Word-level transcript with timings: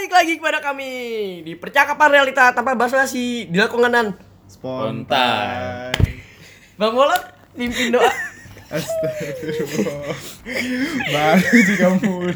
Balik 0.00 0.16
lagi 0.16 0.34
kepada 0.40 0.64
kami 0.64 0.92
di 1.44 1.52
percakapan 1.60 2.08
realita 2.08 2.56
tanpa 2.56 2.72
basa-basi 2.72 3.52
di 3.52 3.56
lakonganan. 3.60 4.16
Spontan. 4.48 5.92
Bang 6.80 6.96
Bolot 6.96 7.20
mimpin 7.52 7.92
doa. 7.92 8.08
Astagfirullah. 8.72 10.16
Baru 11.04 11.56
juga 11.68 11.86
mulai. 12.00 12.32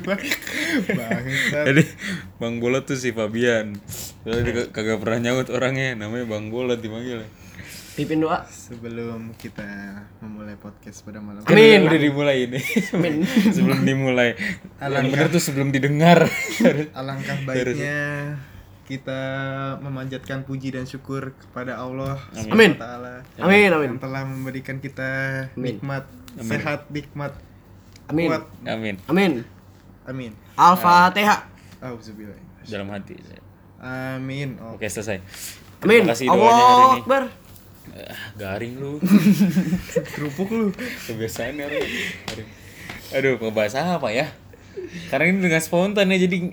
Bangsat. 0.93 1.65
Jadi 1.73 1.89
Bang 2.37 2.61
Bolot 2.61 2.85
tuh 2.85 3.01
si 3.01 3.17
Fabian. 3.17 3.81
Soalnya 4.29 4.69
kagak 4.69 5.01
pernah 5.01 5.33
nyaut 5.33 5.49
orangnya, 5.49 5.97
namanya 5.97 6.29
Bang 6.29 6.53
Bolot 6.53 6.85
dipanggil. 6.85 7.25
Pimpin 7.95 8.27
doa. 8.27 8.43
Sebelum 8.51 9.39
kita 9.39 9.63
memulai 10.19 10.59
podcast 10.59 11.07
pada 11.07 11.23
malam 11.23 11.47
Amin. 11.47 11.87
Udah 11.87 12.01
dimulai 12.03 12.37
ini. 12.51 12.59
Amin. 12.91 13.23
sebelum 13.55 13.87
dimulai. 13.87 14.35
Yang 14.35 14.83
Alangkah- 14.83 15.11
bener 15.15 15.27
tuh 15.31 15.43
sebelum 15.43 15.69
didengar. 15.71 16.19
alangkah 16.99 17.39
baiknya 17.47 18.35
kita 18.85 19.21
memanjatkan 19.81 20.43
puji 20.43 20.75
dan 20.75 20.85
syukur 20.85 21.33
kepada 21.39 21.79
Allah 21.81 22.21
Amin. 22.37 22.77
SWT 22.77 22.85
Amin, 23.41 23.71
amin. 23.73 23.89
yang 23.97 24.01
telah 24.03 24.23
memberikan 24.29 24.77
kita 24.77 25.11
Amin. 25.57 25.81
nikmat 25.81 26.05
sehat 26.45 26.91
nikmat 26.93 27.33
Amin. 28.13 28.29
kuat 28.29 28.45
Amin. 28.69 28.95
Amin. 29.09 29.33
amin 30.05 30.33
Al-Fatihah. 30.59 31.49
Dalam 32.69 32.89
hati. 32.93 33.17
amin 33.81 34.61
oh. 34.61 34.77
Oke, 34.77 34.85
selesai. 34.91 35.23
Amin. 35.81 36.05
Terima 36.05 36.13
kasih 36.13 36.27
Allah. 36.29 37.01
Akbar. 37.01 37.44
Ah, 37.95 38.35
garing 38.35 38.75
lu. 38.75 38.99
kerupuk 40.19 40.51
lu 40.51 40.67
Kebiasaan 41.07 41.63
ya. 41.63 41.71
Garing. 41.71 42.49
Aduh, 43.15 43.39
mau 43.39 43.55
bahas 43.55 43.79
apa 43.79 44.11
ya? 44.11 44.35
Karena 45.15 45.31
ini 45.31 45.39
dengan 45.39 45.63
spontan 45.63 46.11
ya 46.11 46.19
jadi 46.19 46.51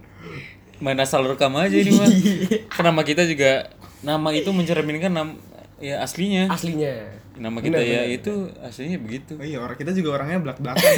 main 0.77 0.97
asal 1.01 1.25
rekam 1.25 1.53
aja 1.57 1.73
ini 1.73 1.97
mah. 1.97 2.05
Nama 2.85 3.01
kita 3.01 3.25
juga 3.25 3.73
nama 4.01 4.33
itu 4.33 4.49
mencerminkan 4.49 5.13
nama 5.13 5.33
ya 5.77 6.01
aslinya. 6.01 6.49
Aslinya. 6.49 7.21
Nama 7.37 7.57
kita 7.57 7.81
ya 7.81 8.05
itu 8.05 8.49
aslinya 8.61 9.01
begitu. 9.01 9.37
oh 9.37 9.45
iya 9.45 9.57
orang 9.61 9.77
kita 9.77 9.93
juga 9.93 10.21
orangnya 10.21 10.41
belak 10.41 10.57
belakan 10.61 10.93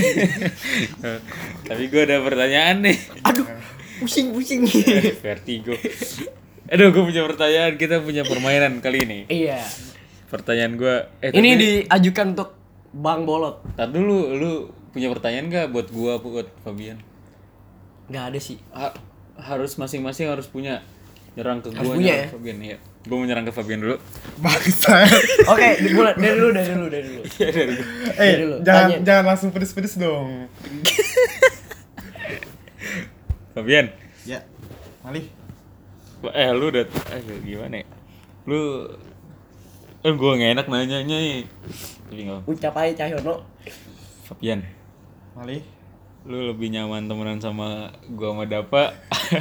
Tapi 1.72 1.84
gue 1.88 2.02
ada 2.04 2.20
pertanyaan 2.20 2.84
nih. 2.84 2.98
Aduh, 3.28 3.48
pusing-pusing. 4.00 4.68
Vertigo. 5.24 5.76
Aduh, 6.68 6.92
gue 6.92 7.04
punya 7.04 7.24
pertanyaan. 7.28 7.76
Kita 7.80 8.04
punya 8.04 8.24
permainan 8.28 8.80
kali 8.84 9.04
ini. 9.08 9.20
iya. 9.32 9.64
Pertanyaan 10.34 10.74
gue. 10.76 10.96
Eh, 11.22 11.30
Ini 11.32 11.50
tapi- 11.52 11.62
diajukan 11.62 12.26
untuk 12.34 12.50
Bang 12.90 13.22
Bolot. 13.24 13.62
Tar 13.74 13.90
dulu, 13.90 14.34
lu 14.34 14.52
punya 14.90 15.10
pertanyaan 15.10 15.46
gak 15.48 15.70
buat 15.70 15.88
gua 15.90 16.18
apa 16.18 16.26
buat 16.28 16.50
Fabian? 16.62 16.98
Nggak 18.06 18.24
ada 18.30 18.40
sih. 18.40 18.58
Ha- 18.70 18.94
harus 19.36 19.74
masing-masing 19.76 20.26
harus 20.28 20.46
punya 20.46 20.82
nyerang 21.34 21.58
ke 21.60 21.70
nyerang 21.70 21.98
ya? 22.00 22.30
Fabian 22.30 22.58
ya. 22.60 22.78
Gua 23.04 23.16
mau 23.16 23.26
nyerang 23.26 23.44
ke 23.44 23.52
Fabian 23.52 23.80
dulu. 23.80 23.98
bangsa 24.36 25.06
Oke, 25.54 25.70
dimulai 25.82 26.14
dari 26.14 26.34
dulu, 26.34 26.50
dari 26.52 26.70
dulu, 26.72 26.88
dari 26.90 27.06
dulu. 27.08 27.22
eh 28.16 28.34
dulu, 28.36 28.56
jangan 28.62 28.82
tanya. 28.84 28.98
jangan 29.02 29.24
langsung 29.28 29.50
pedes-pedes 29.50 29.96
dong 29.96 30.50
Fabian. 33.54 33.86
ya 34.24 34.40
malih 35.02 35.28
Eh 36.24 36.50
lu 36.50 36.72
udah 36.72 36.88
eh, 37.12 37.22
gimana 37.44 37.84
ya? 37.84 37.86
Lu 38.46 38.88
eh 40.04 40.14
gua 40.14 40.36
gak 40.36 40.52
enak 40.60 40.68
nanyanya 40.68 41.18
nih. 41.18 41.44
Tapi 42.12 42.22
nggak. 42.28 42.42
Ucap 42.48 42.76
aja 42.76 43.08
Cahyono. 43.08 43.48
Fabian, 44.28 44.64
malih 45.36 45.64
lu 46.24 46.56
lebih 46.56 46.72
nyaman 46.72 47.12
temenan 47.12 47.40
sama 47.44 47.92
gua 48.16 48.32
sama 48.32 48.44
Dapa 48.48 48.96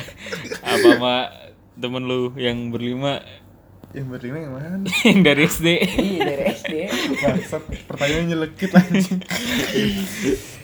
apa 0.66 0.88
sama 0.98 1.14
temen 1.78 2.02
lu 2.02 2.34
yang 2.34 2.74
berlima 2.74 3.22
yang 3.92 4.08
berlima 4.08 4.38
yang 4.40 4.52
mana 4.56 4.76
yang 5.08 5.20
dari 5.20 5.44
SD? 5.44 5.68
Iya, 6.00 6.20
dari 6.24 6.44
SD. 6.48 6.74
Bangsat, 7.22 7.62
pertanyaannya 7.84 8.24
nyelekit 8.32 8.72
anjing. 8.72 9.20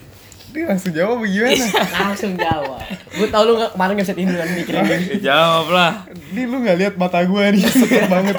Dia 0.49 0.65
langsung 0.67 0.93
jawab 0.93 1.23
gimana? 1.23 1.65
Langsung 2.03 2.33
jawab. 2.35 2.81
Gue 3.11 3.29
tau 3.29 3.43
lu 3.45 3.53
nggak 3.55 3.71
kemarin 3.73 3.93
nggak 3.95 4.07
bisa 4.07 4.17
tidur 4.17 4.37
kan 4.37 4.49
mikirin 4.51 4.81
ini. 4.81 4.97
Ya, 4.97 5.17
jawab 5.29 5.67
lah. 5.69 5.93
Ini 6.29 6.43
lu 6.45 6.57
gak 6.61 6.77
lihat 6.77 6.95
mata 6.97 7.21
gue 7.21 7.45
nih, 7.53 7.63
setek 7.71 8.09
banget. 8.09 8.37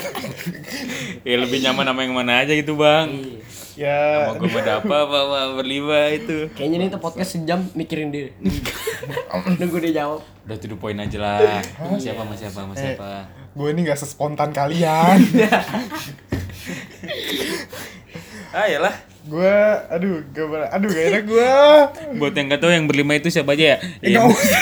Ya 1.22 1.36
lebih 1.38 1.62
nyaman 1.62 1.86
sama 1.86 2.02
yang 2.02 2.14
mana 2.14 2.42
aja 2.42 2.52
gitu 2.52 2.74
bang. 2.75 3.08
Iya. 3.14 3.38
Ya, 3.80 4.28
Sama 4.28 4.44
gue 4.44 4.59
apa 4.59 4.96
apa 5.08 5.20
berlima 5.56 6.12
itu. 6.12 6.52
Kayaknya 6.52 6.78
nih 6.78 6.88
tuh 6.90 7.00
podcast 7.00 7.31
sejam 7.31 7.64
mikirin 7.72 8.12
dia. 8.12 8.28
Nunggu 9.56 9.80
dia 9.80 10.03
jawab. 10.03 10.20
Udah 10.44 10.58
to 10.58 10.68
the 10.68 10.76
point 10.76 11.00
aja 11.00 11.16
lah. 11.16 11.64
Sama 11.78 11.96
siapa 11.96 12.22
sama 12.22 12.36
siapa 12.36 12.58
sama 12.59 12.74
Eh. 12.74 12.80
siapa. 12.91 13.12
gue 13.50 13.68
ini 13.70 13.81
gak 13.81 13.97
sespontan 13.97 14.52
kalian. 14.52 15.20
Ah 18.50 18.66
ya 18.66 18.81
lah. 18.81 18.96
Gue, 19.29 19.56
aduh, 19.88 20.25
gak, 20.28 20.45
ber- 20.45 20.69
aduh 20.69 20.90
gak 20.90 21.06
enak 21.07 21.23
gue. 21.23 21.51
Buat 22.17 22.34
yang 22.34 22.47
gak 22.50 22.59
tahu 22.59 22.72
yang 22.72 22.85
berlima 22.85 23.13
itu 23.13 23.29
siapa 23.29 23.53
aja 23.53 23.63
ya? 23.63 23.78
Eh, 24.01 24.09
Yang- 24.09 24.25
gak 24.25 24.35
usah, 24.35 24.62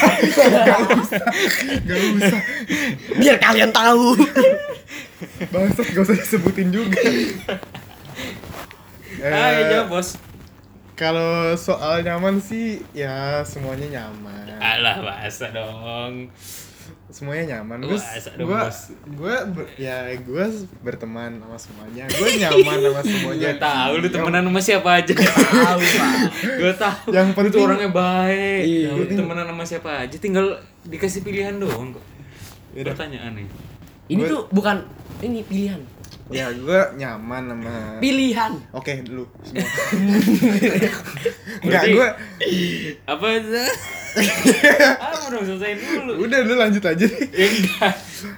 gak 0.62 0.80
usah, 0.94 1.22
gak 1.82 2.00
usah. 2.14 2.40
Biar 3.16 3.36
kalian 3.38 3.70
tahu. 3.70 4.12
Bangsat 5.48 5.86
gak 5.88 6.02
usah 6.04 6.14
disebutin 6.14 6.68
juga. 6.68 7.00
Eh, 9.18 9.26
Ayo 9.26 9.60
jawab 9.68 9.88
bos. 9.90 10.14
Kalau 10.94 11.54
soal 11.54 12.02
nyaman 12.02 12.38
sih, 12.38 12.82
ya 12.92 13.42
semuanya 13.42 13.86
nyaman. 14.02 14.58
Alah 14.58 14.98
bahasa 15.00 15.46
dong. 15.48 16.28
Semuanya 17.08 17.56
nyaman 17.56 17.88
gue 17.88 17.96
gue 18.36 18.54
gue 19.16 19.34
ya 19.80 20.12
gue 20.12 20.44
berteman 20.78 21.40
sama 21.40 21.56
semuanya 21.56 22.04
gue 22.04 22.28
nyaman 22.36 22.78
sama 22.84 23.00
semuanya 23.02 23.48
Gue 23.48 23.54
tahu 23.58 23.92
lu 23.96 24.08
temenan 24.08 24.44
sama 24.44 24.60
siapa 24.60 24.90
aja. 24.92 25.12
Tahu, 25.16 25.80
Pak. 25.80 26.12
Gue 26.60 26.72
tahu. 26.76 27.06
Yang 27.10 27.26
tuh 27.26 27.36
penting- 27.40 27.64
orangnya 27.64 27.90
baik. 27.90 28.62
Iya. 28.62 28.90
Lu 28.92 29.04
temenan 29.06 29.46
sama 29.46 29.64
siapa 29.64 29.90
aja 30.04 30.16
tinggal 30.16 30.46
dikasih 30.84 31.20
pilihan 31.22 31.56
doang 31.56 31.96
kok. 31.96 32.04
Pertanyaan 32.76 33.32
nih. 33.34 33.48
Ini 34.08 34.22
Gua- 34.22 34.28
tuh 34.28 34.40
bukan 34.50 34.76
ini 35.20 35.40
pilihan. 35.42 35.80
Ya 36.28 36.46
gue 36.50 36.80
nyaman 36.94 37.42
sama 37.48 37.74
Pilihan. 37.98 38.52
oke 38.70 38.92
dulu 39.00 39.24
semua 39.40 39.64
enggak 41.58 41.82
Berarti- 41.82 41.94
gue 41.94 42.08
Apa 43.04 43.26
itu? 43.34 43.48
Apa 44.98 45.26
dong 45.28 45.44
selesaiin 45.44 45.78
dulu. 45.78 46.12
udah 46.24 46.38
lu 46.42 46.54
lanjut 46.54 46.82
aja. 46.82 47.06
Ya 47.06 47.46
enggak. 47.48 47.94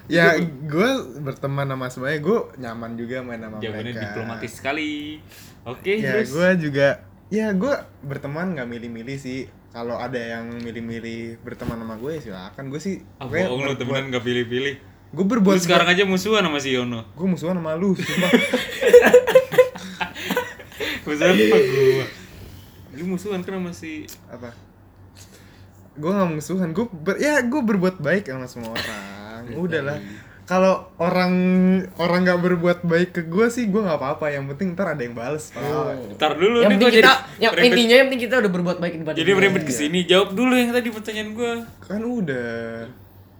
ya 0.06 0.24
gue 0.64 0.90
berteman 1.20 1.66
sama 1.66 1.86
semuanya 1.88 2.18
gue 2.20 2.38
nyaman 2.58 2.90
juga 2.94 3.16
main 3.20 3.40
sama 3.40 3.56
Jawabannya 3.58 3.84
mereka 3.88 4.04
diplomatis 4.04 4.52
sekali. 4.52 4.90
Oke, 5.62 5.92
ya 5.96 6.16
terus. 6.16 6.30
gue 6.30 6.48
juga 6.62 6.88
ya 7.28 7.52
gue 7.52 7.74
berteman 8.02 8.54
nggak 8.54 8.66
milih-milih 8.66 9.16
sih 9.16 9.40
kalau 9.70 9.94
ada 9.94 10.18
yang 10.18 10.50
milih-milih 10.56 11.38
berteman 11.40 11.78
sama 11.78 11.94
gue 11.96 12.10
ya 12.12 12.20
silakan 12.20 12.64
gue 12.66 12.80
sih 12.80 12.96
Ah, 13.16 13.26
gue 13.26 13.38
bohong 13.40 13.62
lu 13.64 13.74
temenan 13.74 14.10
gak 14.10 14.24
pilih-pilih. 14.24 14.74
Gue 15.10 15.18
Lu 15.18 15.26
berbuat 15.26 15.58
sekarang 15.58 15.88
aja 15.88 16.02
musuhan 16.04 16.40
sama 16.40 16.56
si 16.56 16.70
Yono. 16.70 17.02
gue 17.08 17.26
musuhan 17.26 17.54
sama 17.54 17.74
lu 17.74 17.92
sumpah 17.92 18.30
Musuhan 21.02 21.34
sama 21.34 21.58
gua. 21.58 22.06
Lu 22.92 23.04
musuhan 23.06 23.40
kan 23.40 23.52
sama 23.52 23.72
si 23.72 24.04
apa 24.26 24.50
gue 25.92 26.08
nggak 26.08 26.30
musuhan 26.32 26.70
gue 26.70 26.86
ber, 26.88 27.18
ya 27.18 27.42
gue 27.42 27.60
berbuat 27.60 27.98
baik 27.98 28.24
sama 28.24 28.46
semua 28.46 28.72
orang 28.72 29.44
udahlah 29.54 29.98
kalau 30.42 30.88
orang 30.96 31.32
orang 31.94 32.20
nggak 32.24 32.40
berbuat 32.40 32.78
baik 32.82 33.10
ke 33.12 33.22
gue 33.22 33.46
sih 33.46 33.66
gue 33.66 33.78
nggak 33.78 33.94
apa-apa 33.96 34.30
yang 34.30 34.48
penting 34.48 34.72
ntar 34.72 34.88
ada 34.88 35.02
yang 35.02 35.12
bales 35.12 35.50
pal. 35.50 35.92
Ntar 36.10 36.34
dulu 36.34 36.58
Yang 36.58 36.64
nih 36.64 36.72
penting 36.72 36.88
kita, 36.88 36.96
jadi 36.96 37.10
yang 37.36 37.52
merembet- 37.52 37.68
intinya 37.68 37.94
yang 37.94 38.06
penting 38.08 38.22
kita 38.22 38.34
udah 38.38 38.50
berbuat 38.50 38.76
baik 38.78 38.92
daripada 38.96 39.14
Jadi 39.14 39.26
dia. 39.26 39.36
merembet 39.36 39.62
ke 39.62 39.72
sini. 39.72 39.98
Jawab 40.04 40.28
dulu 40.32 40.52
yang 40.52 40.70
tadi 40.70 40.88
pertanyaan 40.88 41.30
gua. 41.32 41.52
kan 41.80 42.00
udah 42.00 42.50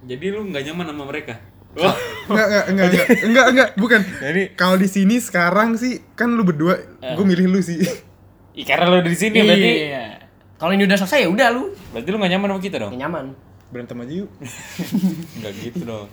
Jadi 0.03 0.27
lu 0.29 0.41
nggak 0.45 0.63
nyaman 0.65 0.87
sama 0.87 1.05
mereka. 1.07 1.35
Wah. 1.79 1.95
enggak 2.27 2.47
enggak 2.47 2.65
enggak 2.67 2.87
enggak 2.91 3.07
enggak 3.31 3.47
enggak 3.47 3.69
bukan 3.79 4.01
Jadi 4.03 4.43
kalau 4.55 4.75
di 4.75 4.87
sini 4.87 5.19
sekarang 5.19 5.79
sih 5.79 6.03
kan 6.15 6.35
lu 6.35 6.43
berdua 6.43 6.79
gue 6.99 7.25
milih 7.25 7.47
lu 7.47 7.61
sih 7.61 7.79
Ih, 8.51 8.67
karena 8.67 8.91
lu 8.91 8.99
di 9.01 9.15
sini 9.15 9.39
berarti. 9.41 9.71
Iya. 9.87 10.07
Kalau 10.59 10.75
ini 10.75 10.83
udah 10.83 10.99
selesai 10.99 11.23
ya 11.23 11.29
udah 11.31 11.49
lu. 11.55 11.71
Berarti 11.95 12.09
lu 12.11 12.19
gak 12.19 12.33
nyaman 12.35 12.49
sama 12.51 12.61
kita 12.61 12.77
dong? 12.83 12.93
Ya 12.93 13.07
nyaman. 13.07 13.27
berantem 13.71 14.03
aja 14.03 14.15
yuk 14.19 14.31
Enggak 15.39 15.53
gitu 15.63 15.83
dong. 15.87 16.09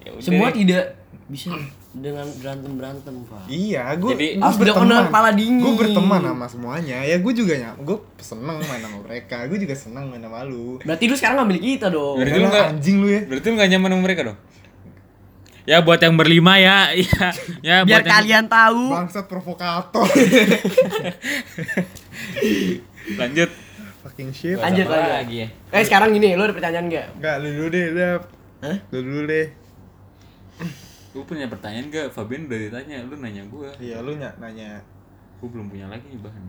Ya 0.00 0.10
udah 0.10 0.24
Semua 0.24 0.48
deh. 0.48 0.64
tidak 0.64 0.84
bisa 1.28 1.52
dengan 1.92 2.24
berantem 2.24 2.72
berantem 2.72 3.14
pak. 3.22 3.44
iya 3.46 3.92
gue 3.92 4.10
Jadi- 4.10 4.34
Harus 4.36 4.56
bener-bener 4.56 5.04
kepala 5.06 5.28
dingin. 5.30 5.60
gue 5.60 5.72
berteman 5.76 6.20
sama 6.22 6.46
semuanya 6.46 6.98
ya 7.00 7.16
gue 7.16 7.32
juga 7.32 7.52
nyam 7.54 7.76
gue 7.78 7.96
seneng 8.16 8.58
main 8.58 8.80
sama 8.80 8.98
mereka 9.02 9.36
gue 9.44 9.58
juga 9.58 9.74
seneng 9.74 10.04
main 10.06 10.18
sama 10.18 10.40
lu 10.42 10.80
Berarti 10.80 11.04
lu 11.04 11.14
sekarang 11.14 11.36
ngambil 11.38 11.58
kita 11.58 11.86
dong. 11.88 12.16
Berarti 12.16 12.32
Udah 12.32 12.40
lu 12.40 12.48
nggak- 12.50 12.68
anjing 12.72 12.96
lu 12.96 13.08
ya 13.08 13.20
Berarti 13.22 13.44
lu 13.44 13.54
gak 13.54 13.68
nyaman 13.68 13.88
sama 13.90 14.02
mereka 14.02 14.22
dong? 14.24 14.38
Ya 15.62 15.78
buat 15.78 15.94
yang 15.96 16.16
berlima 16.16 16.58
ya, 16.58 16.90
ya, 16.98 17.26
ya 17.60 17.76
Biar 17.78 17.86
buat 17.86 18.02
yang- 18.02 18.10
kalian 18.10 18.44
tahu. 18.48 18.82
bangsat 18.90 19.24
provokator 19.26 20.02
lanjut. 23.14 23.50
fucking 24.02 24.30
shit. 24.32 24.56
Lanjut 24.56 24.82
lanjut. 24.84 25.12
lagi 25.14 25.36
ya? 25.38 25.48
Eh 25.70 25.84
sekarang 25.84 26.10
gini, 26.10 26.34
lu 26.34 26.42
ada 26.42 26.50
pertanyaan 26.50 26.88
gak? 26.88 27.06
Enggak, 27.14 27.34
lu 27.38 27.48
dulu 27.52 27.68
deh, 27.68 27.84
udah. 27.90 28.10
Hah? 28.60 28.76
Lu 28.90 28.98
dulu 29.00 29.20
deh. 29.24 29.46
Lu 31.12 31.22
punya 31.22 31.44
pertanyaan 31.46 31.92
gak? 31.92 32.08
Fabian 32.10 32.48
udah 32.48 32.58
ditanya, 32.58 33.04
lu 33.04 33.14
nanya 33.16 33.42
gua. 33.46 33.68
Iya, 33.76 34.00
lu 34.00 34.16
ny- 34.16 34.36
nanya. 34.40 34.80
Gua 35.38 35.48
belum 35.50 35.68
punya 35.68 35.86
lagi 35.86 36.08
nih 36.08 36.20
bahan. 36.20 36.44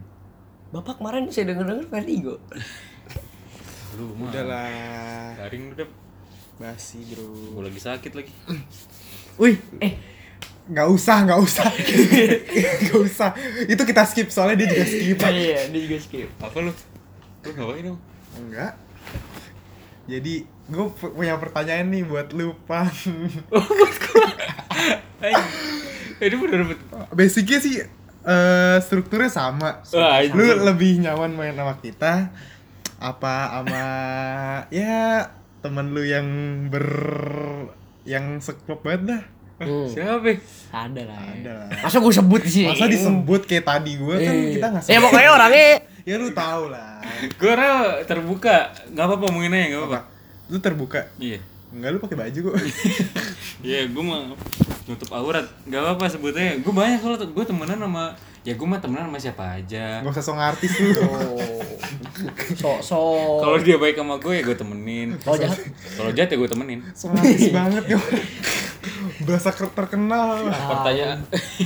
Bapak 0.71 0.97
kemarin 0.97 1.27
saya 1.29 1.51
denger-denger 1.51 1.85
vertigo. 1.87 2.35
Lu 3.99 4.09
mah. 4.17 4.33
Udahlah. 4.33 5.37
Garing 5.37 5.69
udah. 5.69 5.85
Basi, 6.57 7.05
Bro. 7.05 7.53
Gua 7.53 7.69
lagi 7.69 7.77
sakit 7.77 8.09
lagi. 8.09 8.33
Wih, 9.41 9.57
Eh, 9.77 9.93
nggak 10.65 10.87
usah, 10.89 11.27
nggak 11.27 11.37
usah. 11.37 11.69
Nggak 12.81 12.99
usah. 13.05 13.29
Itu 13.69 13.83
kita 13.83 14.01
skip 14.07 14.33
soalnya 14.33 14.65
dia 14.65 14.67
juga 14.73 14.85
skip. 14.87 15.17
iya, 15.29 15.59
dia 15.69 15.81
juga 15.85 15.97
skip. 16.01 16.29
Apa 16.41 16.57
lu? 16.57 16.73
Lu 17.43 17.49
ngapain 17.53 17.83
dong? 17.85 17.99
Enggak. 18.33 18.73
Jadi, 20.03 20.33
gue 20.67 20.85
punya 20.97 21.37
pertanyaan 21.37 21.87
nih 21.87 22.03
buat 22.03 22.33
lu, 22.33 22.57
Pan. 22.65 22.89
Ini 26.19 26.35
udah 26.35 26.57
dapet. 26.63 26.77
Basicnya 27.09 27.59
sih 27.59 27.75
eh 28.23 28.77
strukturnya 28.79 29.27
sama. 29.27 29.83
Wah, 29.91 30.23
Lu 30.23 30.43
lebih 30.63 30.99
nyaman 30.99 31.31
main 31.33 31.53
sama 31.53 31.75
kita 31.77 32.31
apa 32.97 33.33
sama 33.51 33.83
ya 34.71 35.27
temen 35.59 35.91
lu 35.91 36.03
yang 36.03 36.27
ber 36.67 36.87
yang 38.03 38.39
seklop 38.39 38.83
banget 38.83 39.01
dah. 39.09 39.23
Hmm. 39.63 39.87
Siapa? 39.87 40.27
ya? 40.27 40.35
Ada 40.71 41.01
lah. 41.05 41.19
ya. 41.19 41.31
Ada 41.39 41.51
lah. 41.53 41.67
Masa 41.83 41.97
gue 41.99 42.13
sebut 42.13 42.41
di 42.41 42.51
sini? 42.51 42.67
Masa 42.67 42.87
disebut 42.87 43.41
kayak 43.43 43.63
tadi 43.63 43.91
gue 43.95 44.15
kan 44.17 44.33
Eh. 44.33 44.51
kita 44.55 44.65
nggak 44.71 44.83
Ya 44.87 44.99
pokoknya 44.99 45.29
orangnya 45.31 45.67
Ya 46.09 46.15
lu 46.19 46.35
tahu 46.35 46.67
lah. 46.67 46.99
Gua 47.39 47.53
rela 47.55 48.03
terbuka. 48.03 48.75
Gak 48.91 49.05
apa-apa 49.07 49.23
ngomongin 49.23 49.55
aja, 49.55 49.65
gak 49.71 49.79
apa-apa. 49.79 49.99
Apa? 50.03 50.51
Lu 50.51 50.57
terbuka. 50.59 51.01
Iya. 51.15 51.39
Enggak 51.71 51.89
lu 51.89 51.99
pakai 52.03 52.17
baju 52.19 52.39
kok. 52.43 52.55
Iya, 53.63 53.87
gue 53.87 54.03
mah 54.03 54.35
nutup 54.83 55.09
aurat. 55.15 55.47
Gak 55.71 55.79
apa-apa 55.79 56.05
sebutnya. 56.11 56.59
Gue 56.59 56.75
banyak 56.75 56.99
kalau 56.99 57.15
gue 57.15 57.45
temenan 57.47 57.79
sama 57.79 58.11
ya 58.43 58.59
gue 58.59 58.67
mah 58.67 58.79
temenan 58.83 59.07
sama 59.07 59.19
siapa 59.23 59.43
aja. 59.55 60.03
Gak 60.03 60.11
usah 60.11 60.23
song 60.23 60.39
artis 60.39 60.75
lu. 60.83 60.91
Oh. 60.99 61.39
sok-sok. 62.59 63.39
Kalau 63.39 63.57
dia 63.63 63.79
baik 63.79 63.95
sama 63.95 64.19
gue 64.19 64.33
ya 64.35 64.43
gue 64.43 64.57
temenin. 64.59 65.15
Kalau 65.23 65.39
jahat? 65.39 65.59
Kalau 65.95 66.11
jahat 66.11 66.29
ya 66.29 66.37
gue 66.37 66.49
temenin. 66.51 66.79
Song 66.91 67.15
artis 67.15 67.49
banget 67.55 67.83
ya. 67.95 67.99
Berasa 69.23 69.49
ker- 69.49 69.71
terkenal. 69.71 70.45
Pertanyaan 70.45 71.23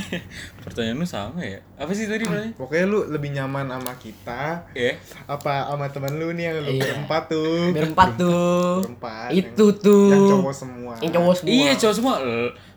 Pertanyaan 0.64 0.96
lu 0.96 1.04
sama 1.04 1.40
ya? 1.40 1.58
Apa 1.74 1.90
sih 1.90 2.04
tadi 2.04 2.22
pertanyaan? 2.22 2.54
Pokoknya 2.54 2.84
lu 2.84 3.06
lebih 3.06 3.30
nyaman 3.30 3.66
sama 3.66 3.92
kita 3.94 4.62
Ya. 4.72 4.94
apa 5.24 5.66
sama 5.66 5.86
temen 5.88 6.16
lu 6.16 6.30
nih 6.30 6.44
yang 6.46 6.56
lu 6.60 6.70
Iya. 6.70 6.82
berempat 6.94 7.22
tuh. 7.26 7.72
Berempat 7.72 8.08
tuh. 8.14 8.72
Berempat. 8.82 9.28
Itu 9.30 9.66
yang- 9.68 9.80
tuh. 9.80 10.08
Yang 10.08 10.30
cowok 10.32 10.54
semua. 10.54 10.92
Yang 10.98 11.12
cowok 11.12 11.34
semua. 11.34 11.50
Iya 11.50 11.72
cowok 11.74 11.94
semua 11.94 12.14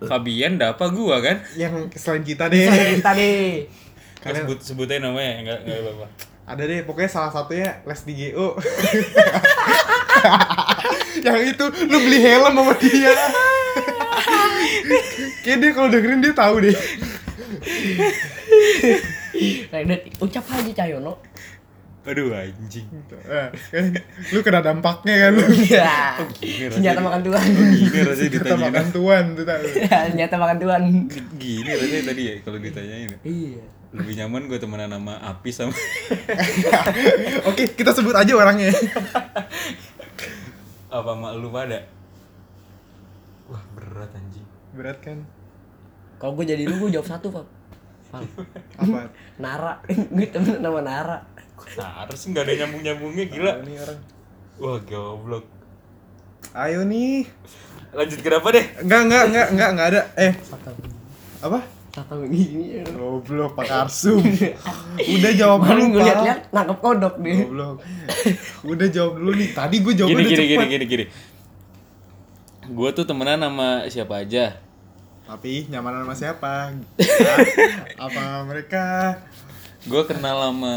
Fabian 0.02 0.54
Dapa 0.56 0.86
gua 0.88 1.18
kan 1.20 1.38
Yang 1.54 1.74
selain 1.94 2.24
kita 2.24 2.48
deh. 2.48 2.66
Kita 2.98 3.12
deh. 3.14 3.66
Kalian... 4.22 4.46
sebut 4.46 4.60
sebutin 4.60 5.02
namanya 5.02 5.32
enggak 5.40 5.60
enggak 5.64 5.80
apa-apa. 5.82 6.08
Ada 6.42 6.64
deh, 6.64 6.84
pokoknya 6.84 7.08
salah 7.08 7.32
satunya 7.32 7.80
les 7.82 8.02
di 8.02 8.14
GO. 8.28 8.54
yang 11.22 11.40
itu 11.40 11.66
lu 11.84 11.98
beli 11.98 12.20
helm 12.20 12.52
sama 12.52 12.74
dia. 12.76 13.14
Kayak 15.44 15.58
dia 15.60 15.72
kalau 15.74 15.90
dengerin 15.90 16.22
dia 16.22 16.34
tahu 16.34 16.56
deh. 16.62 16.76
Redet, 19.72 20.02
ucap 20.20 20.46
aja 20.52 20.72
Cahyono. 20.84 21.14
Aduh 22.02 22.34
anjing. 22.34 22.90
Eh, 23.30 23.48
kan, 23.54 23.86
lu 24.34 24.42
kena 24.42 24.66
dampaknya 24.66 25.30
kan 25.30 25.32
lu. 25.38 25.46
Iya. 25.54 26.18
Senjata 26.74 26.98
makan 26.98 27.22
Tuhan. 27.22 27.46
Gini 27.46 28.00
rasanya 28.02 28.32
ditanyain. 28.34 28.62
makan 28.66 28.86
tuan 28.90 29.24
tuh 29.38 29.46
tahu. 29.46 29.66
Senjata 30.10 30.36
makan 30.42 30.58
Tuhan. 30.58 30.82
Gini 31.38 31.70
rasanya 31.70 32.02
tadi 32.10 32.22
ya 32.26 32.34
kalau 32.42 32.58
ditanyain. 32.58 33.06
ya. 33.06 33.18
Iya. 33.22 33.64
Lebih 33.92 34.14
nyaman 34.18 34.48
gue 34.48 34.58
temenan 34.58 34.90
sama 34.90 35.20
Apis 35.20 35.56
sama 35.60 35.76
Oke, 37.52 37.70
kita 37.76 37.92
sebut 37.92 38.16
aja 38.16 38.34
orangnya. 38.34 38.72
apa 40.90 41.10
sama 41.12 41.36
lu 41.38 41.52
pada. 41.54 41.86
Wah, 43.46 43.62
berat 43.78 44.10
anjing. 44.16 44.48
Berat 44.72 44.98
kan? 45.04 45.20
Kalau 46.16 46.38
gue 46.38 46.46
jadi 46.46 46.64
lu, 46.64 46.76
gue 46.78 46.92
jawab 46.94 47.08
satu, 47.10 47.28
Pak. 47.30 47.46
Apa? 48.78 49.00
Nara. 49.44 49.74
gue 50.16 50.28
temen 50.30 50.60
sama 50.60 50.82
Nara. 50.82 51.18
Nah, 51.78 51.90
harus 52.04 52.20
nggak 52.26 52.44
ada 52.44 52.54
nyambung-nyambungnya 52.66 53.26
gila. 53.28 53.54
Ini 53.62 53.74
orang. 53.80 54.00
Wah, 54.58 54.78
goblok. 54.82 55.46
Ayo 56.54 56.84
nih. 56.84 57.26
Lanjut 57.92 58.20
ke 58.20 58.30
apa 58.30 58.50
deh? 58.52 58.66
Enggak, 58.82 59.02
enggak, 59.06 59.24
enggak, 59.30 59.48
enggak, 59.52 59.70
enggak 59.72 59.88
ada. 59.94 60.02
Eh, 60.16 60.34
apa? 61.42 61.60
Satu 61.92 62.24
gini. 62.24 62.80
Goblok 62.88 63.52
Pak 63.54 63.66
Karsum. 63.68 64.24
Udah 64.96 65.32
jawab 65.36 65.60
dulu, 65.68 65.84
gue 65.92 66.00
Pak. 66.00 66.08
liat-liat 66.08 66.40
nangkep 66.50 66.78
kodok 66.80 67.16
deh. 67.20 67.36
Goblok. 67.44 67.76
Udah 68.64 68.88
jawab 68.88 69.14
dulu 69.20 69.32
nih. 69.36 69.50
Tadi 69.52 69.76
gue 69.80 69.94
jawab 69.94 70.10
Gini 70.10 70.22
udah 70.22 70.32
gini 70.32 70.44
gini 70.44 70.56
cepet. 70.56 70.72
gini 70.72 70.86
gini. 70.88 71.06
Gue 72.72 72.90
tuh 72.96 73.04
temenan 73.04 73.44
sama 73.44 73.84
siapa 73.92 74.24
aja. 74.24 74.56
Tapi 75.28 75.68
nyamanan 75.68 76.08
sama 76.08 76.16
siapa? 76.16 76.72
Apa 78.08 78.48
mereka? 78.48 79.20
Gue 79.84 80.08
kenal 80.08 80.40
sama 80.40 80.76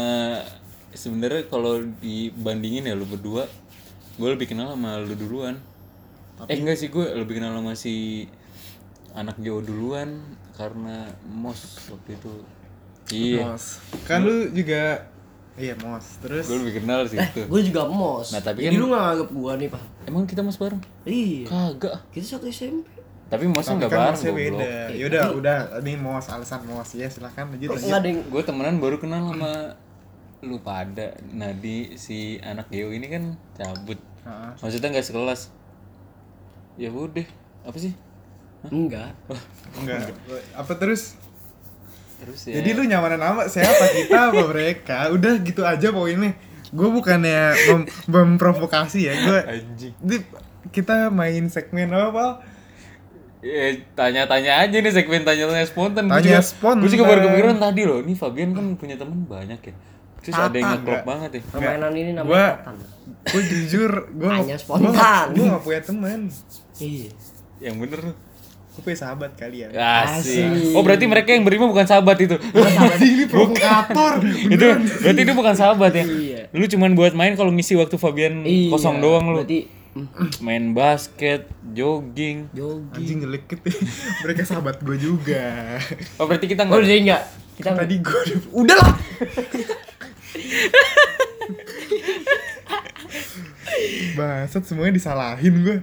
sebenarnya 0.91 1.47
kalau 1.47 1.79
dibandingin 2.03 2.91
ya 2.91 2.99
lu 2.99 3.07
berdua, 3.07 3.47
gue 4.19 4.27
lebih 4.27 4.51
kenal 4.51 4.75
sama 4.75 4.99
lu 4.99 5.15
duluan. 5.15 5.55
Eh 6.51 6.59
enggak 6.59 6.75
sih 6.83 6.91
gue 6.91 7.15
lebih 7.15 7.39
kenal 7.39 7.55
sama 7.55 7.79
si 7.79 8.27
anak 9.15 9.39
Jawa 9.39 9.63
duluan 9.63 10.19
karena 10.59 11.07
mos 11.31 11.87
waktu 11.87 12.19
itu. 12.19 12.33
Iya, 13.15 13.55
Mos. 13.55 13.79
Kan 14.03 14.27
lu 14.27 14.51
juga 14.51 15.07
Iya, 15.55 15.73
Mos. 15.79 16.19
Terus 16.19 16.45
gue 16.45 16.57
lebih 16.59 16.73
kenal 16.79 17.07
sih 17.07 17.15
Eh, 17.15 17.23
itu. 17.25 17.41
gue 17.47 17.61
juga 17.63 17.87
mos. 17.87 18.35
Nah, 18.35 18.39
tapi 18.39 18.59
Jadi 18.61 18.75
kan- 18.75 18.81
lu 18.81 18.87
gak 18.89 19.01
nganggep 19.01 19.29
gue 19.31 19.53
nih, 19.55 19.69
Pak? 19.71 19.83
Emang 20.03 20.23
kita 20.25 20.41
mos 20.43 20.57
bareng? 20.57 20.81
Iya. 21.03 21.43
Kagak. 21.47 21.95
Kita 22.11 22.25
satu 22.27 22.45
SMP. 22.45 22.83
Tapi 23.25 23.47
mosnya 23.47 23.73
nggak 23.77 23.89
kan 23.89 23.97
bareng 23.97 24.13
Mosnya 24.13 24.33
beda. 24.33 24.69
Yaudah, 24.93 25.23
udah. 25.33 25.57
Ini 25.79 25.93
Mos, 25.95 26.27
alasan 26.27 26.61
Mos. 26.65 26.91
Ya, 26.93 27.07
silakan 27.07 27.55
lanjut 27.55 27.71
ada 27.71 28.03
yang 28.03 28.19
gue 28.21 28.41
temenan 28.43 28.77
baru 28.77 28.99
kenal 28.99 29.31
sama 29.31 29.79
lu 30.41 30.59
pada 30.59 31.15
Nadi 31.25 31.95
si 31.95 32.37
anak 32.37 32.69
Geo 32.69 32.93
ini 32.93 33.09
kan 33.09 33.33
cabut 33.55 33.97
Heeh. 34.21 34.51
maksudnya 34.61 34.93
nggak 34.93 35.01
sekelas 35.03 35.49
ya 36.75 36.93
udah 36.93 37.25
apa 37.65 37.77
sih 37.79 37.97
enggak. 38.67 39.09
Enggak. 39.73 40.13
Apa 40.53 40.73
terus? 40.75 41.17
Terus 42.25 42.41
ya 42.43 42.57
Jadi 42.57 42.69
lu 42.71 42.83
nyamanan 42.83 43.17
nama 43.17 43.41
siapa 43.45 43.85
kita 43.95 44.29
apa 44.29 44.41
mereka? 44.47 44.97
Udah 45.09 45.37
gitu 45.39 45.61
aja 45.61 45.87
pokoknya. 45.87 46.33
Gue 46.67 46.89
bukannya 46.89 47.41
mem- 47.69 47.87
memprovokasi 48.05 49.05
ya. 49.05 49.13
Gue 49.15 50.19
kita 50.67 51.07
main 51.09 51.45
segmen 51.47 51.87
apa, 51.87 52.09
Pak? 52.09 52.31
ya, 53.39 53.65
tanya-tanya 53.93 54.57
aja 54.59 54.73
nih 54.75 54.89
segmen 54.89 55.21
tanya-tanya 55.21 55.63
spontan 55.63 56.09
Gua 56.09 56.17
Tanya 56.17 56.25
juga- 56.31 56.41
spontan. 56.43 56.81
gua 56.81 56.89
juga 56.89 57.03
baru 57.05 57.19
kepikiran 57.23 57.57
tadi 57.59 57.81
loh 57.85 57.99
ini 58.01 58.13
Fabian 58.13 58.49
kan 58.51 58.65
punya 58.73 58.97
temen 58.97 59.21
banyak 59.23 59.61
ya 59.61 59.73
terus 60.17 60.33
ada 60.35 60.49
yang 60.51 60.69
ngeklop 60.73 61.05
banget 61.05 61.29
ya 61.31 61.41
Permainan 61.47 61.93
ini 61.93 62.11
Gua- 62.11 62.17
namanya 62.17 62.49
Tatan. 62.57 62.75
Gue 63.23 63.41
jujur, 63.43 63.91
gue 64.11 64.25
Tanya 64.27 64.57
spontan. 64.57 65.25
Gue 65.31 65.45
gak 65.47 65.61
punya 65.61 65.81
teman. 65.83 66.19
Iya. 66.75 67.09
yang 67.61 67.75
bener 67.77 68.01
Gue 68.75 68.83
punya 68.83 68.99
sahabat 68.99 69.31
kalian. 69.33 69.71
Asik. 69.71 70.43
Asik. 70.43 70.75
Oh 70.75 70.83
berarti 70.83 71.05
mereka 71.05 71.31
yang 71.31 71.41
beriman 71.41 71.71
bukan 71.71 71.83
sahabat 71.83 72.19
itu. 72.19 72.35
Jadi 72.35 73.07
ini 73.15 73.23
provokator. 73.25 74.19
itu 74.21 74.65
berarti 74.99 75.21
itu 75.21 75.33
bukan 75.33 75.55
sahabat 75.55 75.91
ya. 75.93 76.03
Iya. 76.03 76.41
Lu 76.51 76.67
cuman 76.67 76.91
buat 76.91 77.11
main 77.11 77.33
kalau 77.33 77.49
ngisi 77.49 77.73
waktu 77.73 77.95
Fabian 77.95 78.43
Iya. 78.43 78.69
kosong 78.69 78.99
doang 78.99 79.31
lu. 79.31 79.39
Berarti 79.39 79.71
mm, 79.95 80.43
Main 80.43 80.75
basket, 80.75 81.47
jogging. 81.65 82.51
jogging. 82.51 82.91
Anjing 82.93 83.19
jelek 83.23 83.47
gitu. 83.47 83.63
Mereka 84.23 84.43
sahabat 84.43 84.77
gue 84.77 84.97
juga. 84.97 85.79
Oh 86.19 86.27
berarti 86.27 86.45
kita 86.45 86.63
Oh, 86.63 86.75
nggak 86.75 86.83
jadi 86.83 86.99
enggak. 87.01 87.23
Kita 87.55 87.65
Kan 87.65 87.79
tadi 87.79 87.95
gue 87.97 88.21
udah 88.51 88.75
lah. 88.75 88.91
Bangsat 94.15 94.63
semuanya 94.63 94.93
disalahin 94.93 95.53
gue. 95.61 95.75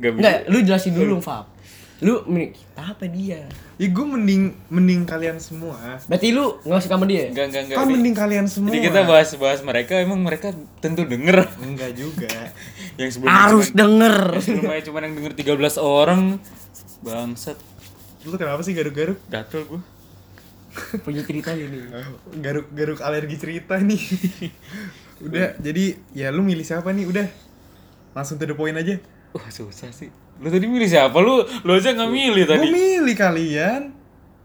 Enggak, 0.00 0.46
lu 0.46 0.62
jelasin 0.62 0.94
dulu, 0.94 1.18
Fab. 1.18 1.55
Lu 2.04 2.20
mending 2.28 2.52
kita 2.52 2.82
apa 2.92 3.04
dia? 3.08 3.48
Ya 3.80 3.88
gue 3.88 4.04
mending 4.04 4.52
mending 4.68 5.08
kalian 5.08 5.40
semua. 5.40 5.96
Berarti 6.04 6.28
lu 6.28 6.60
nggak 6.60 6.80
suka 6.84 6.94
sama 7.00 7.08
dia? 7.08 7.32
Enggak 7.32 7.46
enggak 7.48 7.62
enggak. 7.64 7.76
Kan 7.80 7.86
mending 7.88 8.16
kalian 8.16 8.46
semua. 8.52 8.68
Jadi 8.68 8.80
kita 8.84 9.00
bahas-bahas 9.08 9.60
mereka 9.64 9.96
emang 9.96 10.20
mereka 10.20 10.52
tentu 10.84 11.08
denger. 11.08 11.48
Enggak 11.64 11.96
juga. 11.96 12.28
yang 13.00 13.08
sebelumnya 13.08 13.40
Harus 13.48 13.66
cuman, 13.72 13.80
denger. 13.80 14.16
sebelumnya 14.44 14.82
cuma 14.84 14.98
yang 15.00 15.14
denger 15.16 15.32
13 15.56 15.80
orang. 15.80 16.22
Bangsat. 17.00 17.56
Lu 18.28 18.36
kenapa 18.36 18.60
sih 18.60 18.76
garuk-garuk? 18.76 19.16
Gatel 19.32 19.64
gua. 19.64 19.80
Punya 21.08 21.24
cerita 21.24 21.56
ini. 21.56 21.80
Garuk-garuk 22.44 23.00
alergi 23.00 23.40
cerita 23.40 23.80
nih. 23.80 24.02
Udah, 25.24 25.56
jadi 25.56 25.96
ya 26.12 26.28
lu 26.28 26.44
milih 26.44 26.60
siapa 26.60 26.92
nih? 26.92 27.08
Udah. 27.08 27.24
Langsung 28.12 28.36
to 28.36 28.44
the 28.44 28.52
point 28.52 28.76
aja. 28.76 29.00
Wah 29.32 29.48
susah 29.48 29.88
sih. 29.96 30.12
Lu 30.36 30.48
tadi 30.48 30.66
milih 30.66 30.84
siapa? 30.84 31.16
Lu 31.18 31.40
lu 31.42 31.70
aja 31.72 31.92
nggak 31.92 32.10
milih 32.10 32.44
Gue 32.44 32.52
tadi. 32.52 32.66
milih 32.68 33.14
kalian. 33.16 33.82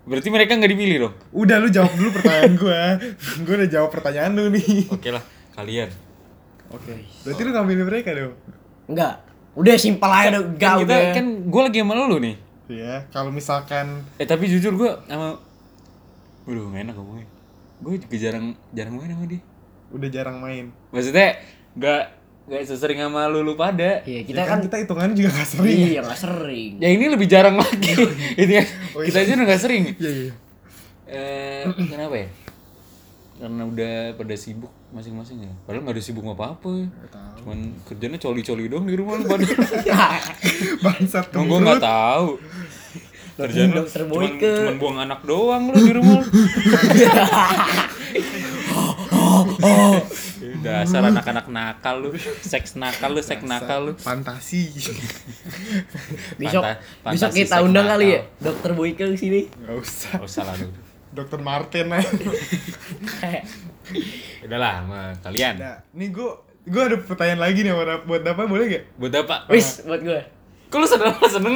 Berarti 0.01 0.27
mereka 0.33 0.57
nggak 0.57 0.71
dipilih 0.71 0.97
dong? 1.07 1.13
Udah 1.29 1.57
lu 1.61 1.67
jawab 1.69 1.93
dulu 1.93 2.09
pertanyaan 2.15 2.53
gua. 2.57 2.81
gua 3.45 3.53
udah 3.59 3.69
jawab 3.69 3.89
pertanyaan 3.91 4.31
lu 4.33 4.49
nih. 4.49 4.87
Oke 4.89 5.09
lah, 5.13 5.23
kalian. 5.53 5.89
Oke. 6.71 6.93
Berarti 7.21 7.41
lu 7.43 7.49
gak 7.51 7.67
milih 7.67 7.85
mereka 7.85 8.09
dong? 8.15 8.33
Enggak. 8.87 9.19
Udah 9.51 9.75
simpel 9.75 10.07
aja 10.07 10.31
udah. 10.31 10.41
Enggak 10.47 10.71
Kan 10.71 10.79
kita 10.81 10.95
udah. 10.95 11.13
kan 11.13 11.25
gue 11.43 11.61
lagi 11.61 11.77
sama 11.83 11.93
lu 11.99 12.17
nih. 12.17 12.35
Iya, 12.71 12.95
kalau 13.11 13.35
misalkan 13.35 13.99
Eh 14.15 14.23
tapi 14.23 14.47
jujur 14.47 14.71
gue 14.79 14.91
sama 15.03 15.35
Waduh 16.47 16.71
gak 16.71 16.87
enak 16.87 16.95
ngomongnya 16.95 17.27
Gue 17.83 17.99
juga 17.99 18.15
jarang 18.15 18.55
jarang 18.71 18.95
main 18.95 19.11
sama 19.11 19.25
dia 19.27 19.41
udah 19.91 20.07
jarang 20.07 20.37
main. 20.39 20.71
Maksudnya 20.95 21.35
gak 21.75 22.03
gak 22.51 22.67
sesering 22.67 22.99
sama 22.99 23.25
lu, 23.25 23.41
lu 23.41 23.55
pada 23.55 24.03
Iya, 24.03 24.21
Kita 24.21 24.27
kita 24.27 24.41
kan 24.43 24.57
kita 24.59 24.75
hitungannya 24.77 25.15
juga 25.15 25.29
gak 25.33 25.49
sering. 25.49 25.77
Iya, 25.87 25.99
enggak 26.03 26.19
sering. 26.19 26.71
Ya 26.77 26.87
ini 26.89 27.05
lebih 27.07 27.25
jarang 27.25 27.55
lagi 27.55 27.93
Ini 28.35 28.53
kan 28.59 28.65
Oh, 28.91 28.99
iya. 28.99 29.05
kita 29.07 29.17
aja 29.17 29.31
udah 29.33 29.47
gak 29.47 29.61
sering 29.61 29.83
Iya, 29.95 30.11
iya. 30.11 30.31
Eh 31.07 31.61
kenapa 31.87 32.15
ya? 32.17 32.27
Karena 33.37 33.61
udah 33.63 33.93
pada 34.13 34.35
sibuk 34.35 34.69
masing-masing 34.91 35.37
ya 35.41 35.51
Padahal 35.63 35.81
gak 35.81 35.95
ada 35.95 36.03
sibuk 36.03 36.21
apa-apa 36.25 36.69
ya 36.75 36.87
Gak 36.91 37.09
tahu. 37.09 37.33
Cuman 37.39 37.57
kerjanya 37.81 38.17
coli-coli 38.19 38.63
dong 38.67 38.83
di 38.83 38.93
rumah 38.93 39.15
lu 39.15 39.23
pada 39.31 39.43
Bangsat 40.77 41.25
Emang 41.31 41.47
gue 41.47 41.59
gak 41.65 41.81
tahu 41.81 42.27
Kerjaan 43.31 43.69
cuman, 43.71 43.87
Boyke. 44.05 44.51
cuman 44.53 44.75
buang 44.75 44.97
anak 44.99 45.19
doang 45.23 45.63
lu 45.67 45.79
di 45.79 45.91
rumah 45.95 46.19
lu 46.19 46.27
Dasar 50.61 51.01
anak-anak 51.03 51.45
nakal 51.47 51.95
lu 51.99 52.09
Seks 52.39 52.73
nakal 52.75 53.11
lu, 53.11 53.19
seks 53.19 53.41
nakal 53.41 53.79
lu 53.83 53.93
Fantasi. 53.95 54.69
Besok 56.39 56.61
Fanta- 56.61 56.79
besok 57.07 57.31
kita 57.31 57.59
undang 57.59 57.83
nakal. 57.83 57.97
kali 57.97 58.07
ya 58.11 58.21
Dokter 58.37 58.71
Boyke 58.71 59.03
ke 59.03 59.15
sini. 59.15 59.41
Gak 59.49 59.75
usah. 59.75 60.13
Oh 60.17 60.29
salah 60.29 60.53
lu 60.55 60.69
Dokter 61.11 61.39
Martin 61.39 61.89
aja. 61.89 62.07
Udah 64.41 64.57
lah 64.57 64.73
sama 64.79 64.99
kalian 65.21 65.53
Nah, 65.57 65.77
nih 65.91 66.09
gua 66.09 66.31
gua 66.63 66.83
ada 66.85 66.97
pertanyaan 66.97 67.41
lagi 67.41 67.59
nih 67.61 67.73
buat 67.73 68.05
buat 68.05 68.21
apa 68.23 68.41
boleh 68.45 68.65
gak? 68.69 68.83
Buat 68.95 69.13
apa? 69.19 69.35
Wis 69.47 69.83
buat 69.83 69.99
gue. 69.99 70.21
Kok 70.67 70.77
lu 70.77 70.87
seneng 70.87 71.11
seneng 71.35 71.55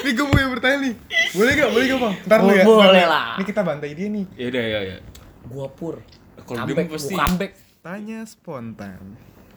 Nih 0.00 0.12
gue 0.12 0.26
punya 0.26 0.48
pertanyaan 0.48 0.80
nih. 0.82 0.94
Boleh 1.30 1.52
gak? 1.52 1.68
Boleh 1.70 1.84
gak 1.86 2.00
bang? 2.00 2.14
Ntar 2.24 2.38
lu 2.40 2.50
ya. 2.50 2.64
Boleh 2.64 2.80
ntar 2.80 2.90
lu 2.90 2.96
ya. 2.96 3.08
lah. 3.08 3.28
Nih 3.36 3.46
kita 3.46 3.60
bantai 3.60 3.90
dia 3.92 4.08
nih. 4.08 4.24
Yaudah 4.34 4.64
ya 4.64 4.80
ya 4.86 4.96
Gua 5.44 5.66
pur. 5.68 5.94
Kalau 6.44 6.66
mah 6.66 6.86
pasti 6.90 7.14
comeback. 7.14 7.52
Tanya 7.80 8.20
spontan. 8.28 9.00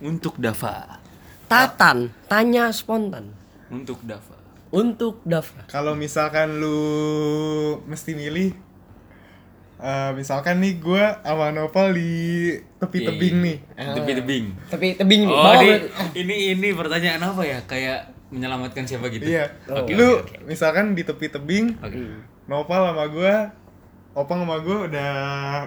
Untuk 0.03 0.39
Dava 0.39 0.99
Tatan, 1.47 2.11
tanya 2.31 2.71
spontan. 2.71 3.35
Untuk 3.67 3.99
Dava 4.03 4.39
Untuk 4.73 5.19
Dava. 5.27 5.67
Kalau 5.67 5.93
misalkan 5.93 6.59
lu 6.59 6.79
mesti 7.85 8.15
milih 8.15 8.55
eh, 9.83 10.11
misalkan 10.15 10.63
nih 10.63 10.79
gua 10.79 11.19
sama 11.21 11.51
Noval 11.51 11.93
di 11.93 12.11
tepi 12.79 12.97
tebing 13.03 13.35
nih. 13.43 13.57
Tepi 13.75 14.11
tebing 14.17 14.45
Tapi 14.71 14.87
tebing 14.95 15.21
nih. 15.27 15.35
Oh 15.35 15.53
ini, 15.59 15.75
ini 16.15 16.35
ini 16.55 16.67
pertanyaan 16.71 17.21
apa 17.21 17.43
ya? 17.43 17.59
Kayak 17.67 18.15
menyelamatkan 18.33 18.87
siapa 18.89 19.13
gitu? 19.13 19.27
Iya. 19.27 19.53
Oke, 19.69 19.93
lu 19.93 20.25
oke, 20.25 20.41
oke. 20.41 20.49
misalkan 20.49 20.97
di 20.97 21.05
tepi 21.05 21.29
tebing, 21.29 21.77
Oke. 21.83 21.99
Noval 22.49 22.91
sama 22.91 23.05
gua 23.11 23.35
Opang 24.13 24.45
sama 24.45 24.61
gua 24.61 24.85
udah 24.85 25.11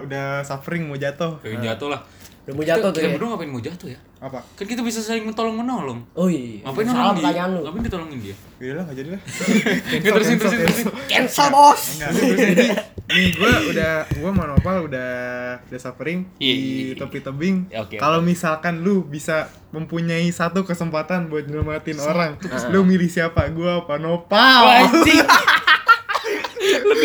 udah 0.07 0.25
suffering 0.47 0.87
mau 0.87 0.95
jatuh. 0.95 1.35
Kayak 1.43 1.75
jatuh 1.75 1.91
lah. 1.91 2.01
Udah 2.47 2.53
mau 2.55 2.63
jatuh 2.63 2.79
kita, 2.79 2.95
tuh 2.95 2.99
kita 3.03 3.07
ya. 3.11 3.13
berdua 3.19 3.27
ngapain 3.35 3.51
mau 3.51 3.59
jatuh 3.59 3.87
ya? 3.91 3.99
Apa? 4.23 4.39
Kan 4.55 4.65
kita 4.71 4.79
bisa 4.79 5.03
saling 5.03 5.27
tolong 5.35 5.59
menolong. 5.59 5.99
Oh 6.15 6.31
iya. 6.31 6.63
Ngapain 6.63 6.87
Salah 6.87 7.11
nolong 7.11 7.17
dia? 7.19 7.43
lu. 7.51 7.59
Ngapain 7.67 7.83
ditolongin 7.83 8.19
dia? 8.23 8.35
Yaudah 8.57 8.75
lah, 8.79 8.83
gak 8.87 8.95
jadi 8.97 9.09
lah. 9.13 9.21
Nggak, 9.99 10.13
terusin, 10.15 10.35
terusin, 10.39 10.59
terusin. 10.63 10.85
Cancel 11.11 11.47
bos. 11.51 11.81
Enggak, 11.99 12.09
terus 12.15 12.39
jadi 12.39 12.65
nih 13.07 13.27
gua 13.39 13.51
udah 13.71 13.91
gua 14.19 14.29
sama 14.31 14.43
Nopal 14.51 14.75
udah 14.83 15.09
udah 15.63 15.79
suffering 15.79 16.19
Iya, 16.39 16.53
iya, 16.55 16.55
di 16.55 16.71
iya. 16.91 16.93
tepi 17.03 17.19
tebing. 17.19 17.55
Ya, 17.67 17.83
oke, 17.83 17.95
Kalau 17.99 18.19
misalkan 18.23 18.79
lu 18.79 19.03
bisa 19.03 19.51
mempunyai 19.75 20.31
satu 20.31 20.63
kesempatan 20.63 21.27
buat 21.27 21.51
nyelamatin 21.51 21.99
orang, 21.99 22.39
lu 22.71 22.87
milih 22.87 23.11
siapa? 23.11 23.43
Gua 23.51 23.83
apa 23.83 23.99
Nopal? 23.99 24.87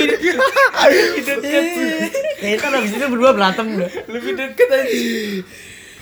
Lebih 0.03 0.33
Kayaknya 2.35 2.59
kan 2.59 2.71
abis 2.75 2.91
itu 2.93 3.07
berdua 3.07 3.31
berantem 3.33 3.67
udah. 3.73 3.91
Lebih 4.09 4.31
deket 4.35 4.69
anjing. 4.69 5.45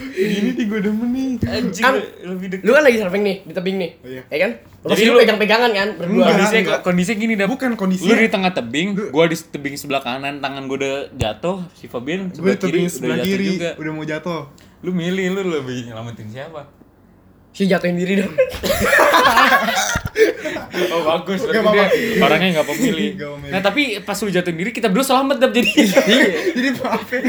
Ini 0.01 0.57
nih 0.57 0.65
gua 0.65 0.81
demen 0.81 1.09
nih. 1.11 1.29
Anjing 1.45 1.85
Kan- 1.85 2.01
lebih 2.27 2.47
deket. 2.51 2.65
Lu 2.65 2.73
kan 2.73 2.83
lagi 2.83 2.97
surfing 2.97 3.21
nih 3.21 3.37
di 3.43 3.53
tebing 3.53 3.77
nih. 3.77 3.91
Oh, 3.95 4.09
iya. 4.09 4.23
Ya 4.27 4.39
kan? 4.39 4.51
Jadi 4.81 4.97
Jadi 4.97 5.05
lu 5.05 5.19
pegang-pegangan 5.21 5.71
kan 5.71 5.89
berdua. 5.95 6.09
Enggak. 6.09 6.29
kondisinya 6.31 6.61
enggak. 6.63 6.81
kondisinya 6.81 7.17
gini 7.19 7.33
dah 7.35 7.47
Bukan 7.47 7.71
kondisi. 7.77 8.03
lu 8.03 8.15
di 8.15 8.29
tengah 8.29 8.51
tebing 8.51 8.89
gua 9.11 9.25
di 9.25 9.37
tebing 9.37 9.75
sebelah 9.77 10.01
kanan 10.01 10.41
tangan 10.41 10.65
gua 10.65 10.77
udah 10.79 10.97
jatuh 11.13 11.69
si 11.75 11.85
Fabian 11.85 12.33
Gue 12.33 12.57
sebelah 12.57 12.57
di 12.57 12.57
kiri 12.57 12.65
tebing 12.65 12.81
udah 12.81 12.89
sebelah 12.91 13.17
jatuh 13.19 13.29
kiri 13.29 13.45
juga 13.51 13.71
udah 13.77 13.93
mau 13.93 14.05
jatuh. 14.05 14.41
lu 14.81 14.91
milih 14.91 15.27
lu 15.31 15.43
lebih 15.53 15.79
nyelamatin 15.87 16.27
siapa 16.27 16.63
Si 17.51 17.67
jatuhin 17.67 17.93
diri 17.95 18.15
dong. 18.17 18.33
oh 20.93 21.03
bagus 21.05 21.41
apa-apa. 21.43 21.73
dia 21.73 21.87
orangnya 22.19 22.49
nggak 22.55 22.69
pemilih 22.69 23.11
nah 23.49 23.61
tapi 23.61 23.83
pas 24.01 24.17
lu 24.17 24.29
jatuhin 24.29 24.57
diri 24.57 24.71
kita 24.71 24.87
berdua 24.87 25.07
selamat 25.07 25.37
dap 25.39 25.53
jadi 25.53 25.71
Jadi 26.57 26.69
maaf 26.77 27.07
ya. 27.07 27.21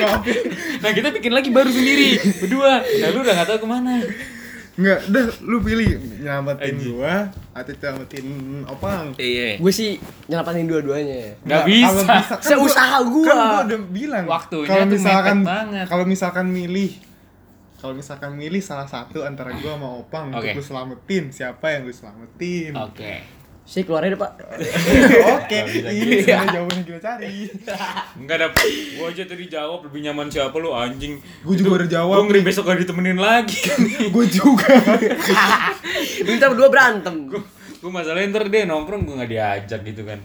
maaf 0.00 0.24
ya. 0.24 0.36
nah 0.80 0.90
kita 0.90 1.08
bikin 1.12 1.32
lagi 1.32 1.48
baru 1.48 1.68
sendiri 1.68 2.10
berdua 2.38 2.72
nah 2.82 3.08
lu 3.08 3.18
udah 3.20 3.34
nggak 3.34 3.48
tahu 3.48 3.58
ke 3.60 3.68
mana 3.68 3.94
Enggak, 4.74 5.06
udah 5.06 5.24
lu 5.40 5.62
pilih 5.62 5.86
nyelamatin 6.18 6.74
Anjing. 6.74 6.98
gua 6.98 7.30
atau 7.54 7.72
nyelamatin 7.72 8.26
Opang. 8.66 9.04
iya 9.14 9.54
Gue 9.54 9.70
sih 9.70 10.02
nyelamatin 10.26 10.66
dua-duanya. 10.66 11.38
nggak 11.40 11.62
Kalau 11.62 11.70
bisa 11.70 12.02
bisa 12.02 12.34
kan 12.34 12.42
Seusaha 12.42 12.98
gua, 12.98 13.06
gua. 13.06 13.22
kan 13.24 13.36
gua 13.38 13.60
udah 13.62 13.80
bilang 13.86 14.24
Waktunya 14.26 14.66
kalau 14.66 14.82
tuh 14.82 14.90
misalkan 14.90 15.36
mepet 15.36 15.46
banget. 15.48 15.86
kalau 15.86 16.04
misalkan 16.04 16.46
milih 16.50 16.90
kalau 17.84 18.00
misalkan 18.00 18.32
milih 18.32 18.64
salah 18.64 18.88
satu 18.88 19.28
antara 19.28 19.52
gua 19.60 19.76
sama 19.76 19.88
Opang 20.00 20.32
Oke. 20.32 20.40
untuk 20.40 20.56
gue 20.56 20.64
selamatin 20.72 21.24
siapa 21.28 21.68
yang 21.68 21.84
gue 21.84 21.92
selamatin? 21.92 22.72
Oke. 22.80 23.12
Si 23.60 23.84
keluarnya 23.84 24.16
deh, 24.16 24.20
Pak. 24.24 24.32
oke 25.36 25.58
ini 25.92 26.24
gitu. 26.24 26.32
sebenarnya 26.32 26.52
jawaban 26.56 26.74
yang 26.80 26.86
kita 26.88 27.00
cari. 27.04 27.36
Enggak 28.24 28.38
dapet 28.40 28.64
gua 28.96 29.06
aja 29.12 29.24
tadi 29.28 29.44
jawab 29.52 29.84
lebih 29.84 30.00
nyaman 30.00 30.32
siapa 30.32 30.56
lu 30.56 30.72
anjing? 30.72 31.20
Gua 31.44 31.54
juga 31.60 31.70
udah 31.76 31.88
jawab 31.92 32.16
gua 32.16 32.24
ngeri 32.24 32.40
besok 32.40 32.64
gak 32.72 32.80
ditemenin 32.88 33.20
lagi. 33.20 33.60
Gue 34.16 34.26
juga. 34.32 34.72
Minta 36.24 36.48
berdua 36.48 36.68
berantem. 36.72 37.28
gua, 37.28 37.44
gua 37.84 37.90
masalahnya 38.00 38.32
ntar 38.32 38.48
dia 38.48 38.64
nongkrong 38.64 39.04
gua 39.04 39.28
gak 39.28 39.28
diajak 39.28 39.80
gitu 39.84 40.08
kan. 40.08 40.24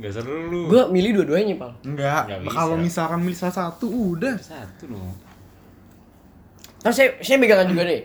Gak 0.00 0.16
seru 0.16 0.48
lu. 0.48 0.72
Gue 0.72 0.88
milih 0.88 1.20
dua-duanya, 1.20 1.60
Pal. 1.60 1.76
enggak 1.84 2.40
kalau 2.48 2.80
misalkan 2.80 3.20
milih 3.20 3.36
salah 3.36 3.68
satu 3.68 3.84
udah. 3.84 4.40
Satu 4.40 4.88
dong 4.88 5.23
Kan 6.84 6.92
saya 6.92 7.08
saya 7.18 7.36
pegangan 7.38 7.66
juga 7.66 7.82
nih. 7.82 8.02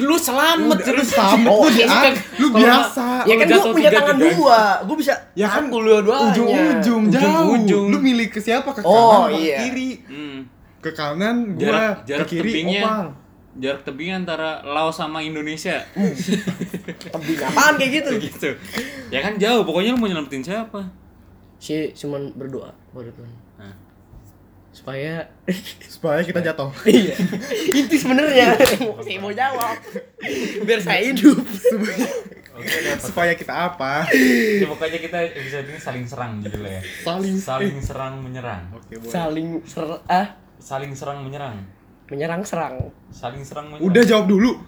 lu 0.00 0.16
selamat 0.16 0.66
Udah, 0.72 0.72
lu 0.72 0.82
terus 0.82 1.08
selamat, 1.12 1.46
lu 1.46 1.68
ya 1.70 1.86
di- 1.86 2.02
kan, 2.02 2.14
lu 2.40 2.46
biasa. 2.50 3.06
Ya 3.22 3.34
kan 3.36 3.46
jatuh 3.46 3.70
punya 3.70 3.90
tangan 3.92 4.16
dua. 4.18 4.60
Gue 4.82 4.96
bisa 4.98 5.12
ya 5.32 5.46
kan 5.46 5.62
rangkul 5.62 5.82
dua-duanya. 5.84 6.26
ujung-ujung 6.26 7.02
jauh 7.06 7.22
Ujung-ujung. 7.54 7.84
lu 7.86 7.98
milih 8.00 8.26
ke 8.26 8.40
siapa 8.40 8.66
ke 8.72 8.80
Oh, 8.82 9.28
kanan 9.28 9.36
iya. 9.36 9.56
ke 9.58 9.64
kiri 9.68 9.90
Hmm. 10.02 10.38
ke 10.80 10.90
kanan 10.90 11.36
gua 11.54 11.62
jarak 11.62 11.94
ke 11.94 12.08
jarak 12.08 12.26
kiri 12.26 12.50
tebingnya 12.50 12.82
opang 12.82 13.06
jarak 13.54 13.82
tebingnya 13.84 14.16
antara 14.18 14.50
Laos 14.64 14.96
sama 14.96 15.20
Indonesia 15.20 15.76
Tebing 17.04 17.38
apaan 17.44 17.74
kayak 17.76 17.90
gitu? 17.94 18.10
gitu 18.18 18.48
ya 19.08 19.20
kan 19.20 19.36
jauh 19.36 19.62
pokoknya 19.62 19.92
lu 19.92 19.98
mau 19.98 20.08
nyelamatin 20.08 20.40
siapa 20.40 20.88
Si 21.58 21.92
cuman 21.94 22.32
berdoa 22.32 22.72
pada 22.90 23.12
Tuhan. 23.12 23.32
Supaya 24.70 25.26
supaya 25.82 26.22
kita 26.22 26.40
jatuh. 26.40 26.70
Iya. 26.86 27.14
Itu 27.74 27.94
sebenarnya. 27.98 28.54
Saya 29.02 29.18
mau 29.18 29.34
jawab. 29.34 29.76
Biar 30.62 30.80
saya 30.80 31.10
hidup. 31.10 31.42
oke 32.60 32.76
dapat. 32.86 33.00
supaya 33.02 33.32
kita 33.34 33.54
apa? 33.54 34.04
Ya, 34.12 34.66
pokoknya 34.68 34.98
kita 35.00 35.18
episode 35.32 35.66
ini 35.70 35.80
saling 35.80 36.04
serang 36.06 36.32
gitu 36.44 36.58
lah 36.62 36.78
ya. 36.78 36.82
Saling 37.02 37.36
saling 37.40 37.76
serang 37.82 38.14
menyerang. 38.22 38.62
Oke 38.76 39.00
boleh. 39.00 39.12
Saling 39.12 39.48
ser 39.66 39.84
ah? 40.06 40.26
Saling 40.60 40.92
serang 40.94 41.24
menyerang. 41.26 41.56
Menyerang 42.10 42.42
serang. 42.42 42.90
saling 43.10 43.42
serang 43.42 43.74
menyerang. 43.74 43.86
Udah 43.90 44.02
jawab 44.06 44.26
dulu. 44.30 44.60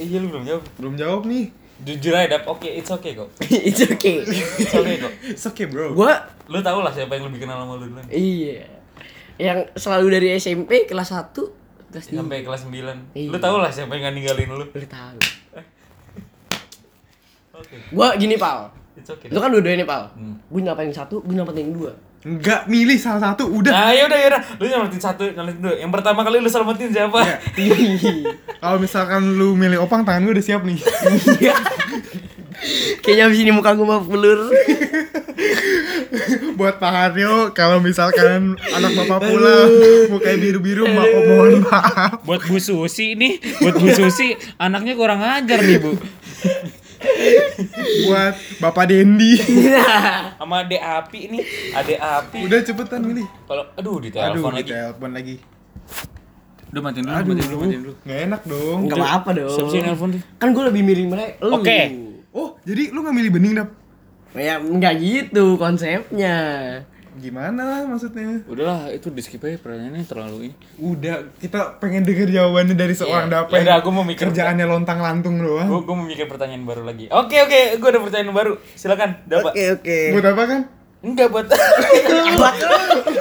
Iya 0.00 0.16
lu 0.22 0.26
belum 0.32 0.44
jawab. 0.48 0.62
Belum 0.80 0.94
jawab 0.96 1.22
nih. 1.28 1.46
Jujur 1.82 2.14
aja 2.14 2.38
dap. 2.38 2.46
Oke 2.46 2.70
it's 2.70 2.90
okay 2.90 3.18
kok. 3.18 3.28
It's 3.68 3.82
okay. 3.82 4.22
it's 4.22 4.72
okay 4.72 4.96
kok. 5.02 5.12
It's 5.26 5.44
okay 5.50 5.66
bro. 5.66 5.92
Gua 5.92 6.14
lu 6.46 6.62
tau 6.62 6.80
lah 6.80 6.94
siapa 6.94 7.18
yang 7.18 7.26
lebih 7.28 7.44
kenal 7.44 7.66
sama 7.66 7.76
lu 7.76 7.90
duluan. 7.90 8.06
Iya. 8.08 8.83
Yang 9.36 9.58
selalu 9.74 10.06
dari 10.10 10.28
SMP 10.32 10.84
kelas 10.84 11.10
1 11.10 11.34
kelas 11.90 12.06
3. 12.06 12.16
sampai 12.16 12.38
kelas 12.40 12.62
9 12.64 13.14
Iya. 13.14 13.30
lu 13.30 13.38
tau 13.38 13.56
lah 13.56 13.70
siapa 13.70 13.90
yang 13.92 14.02
gak 14.04 14.14
ninggalin 14.14 14.48
lu 14.52 14.66
Udah 14.66 14.88
tahu. 14.88 15.18
oke 17.56 17.74
Gua 17.90 18.08
gini, 18.14 18.34
Pal. 18.34 18.70
it's 18.94 19.06
okay 19.08 19.26
Lu 19.26 19.38
kan 19.38 19.48
dua-duanya 19.48 19.78
nih, 19.80 19.88
Pal. 19.88 20.02
Hmm. 20.12 20.34
Gue 20.44 20.60
nyelamatin 20.60 20.90
satu, 20.92 21.18
gue 21.20 21.32
nyelamatin 21.32 21.70
dua. 21.70 21.92
Nggak 22.24 22.66
milih 22.66 22.96
salah 22.96 23.20
satu, 23.30 23.52
udah. 23.52 23.68
Nah, 23.68 23.92
yaudah 23.92 24.16
yaudah. 24.16 24.40
Lu 24.56 24.64
nyelamatin 24.64 24.96
satu, 24.98 25.22
nyelamatin 25.28 25.60
dulu. 25.60 25.74
Yang 25.76 25.92
pertama 25.92 26.20
kali 26.22 26.36
lu 26.38 26.48
selamatin 26.48 26.88
siapa? 26.88 27.18
Ya. 27.20 27.36
Kalau 28.62 28.78
misalkan 28.78 29.22
lu 29.34 29.52
milih 29.52 29.82
opang, 29.82 30.02
tangan 30.02 30.24
gue 30.24 30.32
udah 30.32 30.46
siap 30.46 30.62
nih. 30.62 30.78
Kayaknya 33.00 33.24
abis 33.26 33.38
ini 33.38 33.50
muka 33.50 33.72
gue 33.72 33.82
mau 33.82 34.00
pelur. 34.00 34.48
Buat 36.54 36.78
Pak 36.78 36.92
Haryo, 36.92 37.34
kalau 37.50 37.78
misalkan 37.78 38.54
anak 38.70 38.92
bapak 38.94 39.20
pulang, 39.20 39.70
mukanya 40.08 40.38
biru-biru, 40.38 40.84
bapak 40.86 41.20
mohon 41.26 41.54
maaf. 41.60 42.12
buat 42.22 42.40
Bu 42.40 42.56
Susi 42.56 43.12
nih, 43.12 43.42
buat 43.58 43.74
Bu 43.74 43.90
Susi 43.90 44.32
anaknya 44.56 44.94
kurang 44.94 45.20
ajar 45.20 45.58
nih, 45.58 45.82
Bu. 45.82 45.92
Buat 48.06 48.34
Bapak 48.58 48.88
Dendi. 48.88 49.36
Sama 50.38 50.64
Ade 50.64 50.78
Api 50.78 51.20
nih, 51.28 51.42
Ade 51.74 51.94
Api. 51.98 52.38
Udah 52.46 52.58
cepetan 52.62 53.02
milih. 53.02 53.26
Kalau 53.44 53.64
aduh 53.74 53.98
di 53.98 54.08
Aduh, 54.08 54.40
telepon 54.40 54.52
lagi. 54.54 54.70
telepon 54.70 55.10
lagi. 55.12 55.34
Udah 56.70 56.80
matiin 56.82 57.04
dulu, 57.04 57.14
Aduh, 57.14 57.28
matiin 57.28 57.46
dulu, 57.46 57.60
matiin 57.60 57.82
dulu. 57.82 57.94
nggak 58.00 58.18
enak 58.24 58.40
dong. 58.46 58.78
Enggak 58.86 58.98
apa-apa 58.98 59.30
dong. 59.32 59.52
Siapa 59.52 59.68
sih 59.68 59.78
yang 59.78 59.86
nelfon 59.90 60.08
tuh? 60.10 60.22
Kan 60.38 60.48
gue 60.50 60.64
lebih 60.64 60.82
milih 60.82 61.06
mereka. 61.06 61.34
Oke. 61.44 61.78
Oh, 62.34 62.58
jadi 62.66 62.90
lu 62.90 63.06
nggak 63.06 63.14
milih 63.14 63.30
bening 63.30 63.54
dap? 63.54 63.70
Ya 64.34 64.58
enggak 64.58 64.98
gitu 64.98 65.54
konsepnya. 65.54 66.36
Gimana 67.14 67.86
maksudnya? 67.86 68.42
Udahlah, 68.50 68.90
itu 68.90 69.06
di 69.06 69.22
skip 69.22 69.38
aja 69.46 69.54
pertanyaannya 69.62 70.02
terlalu 70.02 70.50
ini. 70.50 70.54
Udah, 70.82 71.30
kita 71.38 71.78
pengen 71.78 72.02
denger 72.02 72.26
jawabannya 72.26 72.74
dari 72.74 72.90
seorang 72.90 73.30
dapa. 73.30 73.54
Ya 73.54 73.70
udah, 73.70 73.76
gua 73.86 73.92
mau 73.94 74.02
mikir. 74.02 74.26
Kerjaannya 74.26 74.66
lontang 74.66 74.98
lantung 74.98 75.38
doang. 75.38 75.70
Gue 75.70 75.86
gue 75.86 75.94
mau 75.94 76.02
mikir 76.02 76.26
pertanyaan 76.26 76.66
baru 76.66 76.82
lagi. 76.82 77.06
Oke 77.14 77.38
oke, 77.38 77.78
gue 77.78 77.88
ada 77.94 78.00
pertanyaan 78.02 78.34
baru. 78.34 78.52
Silakan, 78.74 79.22
dapat. 79.30 79.54
Oke 79.54 79.64
oke. 79.78 79.98
Buat 80.18 80.26
apa 80.34 80.42
kan? 80.50 80.60
Enggak 81.06 81.28
buat. 81.30 81.46
Buat 82.40 82.54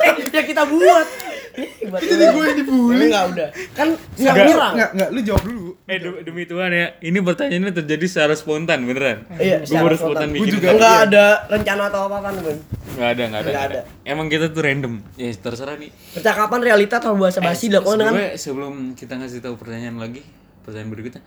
eh, 0.10 0.16
ya 0.34 0.42
kita 0.42 0.64
buat. 0.66 1.08
Eh, 1.54 1.86
buat 1.86 2.00
Jadi 2.00 2.26
gue 2.28 2.44
yang 2.44 2.58
dibully. 2.58 3.06
Enggak 3.06 3.24
udah. 3.30 3.48
Kan 3.72 3.88
enggak 3.90 4.34
Enggak, 4.34 4.48
nyerang. 4.48 4.74
Enggak, 4.74 4.90
enggak, 4.92 5.10
lu 5.10 5.20
jawab 5.22 5.44
dulu. 5.44 5.70
eh 5.84 5.98
demi, 5.98 6.20
demi 6.22 6.44
Tuhan 6.44 6.70
ya, 6.72 6.88
ini 7.00 7.20
pertanyaannya 7.20 7.74
terjadi 7.74 8.06
secara 8.06 8.34
spontan 8.34 8.80
beneran. 8.82 9.18
Iya, 9.34 9.58
gue 9.58 9.68
secara 9.68 9.84
baru 9.84 9.96
spontan. 9.96 10.28
bikin. 10.30 10.52
juga. 10.52 10.68
Enggak 10.72 10.90
Iya. 10.92 11.06
ada 11.06 11.26
rencana 11.48 11.82
atau 11.88 12.02
apa 12.04 12.18
kan, 12.20 12.34
Bun. 12.36 12.58
Nggak 12.94 13.10
ada, 13.10 13.24
nggak 13.24 13.40
ada, 13.40 13.44
Nggak 13.44 13.54
nggak 13.54 13.66
ada. 13.70 13.82
Emang 14.04 14.28
kita 14.28 14.46
tuh 14.48 14.62
random. 14.62 14.94
Ya 15.14 15.30
terserah 15.32 15.76
nih. 15.76 15.90
Percakapan 16.12 16.60
realita 16.64 16.96
atau 16.98 17.14
bahasa 17.14 17.40
basi 17.40 17.64
Eh, 17.64 17.70
dilakukan 17.70 17.98
dengan 17.98 18.14
sebenarnya 18.14 18.38
sebelum 18.38 18.74
kita 18.94 19.14
ngasih 19.16 19.40
tahu 19.40 19.56
pertanyaan 19.56 19.98
lagi, 19.98 20.22
pertanyaan 20.62 20.90
berikutnya, 20.90 21.22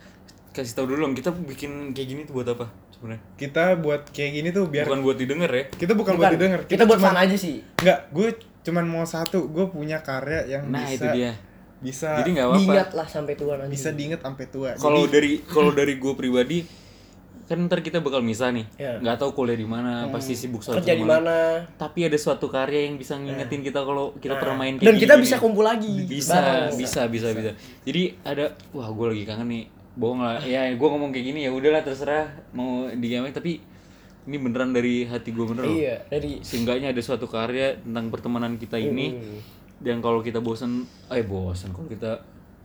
kasih 0.51 0.73
tahu 0.73 0.85
dulu 0.87 0.99
dong 1.01 1.13
kita 1.13 1.29
bikin 1.31 1.71
kayak 1.91 2.07
gini 2.07 2.21
tuh 2.23 2.33
buat 2.35 2.47
apa 2.49 2.65
sebenarnya? 2.89 3.21
Kita 3.35 3.63
buat 3.75 4.01
kayak 4.09 4.31
gini 4.33 4.49
tuh 4.49 4.65
biar 4.65 4.85
Bukan 4.85 4.99
buat 5.01 5.15
didengar 5.15 5.49
ya. 5.49 5.63
kita 5.69 5.93
bukan, 5.93 6.13
buat 6.15 6.33
didengar. 6.33 6.59
Kita, 6.65 6.83
buat 6.83 6.97
cuman- 6.97 7.13
fun 7.13 7.21
aja 7.21 7.35
sih. 7.35 7.55
Enggak, 7.77 7.99
gue 8.09 8.27
cuman 8.67 8.83
mau 8.83 9.05
satu. 9.07 9.47
Gue 9.47 9.71
punya 9.71 10.03
karya 10.03 10.59
yang 10.59 10.67
Nah 10.67 10.83
bisa 10.83 10.95
itu 10.99 11.07
dia. 11.15 11.31
bisa 11.77 12.09
Jadi 12.19 12.29
nggak 12.35 12.47
apa-apa. 12.51 12.61
Diingat 12.61 12.89
lah 12.91 13.07
sampai 13.07 13.33
tua 13.39 13.53
nanti. 13.55 13.71
bisa 13.71 13.89
diinget 13.95 14.19
sampai 14.19 14.45
tua. 14.51 14.69
Kalau 14.75 15.07
dari 15.07 15.39
kalau 15.47 15.71
dari 15.71 15.95
gue 15.95 16.13
pribadi 16.17 16.59
kan 17.47 17.63
ntar 17.63 17.79
kita 17.79 18.03
bakal 18.03 18.19
misah 18.19 18.51
nih. 18.51 18.67
Iya. 18.75 18.99
Nggak 18.99 19.23
tahu 19.23 19.31
kuliah 19.31 19.55
di 19.55 19.63
mana, 19.63 20.11
pasti 20.11 20.35
sibuk 20.35 20.59
satu 20.59 20.83
Kerja 20.83 20.99
di 20.99 21.07
mana? 21.07 21.63
Tapi 21.79 22.03
ada 22.03 22.19
suatu 22.19 22.51
karya 22.51 22.91
yang 22.91 22.99
bisa 22.99 23.15
ngingetin 23.15 23.63
kita 23.63 23.87
kalau 23.87 24.11
kita 24.19 24.35
pernah 24.35 24.67
main 24.67 24.75
Dan 24.75 24.99
kita 24.99 25.15
gini. 25.15 25.23
bisa 25.23 25.39
kumpul 25.39 25.63
lagi. 25.63 26.03
bisa, 26.03 26.35
bareng. 26.35 26.75
bisa, 26.75 27.07
bisa, 27.07 27.31
bisa. 27.31 27.51
Jadi 27.87 28.19
ada, 28.27 28.51
wah 28.75 28.91
gue 28.91 29.15
lagi 29.15 29.23
kangen 29.23 29.47
nih. 29.47 29.63
Bohong 29.97 30.21
lah, 30.21 30.37
ya 30.45 30.69
gue 30.69 30.87
ngomong 30.93 31.09
kayak 31.09 31.25
gini 31.25 31.39
ya 31.47 31.49
udahlah 31.49 31.81
terserah 31.81 32.29
mau 32.53 32.85
digawe 32.85 33.33
tapi 33.33 33.57
ini 34.27 34.35
beneran 34.35 34.75
dari 34.75 35.07
hati 35.07 35.31
gue 35.31 35.45
bener 35.47 35.63
loh. 35.63 35.71
Iya, 35.71 35.95
dari 36.11 36.43
Seenggaknya 36.43 36.91
ada 36.91 36.99
suatu 36.99 37.31
karya 37.31 37.79
tentang 37.79 38.11
pertemanan 38.11 38.59
kita 38.59 38.75
ini 38.75 39.15
dan 39.79 40.03
kalau 40.03 40.19
kita 40.19 40.43
bosen, 40.43 40.83
eh 41.07 41.23
bosen. 41.23 41.71
Kalau 41.71 41.87
kita 41.87 42.11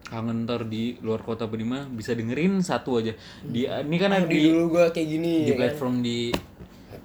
kangen 0.03 0.45
ntar 0.45 0.67
di 0.67 0.99
luar 1.01 1.23
kota 1.23 1.47
mana 1.47 1.87
bisa 1.87 2.13
dengerin 2.19 2.59
satu 2.61 2.99
aja. 2.99 3.15
Di 3.47 3.71
ini 3.71 3.97
kan 3.97 4.11
ada 4.11 4.27
di 4.27 4.43
di, 4.43 4.51
dulu 4.51 4.77
gua 4.77 4.91
kayak 4.91 5.09
gini 5.09 5.47
di 5.47 5.51
ya 5.51 5.55
kan. 5.55 5.61
platform 5.63 5.95
di 6.03 6.19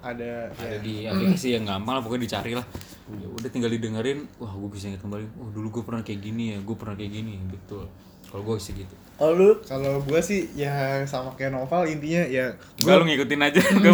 ada 0.02 0.52
ada 0.52 0.78
di 0.82 1.06
aplikasi 1.06 1.54
yang 1.54 1.63
gampang 1.70 1.93
lah 2.00 2.02
pokoknya 2.02 2.24
dicari 2.26 2.52
lah. 2.58 2.65
Ya 3.08 3.28
udah 3.30 3.50
tinggal 3.54 3.72
didengerin 3.72 4.26
wah 4.41 4.52
gue 4.52 4.70
bisa 4.74 4.89
ingat 4.91 5.00
kembali. 5.06 5.24
Oh 5.39 5.50
dulu 5.54 5.80
gue 5.80 5.84
pernah 5.86 6.02
kayak 6.04 6.20
gini 6.20 6.43
ya 6.56 6.60
gue 6.60 6.76
pernah 6.76 6.98
kayak 6.98 7.12
gini 7.13 7.39
betul 7.48 7.88
kalau 8.28 8.44
gue 8.44 8.58
sih 8.60 8.74
gitu. 8.76 8.96
Kalau 9.18 9.34
lu? 9.34 9.50
Kalau 9.66 9.98
gue 10.06 10.22
sih 10.22 10.46
ya 10.54 11.02
sama 11.10 11.34
kayak 11.34 11.50
novel 11.58 11.90
intinya 11.90 12.22
ya 12.28 12.54
gue 12.78 12.94
lu 12.94 13.04
ngikutin 13.10 13.42
aja. 13.42 13.62
Gue 13.82 13.94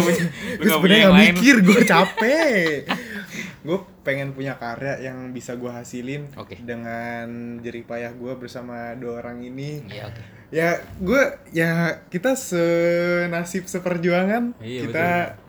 punya 0.60 0.76
punya 0.76 0.96
yang 1.08 1.14
lain. 1.16 1.32
mikir 1.32 1.56
gue 1.64 1.80
capek. 1.92 2.84
Gue 3.64 3.78
pengen 4.04 4.36
punya 4.36 4.60
karya 4.60 5.00
yang 5.00 5.32
bisa 5.32 5.56
gue 5.56 5.72
hasilin 5.72 6.28
Oke. 6.36 6.60
dengan 6.60 7.56
jerih 7.64 7.88
payah 7.88 8.12
gue 8.12 8.32
bersama 8.36 8.92
dua 9.00 9.24
orang 9.24 9.40
ini. 9.40 9.80
Iya, 9.88 10.12
oke. 10.12 10.22
ya 10.52 10.68
gue 11.00 11.22
ya 11.56 11.70
kita 12.12 12.36
senasib 12.36 13.64
seperjuangan. 13.64 14.60
Iya, 14.60 14.80
kita 14.84 15.06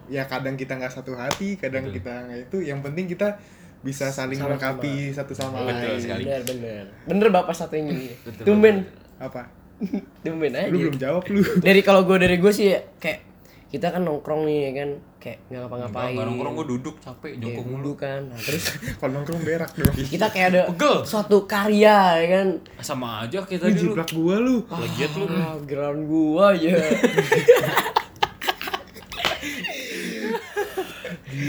ya 0.08 0.24
kadang 0.32 0.56
kita 0.56 0.80
nggak 0.80 0.93
satu 0.95 1.19
hati 1.19 1.60
kadang 1.60 1.91
kita 1.91 2.32
nggak 2.32 2.48
itu. 2.48 2.63
Yang 2.63 2.80
penting 2.80 3.06
kita 3.12 3.36
bisa 3.86 4.10
saling 4.10 4.36
melengkapi 4.36 4.93
satu 5.12 5.32
sama 5.32 5.62
Betul 5.62 5.93
lain 5.93 6.00
sekali. 6.00 6.24
bener 6.24 6.41
bener. 6.43 6.84
Bener 7.06 7.28
bapak 7.30 7.54
satu 7.54 7.76
ini. 7.76 8.10
Betul, 8.19 8.41
Tumben. 8.43 8.82
apa 9.15 9.45
Tumben 10.19 10.52
aja. 10.52 10.65
lu 10.65 10.78
belum 10.82 10.98
jawab 10.98 11.24
lu 11.28 11.45
Dari 11.60 11.80
kalau 11.80 12.02
gue 12.02 12.17
dari 12.17 12.36
gue 12.36 12.50
sih 12.50 12.67
ya, 12.67 12.82
kayak 12.95 13.21
kita 13.67 13.89
kan 13.89 14.02
nongkrong 14.02 14.43
nih 14.43 14.60
ya 14.62 14.71
kan 14.74 14.89
kayak 15.17 15.38
nggak 15.45 15.62
ngapa-ngapain. 15.62 16.13
nggak 16.13 16.26
nongkrong 16.28 16.54
gue 16.56 16.67
duduk 16.71 16.95
capek 16.98 17.30
Ya, 17.30 17.39
jongkok 17.41 17.65
mulu 17.65 17.78
dulu 17.78 17.91
kan. 17.95 18.21
Nah, 18.26 18.38
terus 18.38 18.63
kalau 18.98 19.12
nongkrong 19.13 19.41
berak 19.41 19.71
dong 19.74 19.91
kita 19.91 20.26
kayak 20.28 20.48
ada 20.50 20.62
Pegel. 20.69 20.95
suatu 21.04 21.38
karya 21.43 21.98
ya 22.15 22.28
kan. 22.32 22.48
sama 22.80 23.08
aja 23.21 23.38
kayak 23.39 23.60
lu 23.60 23.65
tadi 23.65 23.76
lu 23.76 23.82
jiplak 23.84 24.10
gua 24.12 24.36
lu 24.39 24.56
plagiat 24.63 25.12
lu 25.13 25.26
Ah, 25.30 25.56
ground 25.62 26.02
gua 26.06 26.48
ya. 26.52 26.74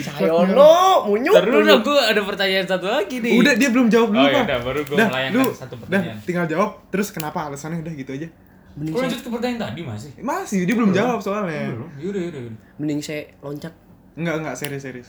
Sayono, 0.03 0.73
munyuk. 1.05 1.35
Terus 1.37 1.63
dong 1.65 1.83
gue 1.83 1.99
ada 1.99 2.21
pertanyaan 2.21 2.67
satu 2.67 2.87
lagi 2.87 3.17
nih 3.19 3.33
Udah 3.37 3.55
dia 3.55 3.69
belum 3.69 3.87
jawab 3.87 4.09
dulu 4.11 4.19
Oh, 4.19 4.27
ya 4.27 4.35
Pak. 4.35 4.45
udah, 4.45 4.59
baru 4.61 4.81
gua 4.83 4.97
Dah, 4.97 5.09
melayangkan 5.09 5.39
lu, 5.39 5.47
satu 5.51 5.75
Dah, 5.75 5.81
pertanyaan. 5.81 6.17
tinggal 6.23 6.47
jawab 6.47 6.71
terus 6.89 7.09
kenapa 7.09 7.39
alasannya 7.45 7.79
udah 7.81 7.95
gitu 7.95 8.11
aja. 8.13 8.29
Mending 8.75 8.93
Gue 8.93 8.99
saya, 8.99 9.09
lanjut 9.09 9.21
ke 9.21 9.31
pertanyaan 9.31 9.61
tadi 9.63 9.81
masih 9.83 10.11
Masih 10.19 10.59
dia 10.63 10.75
belum 10.75 10.93
jawab 10.93 11.19
soalnya. 11.19 11.63
Belum, 11.71 11.89
yaudah 11.97 12.21
yaudah 12.23 12.41
yaudah. 12.45 12.59
mending 12.77 13.01
saya 13.01 13.23
loncat 13.41 13.73
Enggak 14.13 14.35
enggak 14.39 14.55
serius 14.55 14.83
serius. 14.83 15.09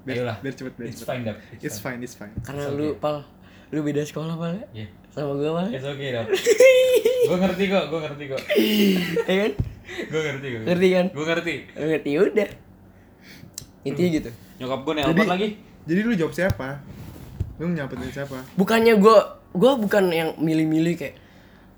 Biar, 0.00 0.16
Ayolah. 0.16 0.36
biar 0.38 0.54
cepet 0.54 0.72
biar 0.74 0.86
It's 0.86 0.98
cepet. 0.98 1.10
fine, 1.10 1.22
Dap. 1.22 1.36
It's 1.60 1.78
fine, 1.78 2.00
it's 2.00 2.14
fine. 2.14 2.32
karena 2.40 2.64
lu 2.68 2.96
pal 2.96 3.22
lu 3.68 3.80
beda 3.80 4.00
sekolah 4.00 4.34
pal 4.34 4.52
ya? 4.54 4.64
Yeah. 4.76 4.90
sama 5.08 5.34
gua 5.34 5.50
pal. 5.56 5.66
It's 5.70 5.84
okay, 5.84 6.08
Dap. 6.10 6.26
gue 7.28 7.36
ngerti 7.36 7.64
kok, 7.66 7.84
gue 7.86 8.00
ngerti 8.00 8.24
kok. 8.26 8.40
Ya 9.20 9.36
kan? 9.38 9.52
Gue 10.02 10.20
ngerti 10.20 10.46
kok. 10.48 10.60
Ngerti 10.64 10.88
kan? 10.88 11.06
Gue 11.10 11.24
ngerti. 11.26 11.54
Ngerti 11.74 12.10
udah. 12.16 12.48
Intinya 13.82 14.10
gitu. 14.14 14.30
Nyokap 14.58 14.78
gue 14.78 14.92
Jadi 14.94 15.04
nelpon 15.06 15.26
lagi. 15.26 15.48
Jadi 15.82 16.00
lu 16.02 16.12
jawab 16.14 16.32
siapa? 16.32 16.68
Lu 17.56 17.68
nyampetin 17.68 18.10
siapa? 18.10 18.36
Bukannya 18.54 18.96
gua 18.96 19.18
gua 19.50 19.74
bukan 19.74 20.08
yang 20.08 20.36
milih-milih 20.36 20.94
kayak 20.94 21.16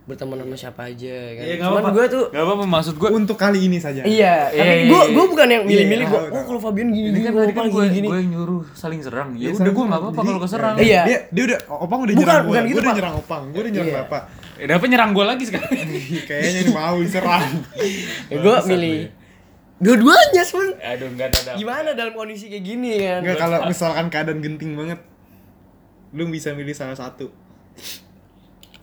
berteman 0.02 0.34
sama 0.36 0.56
siapa 0.56 0.82
aja 0.84 1.14
kan. 1.32 1.42
Iya, 1.42 1.54
nggak 1.56 1.68
Cuman 1.70 1.84
gua 1.88 2.04
tuh 2.06 2.24
Nggak 2.28 2.42
apa-apa, 2.42 2.64
maksud 2.68 2.94
gue. 2.98 3.08
Untuk 3.08 3.36
kali 3.36 3.58
ini 3.62 3.78
saja. 3.78 4.02
Iya, 4.02 4.50
Iya, 4.50 4.58
tapi 4.58 4.74
iya, 4.76 4.90
gua 4.90 5.00
iya. 5.00 5.14
gua 5.14 5.24
bukan 5.30 5.46
yang 5.48 5.62
milih-milih 5.62 6.04
Iya, 6.04 6.10
gua. 6.10 6.20
tahu, 6.20 6.34
Oh, 6.34 6.44
kalau 6.44 6.60
Fabian 6.60 6.88
gini 6.90 6.98
Ini 7.00 7.10
gini, 7.12 7.22
kan 7.22 7.32
gua 7.32 7.42
tadi 7.42 7.52
kan 7.52 7.64
gue 7.64 7.84
gini 7.88 8.06
gue 8.06 8.18
yang 8.18 8.30
nyuruh 8.30 8.62
saling 8.74 9.00
serang. 9.00 9.30
Ya 9.32 9.38
Dia 9.38 9.50
udah 9.52 9.62
gue 9.62 9.70
nggak 9.70 9.78
serang. 9.78 10.02
apa-apa 10.02 10.20
kalau 10.26 10.40
keserang. 10.42 10.74
Iya. 10.76 11.02
Dia 11.06 11.18
dia 11.30 11.42
udah 11.46 11.58
opang 11.72 11.98
udah 12.00 12.12
Bukan, 12.12 12.18
nyerang 12.18 12.42
gua. 12.42 12.50
bukan 12.50 12.62
gitu, 12.62 12.74
Gua 12.74 12.82
udah 12.82 12.94
nyerang 12.98 13.14
opang. 13.16 13.42
Gua 13.48 13.60
udah 13.62 13.72
nyerang 13.72 13.94
bapak. 13.96 14.22
Eh, 14.52 14.66
dapat 14.66 14.86
nyerang 14.90 15.10
gue 15.10 15.24
lagi 15.24 15.44
sekarang. 15.46 15.70
Kayaknya 16.28 16.60
ini 16.60 16.70
mau 16.70 16.96
diserang. 16.98 17.50
Ya, 18.26 18.36
gua 18.36 18.54
Bangsat 18.58 18.68
milih 18.68 18.94
ya. 18.98 19.21
Dua-duanya 19.82 20.42
sebenarnya. 20.46 20.76
Aduh, 20.94 21.08
enggak 21.10 21.28
ada. 21.34 21.40
Dap. 21.42 21.54
Gimana 21.58 21.88
dalam 21.98 22.14
kondisi 22.14 22.46
kayak 22.46 22.64
gini 22.64 23.02
kan? 23.02 23.20
Enggak 23.26 23.38
kalau 23.42 23.58
misalkan 23.66 24.06
keadaan 24.08 24.38
genting 24.38 24.78
banget. 24.78 25.02
Lu 26.14 26.30
bisa 26.30 26.54
milih 26.54 26.72
salah 26.72 26.94
satu. 26.94 27.34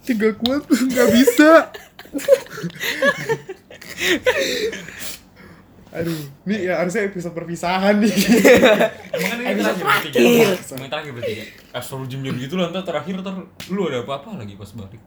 Tiga 0.03 0.33
kuat 0.35 0.65
nggak 0.67 1.07
bisa. 1.13 1.69
Aduh, 5.89 6.21
ini 6.45 6.69
ya 6.69 6.81
harusnya 6.81 7.09
episode 7.09 7.33
perpisahan 7.33 7.97
nih. 7.97 8.13
Emang 9.09 9.29
kan 9.29 9.38
ini 9.41 9.49
Episode 9.57 9.77
terakhir 9.81 10.09
bertiga. 10.09 10.53
Emang 10.77 10.89
terakhir 10.89 11.12
bertiga. 11.17 11.43
Astagfirullahaladzim 11.73 12.21
jadi 12.25 12.38
gitu 12.45 12.55
lah 12.57 12.65
ntar 12.69 12.83
terakhir 12.85 13.13
ntar 13.21 13.35
lu 13.73 13.81
ada 13.89 14.05
apa-apa 14.05 14.38
lagi 14.38 14.53
pas 14.53 14.69
balik. 14.73 15.01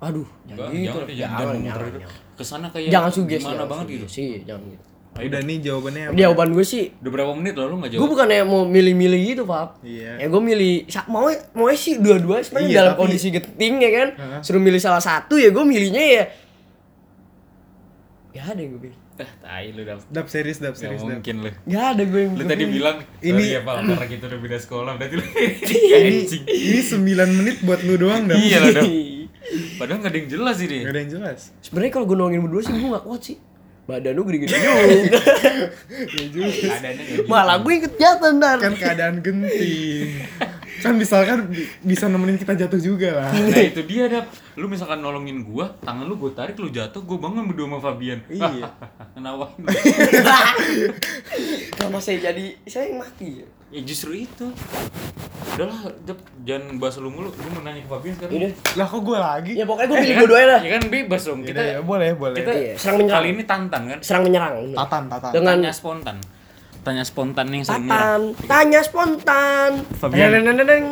Aduh, 0.00 0.24
Enggak, 0.44 0.56
jangan 0.56 0.72
gitu. 0.72 0.86
jangan, 0.86 1.02
deh, 1.02 1.14
jangan, 1.14 1.36
Jangan, 1.36 1.40
jangan, 1.44 1.60
jangan, 1.60 1.80
jangan. 1.82 2.00
jangan. 2.00 2.18
Ke 2.32 2.42
sana 2.42 2.66
kayak 2.68 2.88
Jangan 2.88 3.10
suges 3.10 3.36
gimana 3.36 3.52
jangan 3.54 3.68
banget 3.68 3.86
gitu. 3.90 4.06
Sih, 4.08 4.28
jangan 4.42 4.62
gitu. 4.66 4.84
Udah 5.10 5.40
nih 5.42 5.56
jawabannya 5.60 6.02
apa? 6.04 6.14
Jawaban 6.14 6.48
gue 6.50 6.64
sih 6.64 6.84
Udah 6.96 7.10
berapa 7.10 7.32
menit 7.34 7.54
lalu 7.54 7.72
nggak 7.76 7.90
gue 7.90 7.98
jawab? 7.98 8.08
bukannya 8.08 8.42
mau 8.42 8.62
milih-milih 8.64 9.20
gitu 9.26 9.42
pak 9.44 9.82
Iya. 9.82 10.12
ya 10.16 10.26
gue 10.28 10.38
milih 10.40 10.72
mau 11.04 11.26
mau 11.52 11.66
sih 11.74 11.98
dua-dua 11.98 12.40
sebenarnya 12.40 12.68
Iya, 12.68 12.76
dalam 12.78 12.92
tapi- 12.92 13.00
kondisi 13.02 13.26
genting 13.28 13.74
ya 13.76 13.90
kan 13.90 14.08
Heeh. 14.14 14.40
suruh 14.40 14.62
milih 14.62 14.78
salah 14.78 15.02
satu 15.02 15.34
ya 15.34 15.50
gue 15.50 15.64
milihnya 15.66 16.04
ya 16.14 16.24
ya 18.30 18.42
ada 18.46 18.60
yang 18.60 18.72
gue 18.72 18.82
pilih 18.82 18.98
Eh, 19.18 19.30
tai 19.38 19.68
lu 19.68 19.84
dap. 19.84 20.00
Dap 20.06 20.26
series, 20.26 20.56
dap 20.56 20.72
Gak 20.72 20.80
series, 20.80 21.02
dap. 21.02 21.12
mungkin 21.12 21.34
lu. 21.42 21.50
Gak 21.66 21.84
ada 21.90 22.02
gue 22.02 22.20
yang 22.22 22.32
Lu 22.32 22.44
tadi 22.46 22.64
bilang 22.64 22.96
Ini- 23.18 23.28
ini 23.28 23.44
ya 23.50 23.60
Pak, 23.60 23.74
karena 23.84 24.06
kita 24.08 24.24
udah 24.26 24.40
beda 24.40 24.58
sekolah 24.58 24.92
berarti 24.96 25.14
lu 25.14 25.24
Ini, 26.00 26.18
ini 26.48 26.80
9 26.80 27.04
menit 27.36 27.56
buat 27.60 27.80
lu 27.82 27.98
doang, 27.98 28.24
dap. 28.24 28.38
Iya 28.38 28.58
lah, 28.62 28.70
Dap. 28.72 28.88
Padahal 29.76 29.98
gak 29.98 30.10
ada 30.10 30.18
yang 30.18 30.30
jelas 30.30 30.56
ini. 30.58 30.78
Gak 30.82 30.92
ada 30.92 31.00
yang 31.00 31.12
jelas. 31.12 31.40
Sebenarnya 31.60 31.92
kalau 31.92 32.04
gue 32.04 32.16
nolongin 32.16 32.42
berdua 32.42 32.60
sih 32.60 32.72
gue 32.72 32.90
gak 32.90 33.04
kuat 33.04 33.22
sih. 33.22 33.38
Badan 33.82 34.12
lu 34.12 34.22
gede-gede 34.22 34.54
juga. 34.54 35.18
Ya 35.90 36.24
juga. 36.28 36.46
Gitu. 36.86 37.26
Malah 37.26 37.56
gue 37.58 37.72
ikut 37.76 37.94
jatuh 37.94 38.30
ntar. 38.32 38.56
Kan 38.58 38.74
keadaan 38.74 39.18
genting. 39.18 40.22
Kan 40.78 40.94
misalkan 40.94 41.44
bi- 41.46 41.68
bisa 41.82 42.06
nemenin 42.06 42.36
kita 42.36 42.56
jatuh 42.56 42.78
juga 42.78 43.12
lah. 43.14 43.28
Nah 43.28 43.60
itu 43.60 43.84
dia 43.84 44.08
dap 44.08 44.26
Lu 44.54 44.64
misalkan 44.64 44.96
nolongin 44.98 45.42
gua 45.42 45.76
Tangan 45.78 46.04
lu 46.04 46.16
gua 46.16 46.32
tarik 46.32 46.56
lu 46.56 46.68
jatuh 46.68 47.00
Gua 47.00 47.20
bangun 47.20 47.44
berdua 47.44 47.68
sama 47.68 47.78
Fabian 47.80 48.24
Iya. 48.26 48.64
Kenapa? 49.14 49.52
Kalau 51.72 51.98
saya 51.98 52.18
jadi 52.22 52.56
saya 52.64 52.88
yang 52.88 52.98
mati 52.98 53.44
ya. 53.44 53.48
Ya 53.70 53.80
justru 53.80 54.18
itu 54.18 54.50
Udahlah 55.50 55.80
Dap 56.02 56.18
Jangan 56.40 56.78
bahas 56.78 56.96
lu 56.96 57.08
mulu 57.08 57.28
Gua 57.30 57.50
mau 57.50 57.62
nanya 57.62 57.80
ke 57.80 57.88
Fabian 57.88 58.14
sekarang 58.14 58.32
Yaudah. 58.32 58.52
Lah 58.72 58.86
kok 58.86 59.00
gue 59.00 59.18
lagi? 59.18 59.52
Ya 59.52 59.64
pokoknya 59.64 59.86
gue 59.86 59.92
Eh, 59.92 60.00
pilih 60.00 60.10
kan- 60.10 60.20
dua-duanya 60.20 60.48
lah. 60.48 60.60
Ya 60.60 60.70
kan 60.70 60.82
bebas 60.86 61.20
dong 61.22 61.40
Kita 61.40 61.50
Kita 61.50 61.62
ya 61.62 61.78
boleh, 61.80 62.10
boleh. 62.12 62.36
Kita 62.36 62.52
Iya, 62.52 62.74
serang 62.74 62.96
menyerang. 62.98 63.20
Kali 63.20 63.28
ini 63.30 63.44
tantan 63.44 63.82
kan 63.86 63.98
Serang 64.00 64.22
menyerang. 64.24 64.52
Tatan, 64.72 65.02
tatan. 65.06 65.30
Dengan 65.32 65.54
Tanya 65.56 65.72
spontan 65.72 66.16
Tanya 66.80 67.04
spontan 67.04 67.46
nih 67.46 67.60
sering 67.60 67.84
menyerang. 67.84 68.22
Tatan, 68.32 68.48
tanya 68.48 68.80
spontan. 68.80 69.70
Fabian. 69.94 70.28
Deng. 70.60 70.86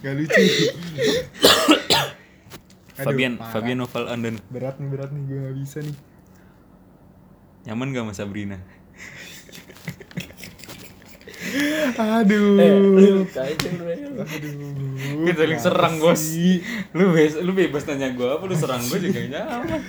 Gak 0.00 0.12
lucu. 0.14 0.40
Fabian. 2.96 3.32
Fabian 3.42 3.76
Novel 3.76 4.04
Anden 4.06 4.38
Berat 4.48 4.78
nih, 4.78 4.88
berat 4.88 5.10
nih. 5.10 5.22
Gue 5.24 5.38
gak 5.42 5.54
bisa 5.56 5.78
nih. 5.80 5.96
Nyaman 7.64 7.90
gak 7.90 8.02
sama 8.02 8.14
Sabrina? 8.14 8.58
Aduh. 11.94 12.56
Eh, 12.56 12.72
lu 12.74 13.22
kacau 13.26 13.70
lu. 13.70 13.84
Aduh. 14.18 14.52
Kita 15.24 15.40
saling 15.40 15.60
serang 15.60 15.94
bos? 15.98 16.22
Lu 16.90 17.04
bebas, 17.10 17.34
lu 17.38 17.52
bebas 17.52 17.82
nanya 17.84 18.08
gua 18.10 18.36
apa 18.36 18.44
Lu 18.44 18.54
serang 18.54 18.82
gua 18.82 18.98
juga 18.98 19.20
nyaman 19.22 19.80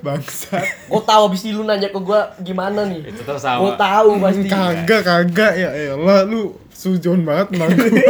Bangsat. 0.00 0.64
Gue 0.86 1.02
tahu 1.02 1.22
abis 1.28 1.40
ini 1.44 1.52
lu 1.52 1.62
nanya 1.62 1.88
ke 1.88 1.98
gue 1.98 2.20
gimana 2.42 2.84
nih. 2.84 3.02
Itu 3.04 3.22
terus 3.22 3.42
Gue 3.42 3.70
sama 3.70 3.76
tahu 3.76 4.10
pasti. 4.18 4.46
Kagak, 4.46 5.00
kagak 5.02 5.52
ya 5.54 5.70
elah 5.92 6.24
lu 6.24 6.56
sujon 6.70 7.22
banget 7.22 7.54
nang 7.54 7.70
gue. 7.70 8.02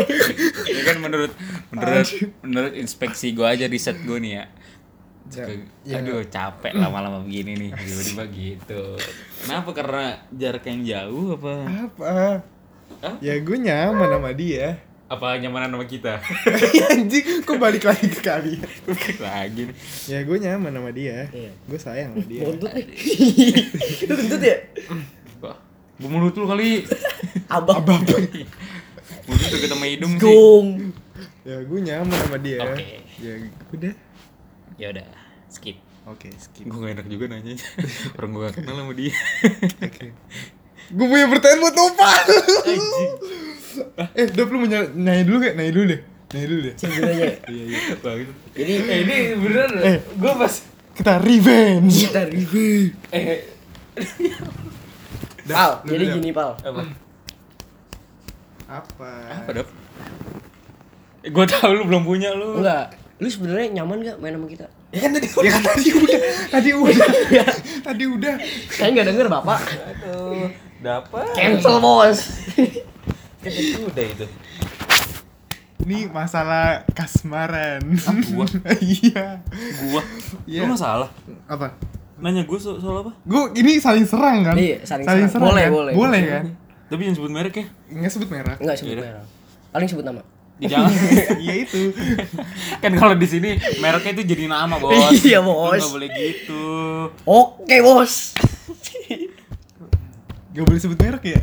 ya 0.65 0.83
kan 0.85 0.97
menurut 0.99 1.33
menurut 1.69 2.09
menurut 2.41 2.73
inspeksi 2.75 3.33
gua 3.33 3.53
aja 3.53 3.67
riset 3.67 4.01
gua 4.03 4.17
nih 4.17 4.35
ya 4.35 4.47
Ya, 5.25 5.49
ya. 5.83 5.99
aduh 5.99 6.21
capek 6.29 6.77
lama-lama 6.77 7.25
begini 7.25 7.57
nih 7.57 7.71
tiba-tiba 7.73 8.25
gitu 8.29 8.83
kenapa 9.41 9.73
karena 9.73 10.05
jarak 10.31 10.63
yang 10.63 10.85
jauh 10.85 11.35
apa 11.35 11.53
Apa? 11.89 12.13
Hah? 13.01 13.15
Ya 13.19 13.35
gue 13.37 13.57
nyaman 13.57 14.09
sama 14.09 14.31
dia. 14.33 14.79
apa 15.05 15.37
nyamanan 15.37 15.69
sama 15.71 15.85
kita 15.85 16.17
Anjing, 16.91 17.45
kok 17.45 17.61
balik 17.61 17.85
lagi 17.85 18.09
ke 18.09 18.21
kalian? 18.21 18.65
lagi 19.21 19.69
nih. 19.69 19.77
Ya 20.07 20.19
gue 20.21 20.37
nyaman 20.37 20.73
sama 20.73 20.91
dia. 20.91 21.29
Iya. 21.29 21.53
Gue 21.65 21.79
sayang 21.79 22.11
sama 22.13 22.25
dia. 22.25 22.43
Buntut 22.43 22.73
nih. 22.73 22.87
Itu 24.01 24.13
kentut 24.13 24.41
ya? 24.41 24.57
Gua 25.95 26.09
mulut 26.11 26.35
lu 26.35 26.45
kali 26.45 26.83
Abang. 27.47 28.03
mulut 29.25 29.47
deket 29.47 29.69
sama 29.69 29.87
hidung 29.87 30.19
sih. 30.19 30.35
Ya 31.45 31.57
gue 31.63 31.79
nyaman 31.79 32.19
sama 32.19 32.39
dia. 32.41 32.59
Oke. 32.65 33.05
Ya 33.21 33.33
udah. 33.71 33.95
ya 34.75 34.87
udah 34.91 35.07
skip 35.47 35.79
Oke, 36.05 36.29
skip. 36.35 36.67
gua 36.67 36.85
gak 36.85 36.99
enak 36.99 37.07
juga 37.07 37.31
nanya 37.31 37.55
orang 38.19 38.31
gua 38.35 38.43
gak 38.51 38.59
kenal 38.59 38.75
sama 38.77 38.93
dia 38.93 39.15
Oke. 39.81 40.11
Gue 40.87 41.07
punya 41.07 41.27
pertanyaan 41.27 41.61
buat 41.61 41.75
Nopal. 41.75 42.21
eh, 44.15 44.27
Dap 44.29 44.49
lu 44.49 44.57
mau 44.59 44.67
ny- 44.67 44.93
nanya 44.95 45.23
dulu 45.23 45.37
gak? 45.41 45.55
Nanya 45.55 45.73
dulu 45.73 45.87
deh. 45.87 46.01
Nanya 46.31 46.47
dulu 46.47 46.61
deh. 46.63 46.75
Sebenarnya. 46.75 47.29
Iya, 47.51 47.65
iya. 47.65 47.79
Jadi 48.53 48.73
eh 48.83 48.99
ini 49.01 49.17
beneran 49.37 49.71
Eh. 49.81 49.99
gua 50.15 50.33
pas 50.37 50.55
Kita 50.93 51.19
revenge. 51.19 51.95
kita 52.03 52.23
review. 52.25 52.95
eh 53.11 53.43
Pal, 55.47 55.85
jadi 55.85 56.05
gini 56.11 56.31
Pal. 56.31 56.57
apa 56.57 56.83
Apa? 58.65 59.11
apa 59.29 59.51
dap 59.53 59.69
eh, 61.21 61.29
gua 61.29 61.45
tahu 61.45 61.71
lu 61.75 61.85
belum 61.85 62.03
punya 62.03 62.33
lu 62.33 62.59
Enggak. 62.59 62.97
Lu 63.15 63.29
sebenarnya 63.29 63.71
nyaman 63.75 64.03
gak 64.03 64.17
main 64.19 64.35
sama 64.35 64.47
kita? 64.49 64.67
Ya 64.91 64.99
kan 65.01 65.11
tadi 65.13 65.27
Ya 65.29 65.51
kan 65.51 65.63
tadi 65.65 65.89
udah. 65.93 66.21
Tadi 66.49 66.71
udah. 66.73 67.07
tadi 67.83 68.05
udah. 68.09 68.35
Kayaknya 68.69 68.91
nggak 68.93 69.07
denger 69.09 69.27
bapak. 69.29 69.61
aduh 69.63 70.49
dapat 70.85 71.25
Cancel 71.33 71.81
bos. 71.81 72.19
kan 73.43 73.51
itu 73.51 73.81
udah 73.83 74.05
itu 74.07 74.27
Ini 75.81 76.09
masalah 76.09 76.85
kasmaran. 76.91 77.81
gua? 78.31 78.45
Iya. 78.81 79.41
gua 79.83 80.01
Iya. 80.45 80.61
lu 80.61 80.73
masalah 80.73 81.09
Apa? 81.45 81.77
nanya 82.15 82.45
gua 82.45 82.57
so 82.57 82.79
soal 82.79 83.01
apa 83.01 83.13
Gue 83.23 83.53
ini 83.55 83.77
saling 83.77 84.05
serang 84.05 84.45
kan? 84.45 84.55
Iya, 84.55 84.81
saling 84.81 85.05
serang. 85.27 85.45
Boleh, 85.45 85.67
kan? 85.67 85.73
boleh. 85.75 85.93
Boleh 85.95 86.23
kan? 86.31 86.45
tapi 86.85 87.01
jangan 87.03 87.17
sebut 87.19 87.33
merek 87.33 87.55
ya 87.55 87.67
Nggak 87.91 88.11
sebut 88.11 88.29
merah. 88.31 88.57
Enggak 88.57 88.77
sebut 88.77 88.93
Iya. 88.93 89.03
merah. 89.03 89.25
Paling 89.71 89.89
sebut 89.89 90.05
nama. 90.05 90.23
Di 90.55 90.65
jangan 90.65 90.89
Iya 91.43 91.55
itu. 91.59 91.81
kan 92.79 92.93
kalau 92.95 93.13
di 93.13 93.27
sini 93.27 93.51
mereknya 93.77 94.13
itu 94.15 94.23
jadi 94.27 94.45
nama 94.47 94.79
bos 94.79 94.95
Iya, 95.19 95.43
bos. 95.43 95.75
nggak 95.75 95.93
boleh 95.93 96.09
gitu 96.09 96.65
Oke 97.25 97.77
bos. 97.83 98.33
Gak 100.55 100.65
boleh 100.71 100.79
sebut 100.79 100.99
merek 101.03 101.25
ya? 101.35 101.39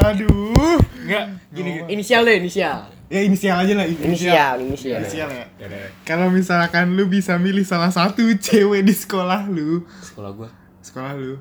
Aduh. 0.00 0.80
Enggak, 1.04 1.24
gini 1.52 1.84
Inisial 1.92 2.24
deh, 2.24 2.40
inisial. 2.40 2.88
Ya 3.12 3.20
inisial 3.20 3.60
aja 3.60 3.76
lah. 3.76 3.84
Inisial, 3.84 4.56
inisial. 4.64 5.04
Inisial 5.04 5.28
ya. 5.28 5.44
Yaudah, 5.60 5.92
Kalau 6.08 6.32
misalkan 6.32 6.96
lu 6.96 7.04
bisa 7.12 7.36
milih 7.36 7.60
salah 7.68 7.92
satu 7.92 8.24
cewek 8.24 8.88
di 8.88 8.94
sekolah 8.96 9.44
lu, 9.52 9.84
sekolah 10.00 10.32
gua 10.32 10.48
sekolah 10.80 11.12
lu, 11.12 11.36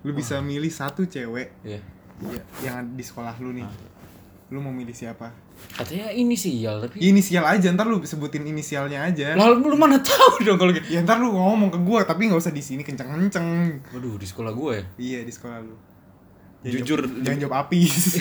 lu 0.00 0.10
bisa 0.16 0.40
milih 0.40 0.72
satu 0.72 1.04
cewek 1.04 1.52
Iya 1.60 1.84
ya, 2.22 2.40
yang 2.64 2.96
di 2.96 3.04
sekolah 3.04 3.36
lu 3.44 3.52
nih. 3.52 3.66
Lu 4.54 4.62
mau 4.62 4.70
milih 4.70 4.94
siapa? 4.94 5.34
Katanya 5.74 6.14
inisial 6.14 6.86
tapi 6.86 7.02
Inisial 7.02 7.42
aja, 7.42 7.74
ntar 7.74 7.90
lu 7.90 7.98
sebutin 8.06 8.46
inisialnya 8.46 9.02
aja. 9.02 9.34
Lalu 9.34 9.66
lu 9.66 9.74
mana 9.74 9.98
tahu 9.98 10.38
dong 10.46 10.62
kalau 10.62 10.70
gitu 10.70 10.86
Ya 10.94 11.02
ntar 11.02 11.18
lu 11.18 11.34
ngomong 11.34 11.74
ke 11.74 11.78
gua, 11.82 12.06
tapi 12.06 12.30
nggak 12.30 12.38
usah 12.38 12.54
di 12.54 12.62
sini 12.62 12.86
kenceng-kenceng. 12.86 13.82
Waduh 13.90 14.14
di 14.14 14.26
sekolah 14.30 14.54
gua 14.54 14.78
ya 14.78 14.84
Iya 14.94 15.20
di 15.26 15.32
sekolah 15.34 15.58
lu. 15.58 15.74
Jujur, 16.64 17.02
jawab, 17.02 17.20
jangan 17.26 17.38
jawab 17.42 17.54
apis. 17.66 17.92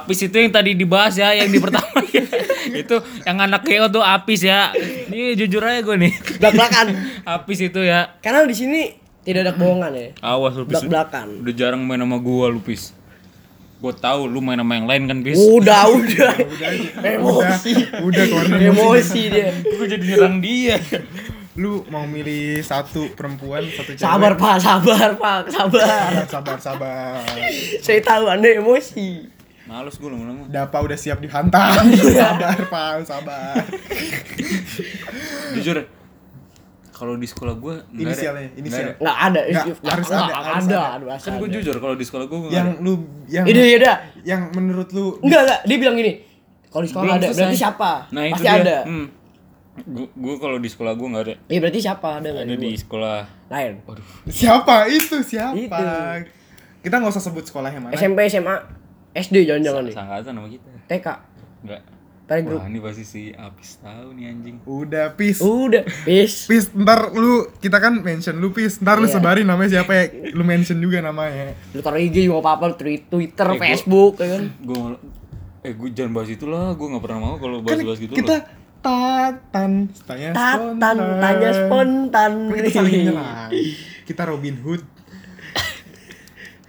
Apis 0.00 0.18
itu 0.24 0.36
yang 0.40 0.50
tadi 0.50 0.72
dibahas 0.72 1.14
ya, 1.20 1.36
yang 1.36 1.52
di 1.52 1.60
pertama 1.60 2.00
ya. 2.08 2.24
itu 2.82 2.96
yang 3.28 3.38
anak 3.44 3.62
Geo 3.68 3.92
tuh 3.92 4.00
Apis 4.00 4.40
ya. 4.40 4.72
Ini 5.12 5.36
jujur 5.36 5.60
aja 5.60 5.84
gue 5.84 5.96
nih. 6.00 6.12
Belak-belakan. 6.40 6.86
Apis 7.28 7.60
itu 7.60 7.80
ya. 7.84 8.16
Karena 8.24 8.48
di 8.48 8.56
sini 8.56 8.80
tidak 9.20 9.40
ada 9.46 9.52
kebohongan 9.52 9.92
ya. 9.92 10.08
Awas 10.24 10.56
lu 10.56 10.64
Pis. 10.64 10.80
Belak-belakan. 10.80 11.26
Udah 11.44 11.54
jarang 11.54 11.82
main 11.84 12.00
sama 12.00 12.16
gua 12.18 12.48
lu 12.48 12.60
Pis. 12.64 12.96
Gue 13.80 13.96
tahu 13.96 14.28
lu 14.28 14.44
main 14.44 14.60
sama 14.60 14.76
yang 14.76 14.84
lain 14.84 15.02
kan 15.08 15.18
Pis. 15.24 15.40
Udah, 15.56 15.88
udah. 15.88 16.34
udah, 16.36 16.70
Emosi. 17.00 17.72
udah 18.04 18.22
keluarin 18.28 18.60
Emosi 18.76 19.22
dia. 19.32 19.48
Gue 19.64 19.86
jadi 19.88 20.04
nyerang 20.04 20.36
dia. 20.44 20.76
Lu 21.56 21.84
mau 21.88 22.04
milih 22.04 22.60
satu 22.60 23.08
perempuan, 23.16 23.64
satu 23.72 23.96
cewek? 23.96 24.04
Sabar 24.04 24.32
Pak, 24.36 24.56
sabar 24.60 25.08
Pak, 25.16 25.40
sabar. 25.48 26.12
sabar, 26.28 26.56
sabar. 26.60 27.24
Saya 27.80 28.00
tahu 28.04 28.28
Anda 28.28 28.60
emosi. 28.60 29.28
Males 29.64 29.96
gue 29.96 30.08
lama-lama. 30.08 30.44
Dapa 30.50 30.76
udah 30.84 30.98
siap 31.00 31.18
dihantam. 31.24 31.84
sabar, 32.16 32.58
Pak, 32.68 32.94
sabar. 33.08 33.64
Jujur. 35.56 35.99
Kalau 37.00 37.16
di 37.16 37.24
sekolah 37.24 37.56
gue 37.56 37.74
Inisialnya, 37.94 38.52
inisial. 38.52 38.92
Nggak 38.94 39.16
ada. 39.18 39.40
Nggak, 39.42 39.64
eh, 39.64 39.88
harus 39.88 40.06
nggak 40.06 40.20
ada, 40.20 40.36
harus 40.36 40.66
ada. 40.66 40.76
ada. 40.76 41.08
Harus 41.08 41.22
Kan 41.22 41.32
gue 41.34 41.48
ada. 41.48 41.54
jujur 41.56 41.76
kalau 41.78 41.96
di 41.96 42.04
sekolah 42.04 42.24
gue 42.26 42.38
Yang 42.50 42.68
lu 42.78 42.92
yang 43.26 43.44
Ini 43.46 43.56
ya 43.58 43.76
udah. 43.80 43.96
yang 44.22 44.40
menurut 44.52 44.88
lu 44.90 45.16
Enggak, 45.18 45.40
enggak. 45.42 45.60
Dia 45.64 45.76
bilang 45.78 45.96
gini. 45.96 46.12
Kalau 46.68 46.82
di 46.82 46.88
sekolah 46.88 47.02
Belum 47.02 47.16
ada, 47.16 47.26
selesai. 47.26 47.40
berarti 47.40 47.56
siapa? 47.58 47.90
Nah 48.10 48.22
itu 48.22 48.34
Pasti 48.36 48.44
dia. 48.46 48.60
ada. 48.60 48.78
Hmm. 48.84 49.06
Gue 50.14 50.34
kalau 50.36 50.58
di 50.58 50.68
sekolah 50.68 50.92
gue 50.92 51.08
nggak 51.08 51.24
ada. 51.24 51.34
Iya 51.46 51.58
berarti 51.58 51.80
siapa? 51.80 52.08
Ada 52.14 52.28
nggak 52.28 52.44
Ada 52.44 52.54
di 52.54 52.68
gua? 52.68 52.78
sekolah. 52.78 53.18
lain. 53.48 53.72
Waduh. 53.82 54.06
siapa 54.30 54.76
itu 54.86 55.16
siapa? 55.22 55.56
Itu. 55.56 55.84
Kita 56.80 56.94
nggak 56.96 57.10
usah 57.10 57.22
sebut 57.22 57.42
sekolahnya 57.42 57.80
mana. 57.80 57.92
SMP, 57.92 58.28
SMA, 58.28 58.56
SD 59.10 59.36
jangan-jangan 59.42 59.82
nih. 59.82 59.94
Sangkatan 59.94 60.32
sama 60.32 60.48
kita. 60.48 60.68
TK, 60.86 61.06
Enggak. 61.60 61.80
Playgroup. 62.30 62.56
Wah 62.56 62.70
ini 62.70 62.78
pasti 62.78 63.02
si 63.02 63.22
Apis 63.28 63.76
tahu 63.76 64.14
nih 64.14 64.30
anjing. 64.30 64.56
Udah, 64.62 65.10
pis. 65.12 65.42
Udah, 65.42 65.82
peace. 66.06 66.46
Pis, 66.46 66.70
ntar 66.70 67.10
lu 67.10 67.50
kita 67.58 67.76
kan 67.76 67.98
mention 67.98 68.38
lu 68.38 68.50
pis, 68.50 68.78
ntar 68.78 68.96
lu 68.96 69.04
Iya. 69.04 69.18
sebarin 69.18 69.42
namanya 69.42 69.70
siapa 69.74 69.90
ya, 69.90 70.04
lu 70.30 70.40
mention 70.40 70.78
juga 70.78 71.02
namanya. 71.02 71.58
Lu 71.70 71.82
taruh 71.82 71.98
IG 71.98 72.22
juga 72.22 72.38
apa-apa, 72.40 72.78
Twitter, 72.78 73.18
Eh, 73.18 73.50
gua- 73.50 73.58
Facebook, 73.58 74.14
ya 74.16 74.28
kan. 74.30 74.42
Gue 74.60 74.78
eh 75.60 75.74
gue 75.74 75.88
jangan 75.90 76.12
bahas 76.14 76.30
itu 76.30 76.46
lah. 76.46 76.72
Gue 76.72 76.86
nggak 76.88 77.02
pernah 77.02 77.18
mau 77.20 77.34
kalau 77.36 77.58
Kan 77.58 77.66
bahas-bahas 77.66 77.98
gitu 77.98 78.14
kita 78.14 78.32
loh. 78.32 78.42
Tatan, 78.80 79.72
tanya 80.00 80.28
Tatan, 80.32 80.56
spontan. 80.80 80.96
tanya 81.20 81.50
spontan. 81.52 82.32
Kan 82.46 82.56
kita 82.56 82.70
saling 82.72 82.92
nyerang. 83.04 83.50
Kita 84.06 84.22
Robin 84.24 84.56
Hood. 84.56 84.82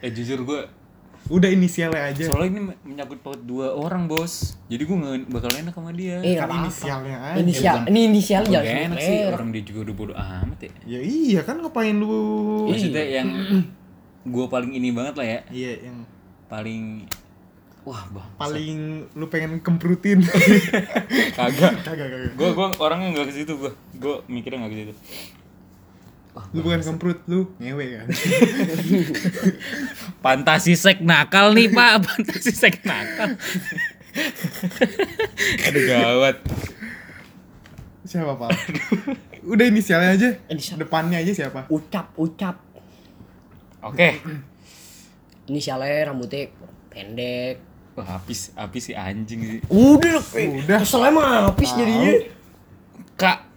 Eh 0.01 0.09
jujur 0.09 0.41
gue 0.41 0.59
Udah 1.31 1.47
inisialnya 1.47 2.11
aja. 2.11 2.23
soalnya 2.27 2.49
ini 2.51 2.61
menyangkut 2.83 3.19
paut 3.19 3.39
dua 3.39 3.71
orang 3.71 4.05
bos. 4.05 4.59
Jadi 4.67 4.83
gue 4.83 4.93
nggak 4.93 5.31
bakal 5.31 5.49
enak 5.49 5.71
sama 5.71 5.91
dia. 5.91 6.19
Eh, 6.19 6.35
Kan 6.35 6.49
inisialnya 6.53 7.15
aja. 7.23 7.39
Inisial, 7.39 7.75
bukan. 7.77 7.87
ini 7.87 7.99
inisial 8.05 8.41
jangan 8.43 8.75
enak 8.85 8.97
sih 8.99 9.17
orang 9.25 9.47
dia 9.49 9.61
juga 9.63 9.79
udah 9.81 9.93
bodo 9.95 10.13
amat 10.13 10.59
ya. 10.59 10.71
Ya 10.85 10.99
iya 10.99 11.39
kan 11.41 11.55
ngapain 11.57 11.95
lu? 11.95 12.67
Maksudnya 12.67 13.03
yang 13.15 13.27
gue 14.27 14.45
paling 14.45 14.71
ini 14.71 14.91
banget 14.91 15.15
lah 15.15 15.25
ya. 15.25 15.39
Iya 15.49 15.71
yang 15.87 15.97
Paling 16.45 17.07
wah 17.81 18.03
bang. 18.11 18.27
paling 18.35 18.79
lu 19.15 19.25
pengen 19.25 19.57
kemprutin. 19.57 20.19
Kagak. 21.31 21.81
kagak 21.81 22.05
kagak. 22.05 22.31
Gue 22.35 22.49
gue 22.51 22.67
orangnya 22.77 23.07
nggak 23.15 23.25
ke 23.31 23.33
situ 23.33 23.55
gue. 23.55 23.71
Gue 23.95 24.19
mikirnya 24.27 24.59
nggak 24.59 24.69
ke 24.69 24.77
situ. 24.77 24.93
Lu 26.51 26.59
bukan 26.59 26.79
kemprut, 26.79 27.19
lu 27.27 27.47
ngewe 27.57 27.85
kan. 27.93 28.07
Fantasi 30.21 30.73
sek 30.73 31.01
nakal 31.01 31.51
nih 31.51 31.67
pak. 31.67 31.91
Fantasi 32.05 32.53
sek 32.53 32.81
nakal. 32.81 33.35
Aduh 35.65 35.83
gawat. 35.83 36.37
siapa 38.01 38.35
Pak? 38.35 38.49
Udah 39.41 39.65
inisialnya 39.65 40.09
aja. 40.11 40.29
Inisial. 40.47 40.77
Depannya 40.77 41.17
aja 41.17 41.31
siapa? 41.33 41.63
Ucap, 41.67 42.11
ucap. 42.15 42.59
Oke. 43.81 44.19
Inisialnya 45.47 46.11
rambutnya 46.11 46.51
pendek. 46.87 47.63
Wah 47.91 48.19
habis 48.19 48.51
habis 48.53 48.87
si 48.87 48.93
anjing 48.93 49.39
sih. 49.41 49.59
Udah, 49.67 50.19
eh, 50.35 50.47
Udah. 50.59 50.79
Keselnya 50.79 51.11
mah 51.11 51.27
habis 51.47 51.71
jadinya. 51.71 52.13
Kak. 53.15 53.47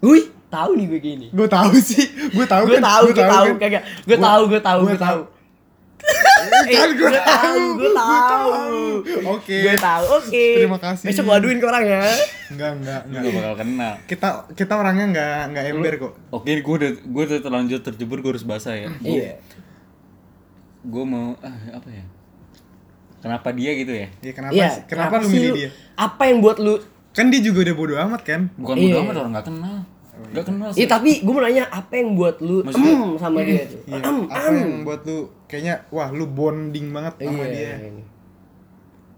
Wih, 0.00 0.30
tahu 0.46 0.70
nih 0.78 0.86
gue 0.86 1.00
gini. 1.00 1.26
Gue 1.30 1.46
tahu 1.46 1.74
sih, 1.78 2.06
gue 2.30 2.46
tahu 2.46 2.62
Gue 2.66 2.78
kan. 2.78 2.84
tahu, 2.86 3.04
gue 3.10 3.16
tahu, 3.18 3.46
kan. 3.50 3.58
kagak. 3.58 3.82
Gue 4.02 4.14
Gua- 4.14 4.24
tahu, 4.24 4.42
gue 4.46 4.60
tahu, 4.60 4.80
gua 4.80 4.88
gue 4.88 4.98
tahu. 5.00 5.20
Tahu. 5.96 6.50
Kan 6.68 6.90
gue 6.92 7.10
tahu, 7.16 7.62
gue 7.74 7.90
tahu. 7.92 8.48
Oke. 9.28 9.56
Gue 9.62 9.74
tahu, 9.76 10.04
oke. 10.14 10.44
Terima 10.56 10.78
kasih. 10.78 11.04
Besok 11.04 11.22
gue 11.24 11.34
aduin 11.34 11.58
ke 11.58 11.66
orangnya. 11.66 12.00
Enggak, 12.46 12.70
enggak, 12.76 13.00
Gue 13.02 13.10
enggak. 13.10 13.22
gak 13.22 13.34
bakal 13.34 13.54
kenal. 13.56 13.92
Kita 14.04 14.28
kita 14.52 14.72
orangnya 14.74 15.04
enggak 15.06 15.40
enggak 15.48 15.64
ember 15.68 15.94
kok. 15.98 16.12
Oke, 16.30 16.50
gue 16.54 16.74
udah 16.76 16.90
gue 16.96 17.22
udah 17.26 17.38
terlanjur 17.40 17.80
terjebur 17.80 18.18
gue 18.20 18.30
harus 18.32 18.44
basah 18.44 18.74
ya. 18.74 18.88
Iya. 19.00 19.40
Gue 20.82 21.04
mau 21.04 21.34
ah, 21.40 21.56
apa 21.72 21.88
ya? 21.88 22.04
Kenapa 23.18 23.48
dia 23.50 23.70
gitu 23.74 23.90
ya? 23.90 24.06
Ya 24.20 24.32
kenapa 24.32 24.52
Iya. 24.54 24.68
sih? 24.70 24.82
Kenapa, 24.86 25.14
lu 25.18 25.26
milih 25.26 25.50
dia? 25.52 25.70
Apa 25.96 26.22
yang 26.30 26.38
buat 26.38 26.58
lu? 26.58 26.78
Kan 27.10 27.32
dia 27.32 27.40
juga 27.40 27.64
udah 27.64 27.74
bodo 27.74 27.94
amat 27.98 28.22
kan? 28.22 28.40
Bukan 28.54 28.74
Iya. 28.76 28.86
bodo 28.86 28.98
amat 29.02 29.14
orang 29.16 29.32
nggak 29.34 29.46
kenal. 29.46 29.76
Nggak 30.16 30.44
kenal 30.46 30.68
sih. 30.70 30.78
Iya, 30.78 30.86
tapi 30.88 31.10
gue 31.20 31.32
mau 31.32 31.42
nanya 31.42 31.64
apa 31.66 31.92
yang 31.92 32.14
buat 32.14 32.36
lu 32.38 32.62
Maksudnya- 32.62 32.94
em 32.94 33.02
sama 33.18 33.38
dia 33.42 33.64
tuh? 33.66 33.80
Iya. 33.84 33.98
Em, 34.00 34.18
Apa 34.26 34.48
yang 34.54 34.84
buat 34.84 35.00
lu 35.02 35.18
kayaknya 35.46 35.86
wah 35.88 36.08
lu 36.08 36.26
bonding 36.26 36.90
banget 36.90 37.14
sama 37.20 37.42
Iya. 37.42 37.50
dia. 37.50 37.74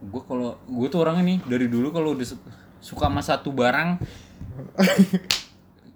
Gue 0.01 0.23
kalau 0.23 0.55
gue 0.63 0.87
tuh 0.87 1.01
orangnya 1.01 1.25
nih 1.27 1.39
dari 1.45 1.67
dulu 1.67 1.91
kalau 1.91 2.13
udah 2.13 2.25
su- 2.25 2.45
suka 2.79 3.07
sama 3.07 3.19
satu 3.19 3.51
barang 3.51 3.99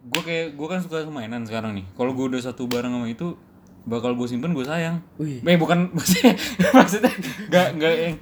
gue 0.05 0.23
kayak 0.23 0.47
gue 0.53 0.67
kan 0.67 0.79
suka 0.79 1.07
mainan 1.07 1.43
sekarang 1.43 1.73
nih 1.73 1.87
kalau 1.93 2.13
gue 2.13 2.27
udah 2.27 2.43
satu 2.43 2.67
barang 2.67 2.91
sama 2.91 3.07
itu 3.07 3.39
bakal 3.83 4.13
gue 4.13 4.27
simpen 4.27 4.51
gue 4.51 4.63
sayang 4.63 4.99
Wih. 5.17 5.39
eh 5.41 5.55
bukan 5.57 5.87
maksudnya 5.97 6.35
maksudnya 6.73 7.13
nggak 7.49 7.69
nggak 7.77 7.95
yang 7.97 8.17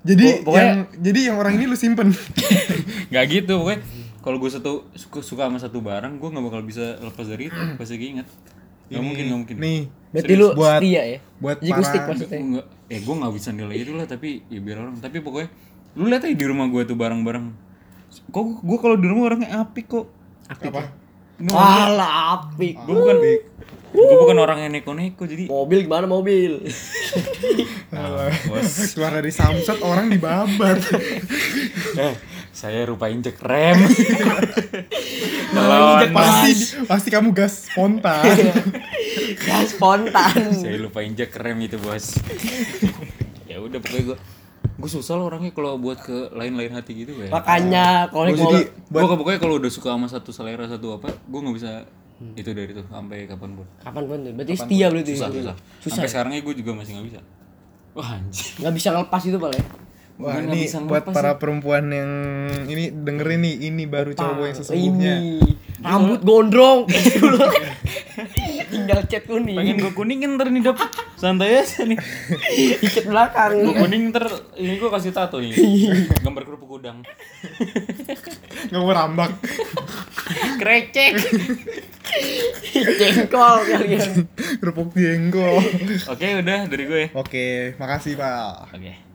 Jadi 0.00 0.26
Pok- 0.34 0.42
pokoknya- 0.48 0.64
yang 0.64 0.78
jadi 0.96 1.20
yang 1.22 1.36
orang 1.36 1.52
ini 1.54 1.64
lu 1.64 1.76
simpen. 1.76 2.08
nggak 3.10 3.24
gitu 3.28 3.52
pokoknya 3.58 3.80
kalau 4.18 4.36
gue 4.36 4.50
satu 4.50 4.72
suka, 4.92 5.20
suka 5.20 5.42
sama 5.44 5.58
satu 5.58 5.78
barang 5.78 6.16
gue 6.16 6.28
nggak 6.28 6.44
bakal 6.44 6.62
bisa 6.62 6.96
lepas 6.98 7.24
dari 7.24 7.46
itu 7.46 7.60
pasti 7.76 7.94
keinget 7.96 8.26
nggak 8.90 8.96
Ini- 8.96 9.06
mungkin 9.06 9.24
nggak 9.24 9.40
mungkin 9.40 9.56
Nih, 9.56 9.80
Berarti 10.10 10.32
lu 10.34 10.46
buat- 10.52 10.80
setia 10.80 11.02
ya? 11.06 11.18
buat 11.38 11.56
Jadi 11.56 11.70
para- 11.72 12.04
maksudnya. 12.04 12.38
Enggak, 12.40 12.66
eh 12.88 12.98
gue 12.98 13.14
nggak 13.16 13.32
bisa 13.32 13.48
nilai 13.50 13.76
itu 13.76 13.92
lah 13.94 14.04
tapi 14.04 14.28
ya 14.46 14.58
biar 14.58 14.76
orang 14.80 14.94
tapi 14.98 15.18
pokoknya 15.18 15.48
lu 15.92 16.04
lihat 16.06 16.22
aja 16.22 16.34
di 16.34 16.44
rumah 16.44 16.66
gue 16.66 16.82
tuh 16.84 16.94
barang-barang 16.94 17.46
kok 18.26 18.42
gue 18.58 18.78
kalau 18.78 18.96
di 18.96 19.06
rumah 19.06 19.24
orangnya 19.28 19.50
apik 19.56 19.86
kok 19.88 20.06
apa? 20.48 20.90
Alah, 21.48 22.12
apik. 22.36 22.74
gue 22.76 22.90
bukan 22.92 23.16
gue 23.90 24.16
bukan 24.16 24.36
orang 24.36 24.58
yang 24.60 24.72
neko-neko 24.72 25.24
jadi 25.24 25.46
Mobil 25.46 25.82
gimana 25.82 26.04
mobil? 26.04 26.62
Ah, 27.88 28.30
bos 28.44 28.66
Keluar 28.92 29.14
dari 29.14 29.30
samsat 29.30 29.78
orang 29.80 30.06
dibabat. 30.08 30.78
eh 32.02 32.14
saya 32.60 32.84
rupa 32.84 33.08
injek 33.08 33.40
rem 33.40 33.80
Melawan 35.50 36.12
pasti 36.12 36.52
pasti 36.84 37.08
kamu 37.08 37.32
gas 37.32 37.66
spontan. 37.66 38.20
ya 39.48 39.64
spontan. 39.64 40.36
saya 40.52 40.76
lupa 40.76 41.00
injek 41.00 41.32
rem 41.34 41.56
itu 41.58 41.80
bos 41.80 42.20
ya 43.50 43.56
udah 43.58 43.80
pokoknya 43.80 44.04
gue 44.06 44.18
gue 44.60 44.90
susah 44.90 45.16
lah 45.16 45.24
orangnya 45.26 45.50
kalau 45.50 45.76
buat 45.76 45.98
ke 45.98 46.32
lain-lain 46.32 46.72
hati 46.72 46.92
gitu 46.98 47.12
ya 47.14 47.28
Makanya 47.28 48.08
kalau 48.08 48.28
jadi 48.28 48.68
gue 48.68 49.00
pokoknya 49.10 49.38
kalau 49.38 49.56
udah 49.56 49.70
suka 49.70 49.88
sama 49.90 50.06
satu 50.06 50.30
selera 50.30 50.64
satu 50.64 50.96
apa 50.96 51.08
gue 51.10 51.40
nggak 51.40 51.56
bisa 51.56 51.70
itu 52.36 52.52
dari 52.52 52.68
itu 52.70 52.84
sampai 52.86 53.24
kapan 53.24 53.56
pun 53.56 53.64
kapan 53.80 54.04
pun 54.04 54.18
tuh? 54.20 54.32
Berarti 54.36 54.52
setia 54.54 54.86
berarti. 54.88 55.12
susah 55.16 55.28
susah 55.32 55.54
Susah. 55.80 55.92
sampai 55.96 56.08
sekarangnya 56.08 56.40
gue 56.44 56.54
juga 56.54 56.70
masih 56.76 56.92
nggak 56.94 57.06
bisa 57.08 57.20
wah 57.90 58.08
anjing 58.12 58.52
Nggak 58.60 58.74
bisa 58.76 58.88
ngelepas 58.92 59.22
itu 59.24 59.36
pala 59.36 59.54
ya. 59.56 59.64
Wah, 60.20 60.36
ini 60.38 60.68
buat 60.84 61.04
para 61.06 61.34
perempuan 61.34 61.88
yang 61.88 62.10
ini 62.64 62.92
dengerin 62.92 63.40
nih, 63.40 63.54
ini 63.66 63.84
baru 63.84 64.12
cowok 64.12 64.44
yang 64.44 64.56
sesungguhnya. 64.56 65.14
Ini 65.16 65.40
rambut 65.80 66.20
gondrong. 66.20 66.84
Tinggal 68.70 69.02
cat 69.04 69.24
kuning. 69.24 69.56
pengen 69.56 69.76
gue 69.78 69.90
kuningin 69.90 70.36
ntar 70.36 70.46
nih 70.46 70.62
dapet 70.62 70.86
santai 71.16 71.58
aja 71.58 71.82
nih 71.82 71.96
Ikat 72.84 73.08
belakang. 73.08 73.50
gue 73.58 73.74
kuning 73.74 74.02
ntar 74.10 74.28
ini 74.54 74.76
gue 74.76 74.86
kasih 74.86 75.10
tato 75.10 75.40
ini 75.40 75.56
gambar 76.24 76.42
kerupuk 76.44 76.78
udang 76.78 77.02
Nggak 78.68 78.78
mau 78.78 78.92
rambak. 78.92 79.32
krecek 80.60 81.16
Jengkol 82.70 83.56
kalian. 83.66 84.10
Kerupuk 84.60 84.92
jengkol. 84.92 85.58
oke 86.06 86.26
udah 86.38 86.60
dari 86.66 86.84
gue 86.84 87.02
Oke, 87.12 87.46
makasih 87.74 88.14
Pak. 88.14 88.70
oke 88.70 89.09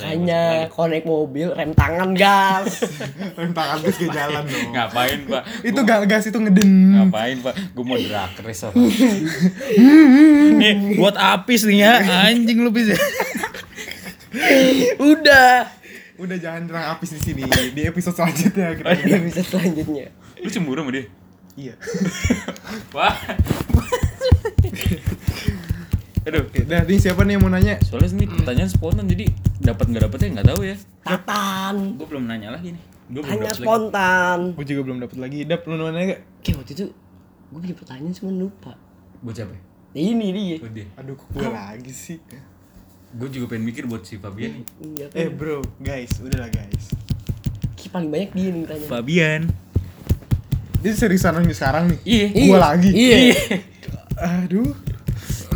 Makanya 0.00 0.66
kalau 0.66 0.86
naik 0.88 1.04
mobil 1.04 1.46
rem 1.50 1.70
tangan 1.70 2.12
gas. 2.12 2.82
Rem 3.36 3.50
tangan 3.50 3.78
terus 3.78 3.96
ke 3.96 4.06
jalan 4.06 4.42
dong. 4.42 4.70
ngapain 4.70 5.18
pak 5.24 5.42
Itu 5.60 5.78
gak 5.80 6.06
gas 6.06 6.24
itu 6.24 6.34
ngeden. 6.34 6.70
ngapain 6.94 7.36
pak 7.38 7.52
gue 7.70 7.82
mau 7.82 7.94
drag 7.94 8.30
race 8.40 8.62
apa 8.62 8.74
nih 10.56 10.96
buat 10.96 11.14
apis 11.14 11.62
nih 11.62 11.78
ya 11.78 11.92
anjing 12.26 12.58
lu 12.58 12.70
bisa 12.70 12.90
Udah. 14.98 15.68
Udah 16.16 16.36
jangan 16.36 16.64
terang 16.64 16.84
apis 16.90 17.12
di 17.12 17.18
sini. 17.22 17.42
Di 17.46 17.80
episode 17.82 18.14
selanjutnya 18.14 18.74
kita. 18.74 18.88
Ini 18.94 19.18
bisa 19.22 19.42
selanjutnya. 19.42 20.06
lu 20.36 20.46
cemburu 20.46 20.80
sama 20.80 20.90
dia 20.90 21.04
Iya. 21.52 21.74
wah 22.90 23.12
aduh 26.20 26.44
Oke, 26.44 26.60
dah 26.62 26.84
ini 26.84 26.96
siapa 26.96 27.24
nih 27.24 27.34
yang 27.34 27.42
mau 27.42 27.48
nanya? 27.48 27.80
soalnya 27.80 28.12
ini 28.12 28.28
pertanyaan 28.28 28.68
spontan 28.68 29.06
jadi 29.06 29.24
dapat 29.58 29.84
nggak 29.88 30.02
dapetnya 30.04 30.28
nggak 30.36 30.48
tahu 30.48 30.60
ya 30.62 30.76
Tatan. 31.00 31.76
gue 31.96 32.06
belum 32.06 32.24
nanya 32.24 32.48
lagi 32.50 32.76
nih 32.76 32.82
gue 33.10 33.20
belum 33.20 33.40
dapet 33.40 33.50
lagi 33.50 33.58
spontan. 33.58 34.38
Gue 34.54 34.64
juga 34.64 34.80
belum 34.86 34.98
dapat 35.02 35.16
lagi. 35.18 35.38
Dap, 35.42 35.66
lu 35.66 35.74
nanya 35.74 36.14
gak? 36.14 36.20
Kayak 36.40 36.56
waktu 36.62 36.72
itu 36.72 36.84
gue 37.50 37.58
punya 37.58 37.74
pertanyaan 37.74 38.14
cuma 38.14 38.30
lupa. 38.30 38.72
buat 39.18 39.34
siapa 39.34 39.50
ya? 39.50 39.62
Nah, 39.90 39.98
ini 39.98 40.26
dia. 40.30 40.56
buat 40.62 40.70
dia 40.70 40.86
Aduh, 40.94 41.14
kok 41.18 41.26
gue 41.28 41.42
lagi 41.42 41.90
sih. 41.90 42.18
gue 43.10 43.28
juga 43.28 43.50
pengen 43.50 43.66
mikir 43.66 43.90
buat 43.90 44.06
si 44.06 44.14
Fabian 44.14 44.54
nih 44.54 44.64
Iya, 44.78 45.06
Eh 45.16 45.26
bro, 45.26 45.58
guys, 45.76 46.14
udahlah 46.16 46.46
guys. 46.46 46.94
Ki 47.74 47.90
paling 47.90 48.06
banyak 48.06 48.30
dia 48.30 48.48
nih 48.48 48.62
tanya. 48.64 48.86
Fabian 48.86 49.42
Ini 50.78 50.90
seriusan 50.94 51.34
nanya 51.34 51.50
sekarang 51.50 51.90
nih. 51.90 51.98
iya 52.06 52.26
Gua 52.46 52.58
lagi. 52.62 52.90
Iya. 52.90 53.18
Aduh. 54.16 54.70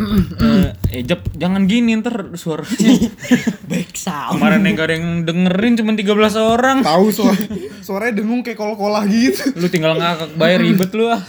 Eh, 0.04 0.68
eh 0.90 1.00
Jep, 1.02 1.20
jangan 1.34 1.64
gini 1.64 1.96
ntar 1.96 2.32
suaranya 2.32 3.08
Back 3.66 3.88
sound. 3.92 4.36
kemarin 4.36 4.60
yang 4.62 4.74
gak 4.74 4.84
ada 4.84 4.92
yang 4.94 5.06
dengerin 5.22 5.72
cuma 5.76 5.90
13 5.92 6.38
orang 6.38 6.76
Tahu 6.80 7.04
suara 7.08 7.34
suaranya 7.80 8.12
dengung 8.16 8.40
kayak 8.40 8.54
kol-kolah 8.54 9.02
gitu. 9.04 9.50
lu 9.54 9.66
tinggal 9.66 9.94
ngakak 9.94 10.34
bayar 10.34 10.58
ribet 10.60 10.90
lu 10.90 11.06
ah 11.06 11.18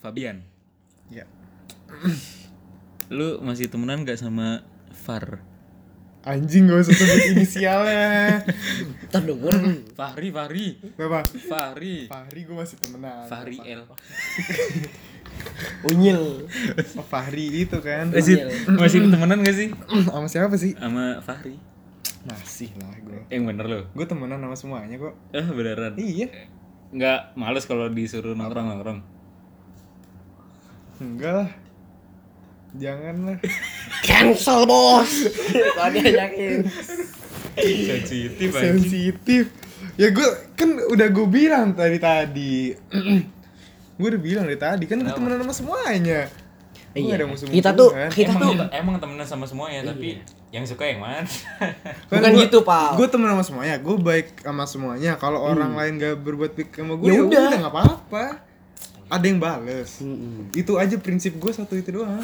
Fabian 0.00 0.40
Ya. 1.06 1.22
lu 3.08 3.38
masih 3.40 3.66
temenan 3.66 4.02
gak 4.02 4.16
sama 4.16 4.62
Far 4.90 5.38
Anjing 6.24 6.64
gak 6.64 6.80
usah 6.80 6.96
sebut 6.96 7.36
inisialnya. 7.36 8.40
Ntar 9.12 9.22
dong, 9.22 9.44
Fahri 9.92 10.32
Fahri 10.32 10.72
Berapa? 10.96 11.20
Fahri 11.20 12.08
Fahri 12.08 12.40
gue 12.42 12.56
masih 12.56 12.76
temenan. 12.80 13.28
Fahri 13.28 13.60
L 13.60 13.84
Unyil. 15.84 16.48
Oh, 16.96 17.04
Fahri 17.06 17.64
itu 17.64 17.78
kan. 17.78 18.08
masih 18.10 18.40
masih 18.68 18.98
temenan 19.06 19.44
gak 19.44 19.56
sih 19.56 19.68
Sama 20.08 20.26
siapa 20.26 20.54
sih? 20.56 20.72
sama 20.74 21.20
Fahri 21.20 21.56
Masih 22.24 22.72
lah 22.80 22.96
gue. 23.04 23.20
Yang 23.28 23.42
bener 23.52 23.66
lo. 23.68 23.80
Gue 23.92 24.06
temenan 24.08 24.40
sama 24.40 24.56
semuanya 24.56 24.96
kok. 24.96 25.14
Eh 25.30 25.44
beneran. 25.44 25.92
Iya. 26.00 26.32
Nggak 26.88 27.36
males 27.36 27.68
kalau 27.68 27.92
disuruh 27.92 28.32
nongkrong-nongkrong. 28.32 29.04
Enggak 31.04 31.32
lah. 31.36 31.50
Jangan 32.74 33.14
lah. 33.28 33.38
Cancel 34.08 34.64
bos. 34.64 35.12
Dia 35.92 36.10
yakin? 36.24 36.58
Sensitif. 37.54 38.48
Sensitif. 38.50 39.44
Ya 39.94 40.08
gue 40.10 40.26
kan 40.56 40.80
udah 40.90 41.08
gue 41.12 41.26
bilang 41.28 41.76
tadi 41.76 41.98
tadi. 42.00 42.72
gue 43.94 44.08
udah 44.08 44.20
bilang 44.20 44.44
dari 44.44 44.56
tadi 44.56 44.84
kan 44.84 44.98
gue 44.98 45.08
temenan 45.08 45.38
sama 45.40 45.54
semuanya. 45.54 46.26
Gue 46.90 47.00
Iya. 47.00 47.10
gak 47.10 47.18
ada 47.18 47.26
musuh 47.26 47.46
Kita 47.48 47.70
tuh 47.72 47.90
kita 48.08 48.30
emang, 48.30 48.38
tuh 48.40 48.50
kita- 48.54 48.70
emang 48.72 48.96
temenan 48.96 49.22
sama 49.24 49.44
semuanya 49.44 49.80
tapi 49.84 50.22
yang 50.48 50.62
suka 50.62 50.84
yang 50.84 50.98
mana? 50.98 51.26
Bukan 52.10 52.30
gitu, 52.38 52.62
Pal. 52.62 52.94
Gue 52.94 53.06
temenan 53.06 53.34
sama 53.34 53.44
semuanya. 53.44 53.74
Gue 53.76 53.96
baik 53.96 54.26
sama 54.40 54.62
semuanya. 54.64 55.12
Kalau 55.16 55.42
orang 55.42 55.74
lain 55.74 55.92
gak 55.96 56.14
berbuat 56.20 56.54
baik 56.54 56.70
sama 56.72 56.94
gue, 56.94 57.06
Ya 57.06 57.12
ya 57.12 57.22
udah. 57.24 57.46
nggak 57.60 57.72
apa-apa. 57.72 58.24
Ada 59.06 59.24
yang 59.24 59.38
bales. 59.38 59.90
Mm-mm. 60.00 60.48
Itu 60.52 60.74
aja 60.74 60.94
prinsip 60.96 61.34
gue 61.34 61.50
satu 61.50 61.74
itu 61.74 61.90
doang. 61.92 62.22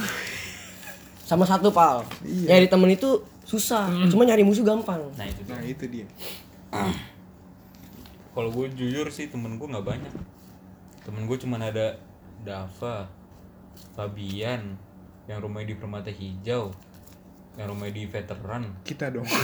sama 1.21 1.43
satu 1.45 1.71
pal. 1.71 2.03
Iya. 2.21 2.47
Nyari 2.53 2.67
temen 2.67 2.91
itu 2.91 3.11
susah. 3.43 3.87
Cuma 4.07 4.23
nyari 4.23 4.43
musuh 4.43 4.63
gampang. 4.63 4.99
Nah 5.13 5.23
itu 5.25 5.43
Nah 5.45 5.59
dia. 5.59 5.67
itu 5.69 5.85
dia. 5.89 6.07
Kalau 8.31 8.49
gue 8.49 8.67
jujur 8.71 9.07
sih 9.09 9.27
temen 9.27 9.55
gue 9.55 9.67
nggak 9.69 9.83
banyak. 9.85 10.15
Temen 11.01 11.25
gue 11.25 11.37
cuma 11.37 11.57
ada 11.57 11.97
Dava, 12.41 13.09
Fabian, 13.93 14.77
yang 15.25 15.39
rumahnya 15.39 15.69
di 15.69 15.77
Permata 15.77 16.09
Hijau, 16.09 16.73
yang 17.55 17.67
rumahnya 17.69 17.95
di 17.95 18.05
Veteran. 18.07 18.63
Kita 18.83 19.09
dong. 19.09 19.25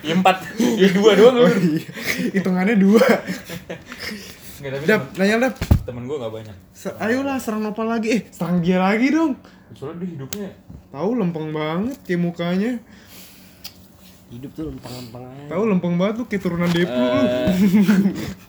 Ya 0.00 0.14
empat, 0.14 0.42
ya 0.56 0.88
dua 0.90 1.12
doang 1.12 1.36
Oh 1.36 1.46
lu. 1.46 1.76
iya. 1.76 1.86
Hitungannya 2.32 2.76
dua. 2.76 3.04
Nggak 4.60 4.70
tapi 4.72 4.84
Dap, 4.84 5.02
temen, 5.06 5.18
nanya 5.18 5.36
dap. 5.42 5.54
temen 5.82 6.02
gue 6.04 6.16
nggak 6.16 6.32
banyak. 6.32 6.56
Se- 6.70 6.96
Ayolah 6.96 7.36
serang 7.36 7.64
apa 7.64 7.82
lagi? 7.82 8.08
Eh, 8.10 8.22
serang 8.28 8.58
dia 8.58 8.76
lagi 8.76 9.08
dong. 9.08 9.36
Soalnya 9.70 10.02
dia 10.02 10.10
hidupnya 10.12 10.50
Tahu 10.90 11.10
lempeng 11.14 11.48
banget 11.50 11.96
kayak 12.02 12.18
mukanya. 12.18 12.72
Hidup 14.28 14.50
tuh 14.52 14.64
lempeng-lempeng 14.68 15.22
aja. 15.24 15.44
Tahu 15.48 15.62
lempeng 15.64 15.94
banget 15.94 16.14
tuh 16.18 16.26
kayak 16.26 16.42
turunan 16.42 16.66
Depu 16.68 16.90
lu. 16.92 17.08
eh, 17.08 17.50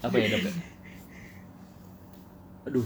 apa 0.01 0.15
ya 0.15 0.27
dapat? 0.31 0.53
Aduh, 2.63 2.85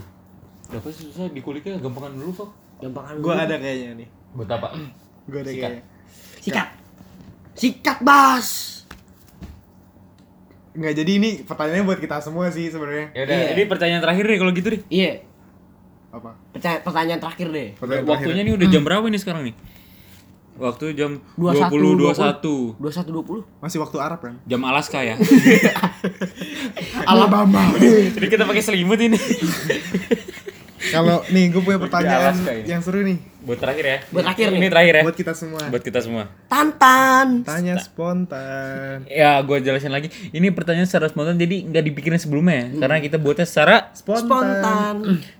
dapat 0.67 0.91
susah 0.91 1.27
dikuliknya 1.27 1.75
gampangan 1.77 2.13
dulu 2.13 2.31
kok. 2.35 2.49
Gampangan. 2.77 3.13
Gua 3.19 3.35
ada 3.37 3.55
kayaknya 3.55 3.91
nih. 3.97 4.07
Buat 4.31 4.49
apa? 4.51 4.67
Gua 5.25 5.39
ada 5.39 5.47
Sikat. 5.47 5.61
kayaknya. 5.65 5.83
Sikat. 6.39 6.67
Sikat, 7.53 7.97
Bas. 7.99 8.47
Nggak 10.71 10.93
jadi 10.93 11.11
ini 11.13 11.29
pertanyaannya 11.41 11.85
buat 11.85 11.97
kita 11.97 12.19
semua 12.19 12.47
sih 12.49 12.67
sebenarnya. 12.67 13.07
Ya 13.11 13.21
udah, 13.23 13.35
Iya. 13.37 13.47
ini 13.53 13.63
pertanyaan 13.65 14.01
terakhir 14.01 14.23
deh 14.25 14.37
kalau 14.37 14.51
gitu 14.51 14.67
deh. 14.69 14.81
Iya. 14.89 15.11
Apa? 16.11 16.35
Pertanya- 16.51 16.81
Pertanyaan 16.81 17.21
terakhir 17.21 17.47
deh. 17.49 17.67
Pertanyaan 17.73 18.03
Waktunya 18.05 18.27
terakhir. 18.33 18.45
nih 18.45 18.55
udah 18.55 18.67
jam 18.69 18.83
berapa 18.83 19.05
nih 19.05 19.21
sekarang 19.21 19.43
nih? 19.45 19.55
Waktu 20.55 20.95
jam 20.95 21.19
21, 21.35 21.67
20.21 21.67 22.79
21 22.79 23.11
20. 23.11 23.43
masih 23.59 23.77
waktu 23.77 23.97
Arab 23.99 24.19
kan? 24.21 24.35
Jam 24.43 24.61
Alaska 24.61 24.99
ya. 25.01 25.15
Alabama. 27.05 27.61
Jadi 28.15 28.27
kita 28.27 28.43
pakai 28.43 28.63
selimut 28.65 28.99
ini. 28.99 29.17
Kalau 30.85 31.25
nih 31.33 31.49
gue 31.49 31.61
punya 31.65 31.81
pertanyaan 31.81 32.35
yang 32.69 32.77
seru 32.85 33.01
nih 33.01 33.17
Buat 33.45 33.61
terakhir 33.61 33.85
ya. 33.85 33.97
Buat 34.09 34.23
terakhir 34.25 34.47
Ini 34.49 34.57
nih. 34.57 34.69
terakhir 34.73 34.93
ya. 34.97 35.03
buat 35.05 35.17
kita 35.21 35.33
semua. 35.37 35.61
Buat 35.69 35.83
kita 35.85 35.99
semua. 36.01 36.23
Tantan. 36.49 37.27
Tanya 37.45 37.77
spontan. 37.77 39.05
Ya, 39.05 39.37
gue 39.45 39.57
jelasin 39.61 39.93
lagi. 39.93 40.09
Ini 40.33 40.49
pertanyaan 40.49 40.89
secara 40.89 41.13
spontan, 41.13 41.37
jadi 41.37 41.61
nggak 41.69 41.83
dipikirin 41.93 42.17
sebelumnya, 42.17 42.73
ya. 42.73 42.81
karena 42.81 42.97
kita 43.05 43.21
buatnya 43.21 43.45
secara 43.45 43.93
Spontan. 43.93 44.25
Spontan. 44.25 44.95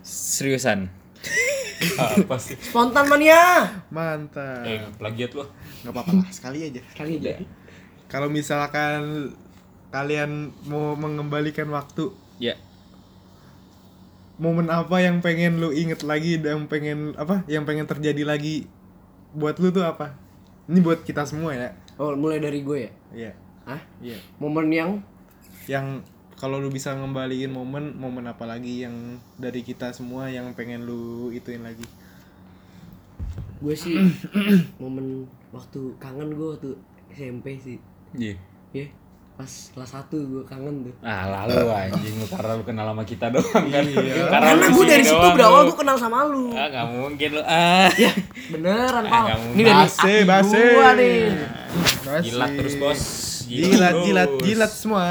seriusan. 0.06 0.80
Apa 1.98 2.38
sih? 2.38 2.54
Spontan 2.62 3.10
mania. 3.10 3.74
Mantap. 3.90 4.70
Eh, 4.70 4.86
plagiat 5.02 5.34
lo. 5.34 5.50
Nggak 5.82 5.94
apa-apa 5.98 6.12
lah, 6.14 6.30
sekali 6.30 6.62
aja. 6.62 6.82
Kali 6.94 7.18
aja. 7.18 7.42
Kalau 8.06 8.30
misalkan 8.30 9.34
kalian 9.96 10.52
mau 10.68 10.92
mengembalikan 11.00 11.72
waktu, 11.72 12.12
Ya. 12.36 12.60
momen 14.36 14.68
apa 14.68 15.00
yang 15.00 15.24
pengen 15.24 15.64
lu 15.64 15.72
inget 15.72 16.04
lagi 16.04 16.36
dan 16.36 16.68
pengen 16.68 17.16
apa? 17.16 17.48
Yang 17.48 17.64
pengen 17.64 17.88
terjadi 17.88 18.28
lagi 18.28 18.68
buat 19.32 19.56
lu 19.64 19.72
tuh 19.72 19.88
apa? 19.88 20.20
Ini 20.68 20.84
buat 20.84 21.08
kita 21.08 21.24
semua 21.24 21.56
ya. 21.56 21.72
Oh, 21.96 22.12
mulai 22.20 22.44
dari 22.44 22.60
gue 22.60 22.78
ya. 22.84 22.92
Iya. 23.16 23.32
Hah? 23.64 23.82
Iya. 24.04 24.20
Momen 24.36 24.68
yang 24.68 25.00
Yang 25.66 26.04
kalau 26.36 26.60
lu 26.60 26.68
bisa 26.68 26.92
ngembaliin 26.92 27.48
momen, 27.50 27.96
momen 27.96 28.28
apa 28.28 28.44
lagi 28.44 28.84
yang 28.84 29.18
dari 29.40 29.64
kita 29.64 29.96
semua 29.96 30.28
yang 30.28 30.52
pengen 30.52 30.84
lu 30.84 31.32
ituin 31.32 31.64
lagi? 31.64 31.88
gue 33.56 33.72
sih 33.72 33.98
momen 34.78 35.26
waktu 35.50 35.96
kangen 35.98 36.36
gue 36.36 36.48
waktu 36.54 36.72
SMP 37.16 37.56
sih. 37.58 37.80
Iya. 38.12 38.36
Ya. 38.76 38.88
Pas 39.36 39.52
kelas 39.70 39.92
1 39.92 40.16
gue 40.16 40.44
kangen 40.44 40.88
tuh. 40.88 40.96
Ah, 41.02 41.28
lalu 41.28 41.68
anjing 41.68 42.16
lu 42.16 42.26
karena 42.26 42.56
lu 42.56 42.64
kenal 42.64 42.86
sama 42.88 43.04
kita 43.04 43.28
doang 43.28 43.66
kan. 43.68 43.84
Iya. 43.84 44.24
Karena 44.34 44.66
gue 44.66 44.86
dari 44.86 45.04
situ 45.04 45.28
berawal 45.30 45.62
gue 45.68 45.76
kenal 45.76 45.98
sama 46.00 46.24
lu. 46.24 46.56
Ah, 46.56 46.68
nggak 46.68 46.86
mungkin 46.90 47.30
lu. 47.32 47.42
Ah. 47.44 47.92
Beneran, 48.48 49.04
Ah, 49.04 49.12
Pal. 49.12 49.26
Ini 49.52 49.62
dari 49.62 49.76
Base, 49.78 50.14
base. 50.24 50.62
gua 50.72 50.90
nih. 50.96 51.20
Masih. 52.02 52.24
Jilat 52.26 52.52
terus, 52.56 52.76
Bos. 52.78 53.02
Jilat, 53.46 53.94
jilat, 54.02 54.30
terus. 54.32 54.42
jilat 54.42 54.72
semua. 54.72 55.04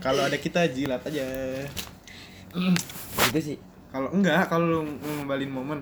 Kalau 0.00 0.22
ada 0.24 0.36
kita 0.36 0.64
jilat 0.66 1.04
aja. 1.04 1.26
Gitu 3.28 3.40
sih. 3.44 3.56
Kalau 3.90 4.08
enggak, 4.08 4.46
kalau 4.46 4.66
lu 4.66 4.80
ngembalin 5.04 5.50
momen, 5.50 5.78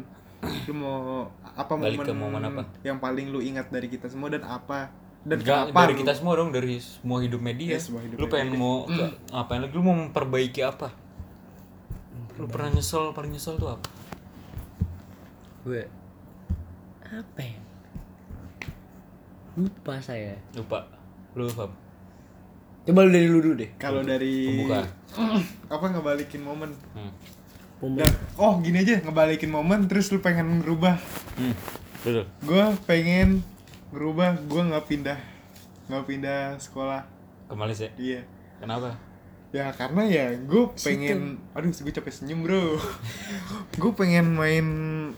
lu 0.67 0.73
mau 0.75 1.29
apa 1.45 1.73
Balik 1.75 2.01
momen, 2.01 2.07
ke 2.07 2.13
momen 2.13 2.43
apa? 2.43 2.63
yang 2.81 2.99
paling 2.99 3.29
lu 3.29 3.39
ingat 3.39 3.69
dari 3.69 3.87
kita 3.87 4.07
semua 4.07 4.27
dan 4.27 4.43
apa? 4.43 4.89
Dan 5.29 5.39
Enggak, 5.39 5.69
kenapa 5.69 5.79
dari 5.79 5.93
lu- 5.93 6.01
kita 6.01 6.13
semua 6.15 6.33
dong 6.35 6.51
dari 6.51 6.75
semua 6.81 7.19
hidup 7.21 7.37
media. 7.39 7.69
Iya, 7.69 7.79
semua 7.79 8.01
hidup 8.01 8.17
lu 8.17 8.27
pengen 8.27 8.49
media. 8.51 8.61
mau 8.61 8.75
ke- 8.83 9.13
ngapain 9.29 9.61
lagi? 9.61 9.73
Lu 9.73 9.83
mau 9.83 9.97
memperbaiki 9.99 10.61
apa? 10.63 10.89
Lu 12.35 12.47
pernah 12.47 12.73
nyesel, 12.73 13.13
paling 13.13 13.29
nyesel 13.29 13.55
tuh 13.55 13.71
apa? 13.71 13.89
Gue 15.63 15.85
apa 17.05 17.41
ya? 17.43 17.57
Lupa 19.55 19.99
saya. 19.99 20.39
Lupa. 20.55 20.87
Lu 21.35 21.51
Fab. 21.51 21.75
Coba 22.85 23.05
lu 23.05 23.11
dari 23.11 23.27
lu 23.27 23.43
dulu 23.43 23.55
deh. 23.59 23.71
Kalau 23.77 24.01
dari 24.01 24.49
Pembuka. 24.49 24.81
apa 25.75 25.85
ngebalikin 25.89 26.41
momen? 26.41 26.73
Hmm. 26.95 27.13
Momen. 27.79 28.01
Dan, 28.01 28.11
oh 28.35 28.59
gini 28.59 28.81
aja 28.81 28.97
ngebalikin 28.99 29.51
momen 29.51 29.85
terus 29.85 30.09
lu 30.09 30.19
pengen 30.19 30.63
ngerubah. 30.63 30.97
Hmm. 31.37 31.55
Betul. 32.01 32.25
Gue 32.41 32.65
pengen 32.87 33.43
ngerubah, 33.93 34.37
gue 34.45 34.63
nggak 34.69 34.85
pindah, 34.85 35.19
nggak 35.89 36.05
pindah 36.05 36.41
sekolah. 36.61 37.03
Ke 37.49 37.55
Malaysia. 37.57 37.89
Iya. 37.97 38.23
Kenapa? 38.61 38.97
Ya 39.49 39.73
karena 39.73 40.05
ya 40.05 40.27
gue 40.37 40.65
pengen, 40.77 41.41
aduh 41.57 41.73
gue 41.73 41.93
capek 41.93 42.13
senyum 42.13 42.45
bro. 42.45 42.77
gue 43.81 43.93
pengen 43.97 44.37
main 44.37 44.67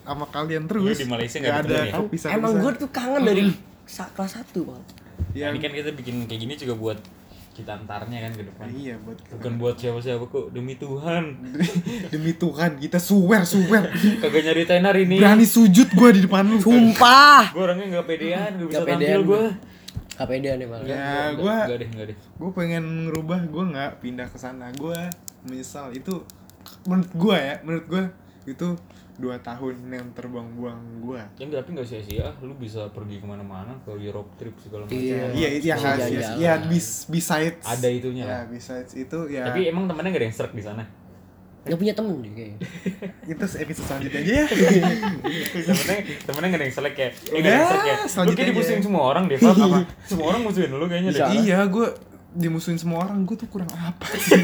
sama 0.07 0.27
kalian 0.31 0.71
terus. 0.71 1.03
Di 1.03 1.11
Malaysia 1.11 1.43
Nggak 1.43 1.59
ada 1.67 1.79
ya? 1.83 1.95
kepisah 1.99 2.29
Emang 2.39 2.55
gue 2.63 2.73
tuh 2.79 2.91
kangen 2.95 3.27
dari 3.27 3.51
kelas 3.91 4.39
1, 4.39 4.55
Bang. 4.63 4.83
yang 5.35 5.55
Ini 5.55 5.63
kan 5.63 5.73
kita 5.75 5.91
bikin 5.95 6.31
kayak 6.31 6.41
gini 6.47 6.55
juga 6.55 6.75
buat 6.79 6.99
kita 7.51 7.75
antarnya 7.75 8.19
kan 8.21 8.33
ke 8.33 8.43
depan. 8.45 8.67
iya 8.71 8.95
buat 8.97 9.19
Bukan 9.29 9.53
buat 9.57 9.75
siapa-siapa 9.75 10.25
kok 10.25 10.51
demi 10.51 10.75
Tuhan. 10.75 11.25
demi 12.13 12.33
Tuhan 12.33 12.79
kita 12.79 12.97
swear 12.97 13.43
swear 13.43 13.91
Kagak 14.23 14.43
nyeritain 14.45 14.81
hari 14.81 15.05
ini. 15.05 15.19
berani 15.19 15.45
sujud 15.45 15.89
gue 15.89 16.11
di 16.13 16.21
depan 16.23 16.47
lu. 16.47 16.57
Sumpah. 16.59 17.51
Gue 17.51 17.63
orangnya 17.63 17.87
nggak 17.93 18.07
pedean, 18.07 18.51
gak 18.57 18.67
bisa 18.67 18.79
Gak 18.79 18.89
tampil 18.89 18.99
pedean. 19.03 19.21
gue. 19.27 19.45
Kepedean 20.13 20.57
ya, 20.59 20.69
Bang. 20.69 20.83
Ya, 20.85 21.11
gua- 21.33 21.65
Enggak 21.65 21.79
deh, 21.79 21.89
enggak 21.89 22.07
deh. 22.07 22.17
gue 22.17 22.51
pengen 22.53 22.85
ngerubah 23.07 23.41
gue 23.43 23.65
nggak 23.67 23.91
pindah 23.99 24.27
ke 24.27 24.37
sana 24.37 24.69
gue 24.71 24.99
menyesal 25.43 25.89
itu 25.91 26.21
menurut 26.85 27.09
gue 27.11 27.37
ya 27.37 27.57
menurut 27.65 27.87
gue 27.89 28.03
itu 28.49 28.69
dua 29.21 29.37
tahun 29.45 29.77
yang 29.93 30.09
terbang-buang 30.17 31.05
gue 31.05 31.21
Ya 31.37 31.45
enggak, 31.45 31.61
tapi 31.65 31.71
enggak 31.77 31.89
sia-sia. 31.93 32.33
Lu 32.41 32.57
bisa 32.57 32.89
pergi 32.89 33.21
ke 33.21 33.27
mana-mana 33.29 33.77
ke 33.85 33.93
Europe 34.01 34.33
trip 34.41 34.57
segala 34.57 34.89
macam. 34.89 34.97
Iya. 34.97 35.25
iya 35.37 35.49
itu 35.61 35.67
yang 35.69 35.81
khas 35.81 36.09
ya, 36.09 36.31
ya 36.41 36.53
bis 36.65 37.05
besides 37.13 37.61
Ada 37.69 37.89
itunya 37.93 38.25
ya 38.25 38.41
besides 38.49 38.97
itu 38.97 39.19
ya 39.29 39.53
Tapi 39.53 39.69
emang 39.69 39.85
temennya 39.85 40.17
gak 40.17 40.21
ada 40.25 40.27
yang 40.33 40.37
serak 40.37 40.53
di 40.57 40.65
sana. 40.65 40.85
Gak 41.61 41.77
punya 41.77 41.93
temen 41.93 42.17
deh 42.25 42.33
kayaknya. 42.33 42.59
itu 43.37 43.45
episode 43.45 43.87
selanjutnya 43.87 44.21
aja 44.25 44.33
ya 44.33 44.45
temennya 45.69 45.99
temennya 46.25 46.49
gak 46.49 46.61
ada 46.61 46.65
yang 46.65 46.77
selek 46.81 46.95
ya. 46.97 47.09
Eh, 47.13 47.41
gak 47.45 47.45
ada 47.45 47.51
yang 47.53 47.69
selek 47.69 47.85
ya. 47.85 47.97
Lu 48.01 48.09
selanjutnya 48.09 48.41
kayak 48.41 48.53
dimusuhin 48.57 48.81
semua 48.81 49.03
orang 49.05 49.25
deh. 49.29 49.37
Apa? 49.37 49.79
Semua 50.09 50.27
orang 50.33 50.41
musuhin 50.49 50.73
lu 50.73 50.87
kayaknya 50.89 51.11
deh. 51.13 51.23
Iya 51.45 51.61
gue 51.69 51.89
dimusuhin 52.31 52.79
semua 52.79 53.03
orang 53.03 53.27
gue 53.27 53.35
tuh 53.35 53.51
kurang 53.51 53.67
apa 53.75 54.07
sih 54.15 54.39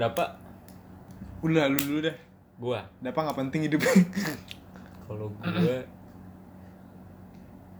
Dapat 0.00 0.28
udah 1.42 1.64
lu 1.70 1.78
dulu 1.78 1.98
dah 2.02 2.16
gua. 2.58 2.80
Dapa 2.98 3.18
nggak 3.22 3.38
penting 3.38 3.60
hidup? 3.70 3.80
Kalau 5.06 5.30
gua 5.30 5.86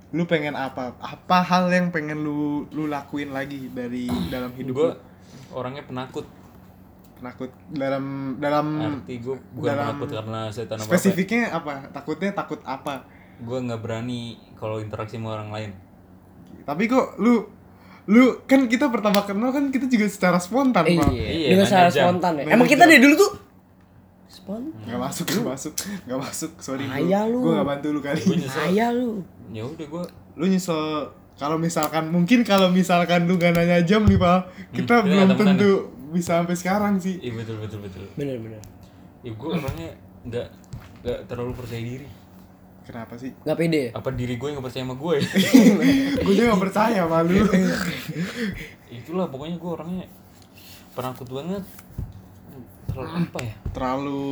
lu 0.09 0.24
pengen 0.24 0.56
apa 0.56 0.96
apa 1.04 1.38
hal 1.44 1.68
yang 1.68 1.92
pengen 1.92 2.24
lu 2.24 2.64
lu 2.72 2.88
lakuin 2.88 3.28
lagi 3.28 3.68
dari 3.68 4.09
dalam 4.32 4.56
hidup 4.56 4.74
gue 4.74 4.90
lu? 4.96 4.96
orangnya 5.52 5.84
penakut. 5.84 6.24
Penakut 7.20 7.50
dalam 7.68 8.38
dalam 8.40 8.66
arti 8.80 9.20
gue 9.20 9.36
bukan 9.52 9.68
dalam 9.68 9.84
penakut 10.00 10.09
karena 10.16 10.40
setan 10.48 10.80
apa 10.80 10.88
apa 10.88 10.92
spesifiknya 10.96 11.42
apa? 11.52 11.74
Takutnya 11.92 12.30
takut 12.32 12.61
apa? 12.64 13.04
Gue 13.44 13.59
nggak 13.61 13.80
berani 13.84 14.40
kalau 14.56 14.80
interaksi 14.80 15.20
sama 15.20 15.36
orang 15.36 15.52
lain. 15.52 15.70
Tapi 16.64 16.82
kok 16.88 17.20
lu 17.20 17.44
lu 18.09 18.24
kan 18.42 18.64
kita 18.64 18.88
pertama 18.88 19.20
kenal 19.22 19.50
kan 19.50 19.68
kita 19.68 19.84
juga 19.84 20.06
secara 20.06 20.38
spontan 20.38 20.80
Iya, 20.82 20.96
Pak. 20.98 21.11
Iya, 21.12 21.48
dengan 21.50 21.66
secara 21.66 21.88
jam. 21.88 22.02
spontan 22.02 22.32
ya. 22.32 22.42
Nanya 22.42 22.54
Emang 22.54 22.66
kita 22.66 22.82
jam. 22.82 22.90
dari 22.90 23.00
dulu 23.02 23.14
tuh 23.18 23.30
spontan. 24.26 24.80
nggak 24.82 25.00
masuk 25.02 25.24
nggak 25.26 25.46
masuk 25.46 25.72
nggak 26.02 26.20
masuk 26.22 26.50
sorry 26.59 26.84
Ayah 26.86 27.24
lu. 27.24 27.38
gue 27.38 27.52
nggak 27.52 27.68
bantu 27.68 27.86
lu 27.90 28.00
kali 28.00 28.20
Ayah 28.62 28.90
lu. 28.90 29.20
ya 29.48 29.62
udah 29.62 29.86
gue 29.86 30.04
lu 30.34 30.44
nyesel 30.46 30.80
kalau 31.34 31.56
misalkan 31.56 32.09
mungkin 32.09 32.42
kalau 32.42 32.68
misalkan 32.68 33.24
lu 33.24 33.36
gak 33.36 33.52
nanya 33.52 33.78
jam 33.80 34.02
nih 34.02 34.16
pak 34.16 34.40
kita 34.70 34.72
Hmm, 34.72 34.74
kita 34.74 34.94
belum 34.98 35.16
nggak 35.18 35.28
temenan 35.30 35.48
tentu 35.54 35.70
bisa 36.09 36.30
sampai 36.34 36.56
sekarang 36.56 36.94
sih 36.96 37.14
iya 37.18 37.32
betul 37.32 37.56
betul 37.59 37.78
betul 37.80 38.04
Bener 38.14 38.36
bener. 38.38 38.61
ya 39.20 39.30
gue 39.30 39.48
orangnya 39.50 39.90
nggak 40.24 40.46
nggak 40.98 41.18
terlalu 41.26 41.52
percaya 41.54 41.82
diri 41.82 42.06
kenapa 42.89 43.14
sih? 43.20 43.36
Gak 43.45 43.59
pede. 43.61 43.93
Ya? 43.93 44.01
apa 44.01 44.09
diri 44.16 44.41
gue 44.41 44.49
yang 44.49 44.57
nggak 44.57 44.72
percaya 44.72 44.84
sama 44.89 44.97
gue? 44.97 45.14
Gue 46.24 46.32
juga 46.32 46.57
gak 46.57 46.64
percaya 46.64 47.01
malu. 47.05 47.45
Itulah 48.99 49.28
pokoknya 49.28 49.57
gue 49.61 49.70
orangnya 49.70 50.07
penakut 50.97 51.28
banget. 51.28 51.64
Terlalu 52.89 53.12
apa 53.28 53.39
ya? 53.45 53.55
Terlalu 53.76 54.24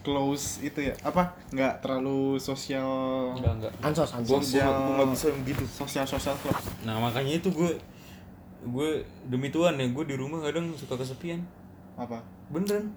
close 0.00 0.64
itu 0.64 0.80
ya? 0.88 0.94
Apa? 1.04 1.36
Nggak 1.52 1.84
terlalu 1.84 2.40
sosial? 2.40 2.88
Enggak 3.36 3.52
enggak 3.60 3.72
Ansos 3.84 4.10
ansos. 4.16 4.32
gue 4.32 4.64
nggak 4.64 5.10
bisa 5.12 5.28
gitu. 5.44 5.64
Sosial 5.68 6.08
sosial 6.08 6.34
club. 6.40 6.56
Nah 6.88 6.96
makanya 6.96 7.36
itu 7.36 7.52
gue 7.52 7.76
gue 8.60 8.88
demi 9.28 9.52
Tuhan 9.52 9.76
ya 9.76 9.86
gue 9.88 10.04
di 10.08 10.16
rumah 10.16 10.40
kadang 10.40 10.72
suka 10.72 10.96
kesepian. 10.96 11.44
Apa? 12.00 12.24
Beneran 12.48 12.88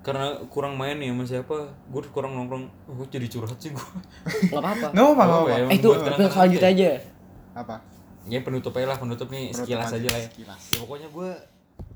karena 0.00 0.24
kurang 0.46 0.74
main 0.74 0.96
ya 0.96 1.08
sama 1.08 1.24
siapa 1.24 1.56
gue 1.86 2.00
kurang 2.08 2.32
nongkrong 2.32 2.64
oh, 2.86 2.94
gue 2.94 3.06
jadi 3.10 3.26
curhat 3.26 3.56
sih 3.56 3.68
gue 3.70 3.86
Gak 4.48 4.56
apa-apa. 4.56 4.86
nggak 4.90 5.06
apa 5.06 5.22
nggak 5.22 5.38
Apa 5.38 5.52
apa? 5.52 5.68
Eh 5.68 5.76
itu 5.76 5.88
selanjutnya 6.26 6.70
aja. 6.70 6.90
apa 7.52 7.74
ya 8.22 8.38
penutup 8.40 8.72
aja 8.72 8.86
lah 8.86 8.96
penutup 8.96 9.28
nih 9.28 9.48
Penutup 9.48 9.60
sekilas 9.66 9.90
aja, 9.90 10.08
lah 10.08 10.18
ya 10.18 10.26
sekilas. 10.26 10.60
ya 10.70 10.76
pokoknya 10.78 11.08
gue 11.08 11.30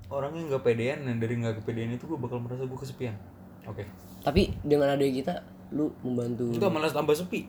orangnya 0.06 0.42
nggak 0.46 0.62
pedean 0.62 0.98
dan 1.02 1.16
dari 1.16 1.34
nggak 1.34 1.54
kepedean 1.58 1.90
itu 1.92 2.04
gue 2.04 2.18
bakal 2.18 2.38
merasa 2.38 2.62
gue 2.62 2.76
kesepian 2.76 3.16
oke 3.64 3.84
Tapi 4.20 4.52
dengan 4.60 4.88
adanya 4.90 5.12
kita, 5.14 5.34
lu 5.70 5.92
membantu. 6.00 6.48
enggak 6.50 6.70
malah 6.70 6.88
tambah 6.88 7.12
sepi 7.14 7.44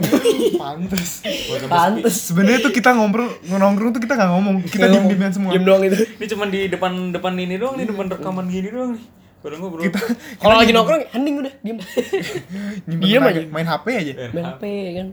pantes. 0.56 1.24
Pantes. 1.66 2.14
sebenarnya 2.26 2.60
tuh 2.60 2.72
kita 2.72 2.92
ngobrol 2.92 3.28
nongkrong 3.42 3.92
tuh 3.92 4.00
kita 4.00 4.14
nggak 4.14 4.30
ngomong 4.30 4.54
kita 4.64 4.84
diem 4.86 5.04
dieman 5.06 5.28
semua 5.30 5.50
Diem 5.50 5.62
doang 5.62 5.82
itu. 5.82 5.96
ini 5.96 6.26
cuman 6.26 6.48
di 6.48 6.60
depan 6.66 6.92
depan 7.10 7.32
ini 7.34 7.56
doang 7.56 7.74
nih 7.74 7.86
depan 7.86 8.06
rekaman 8.08 8.46
gini 8.46 8.68
doang 8.68 8.92
nih 8.92 9.04
padahal 9.40 9.58
ngobrol 9.58 9.82
kita 9.82 10.00
Kalau 10.36 10.56
lagi 10.56 10.70
nongkrong, 10.70 11.02
hening 11.10 11.36
udah, 11.40 11.54
Diem. 11.60 11.78
Tenaga, 13.00 13.28
aja. 13.32 13.40
main 13.48 13.66
hp 13.66 13.86
aja. 13.88 14.12
Main 14.30 14.46
HP 14.46 14.62
kan. 14.94 15.08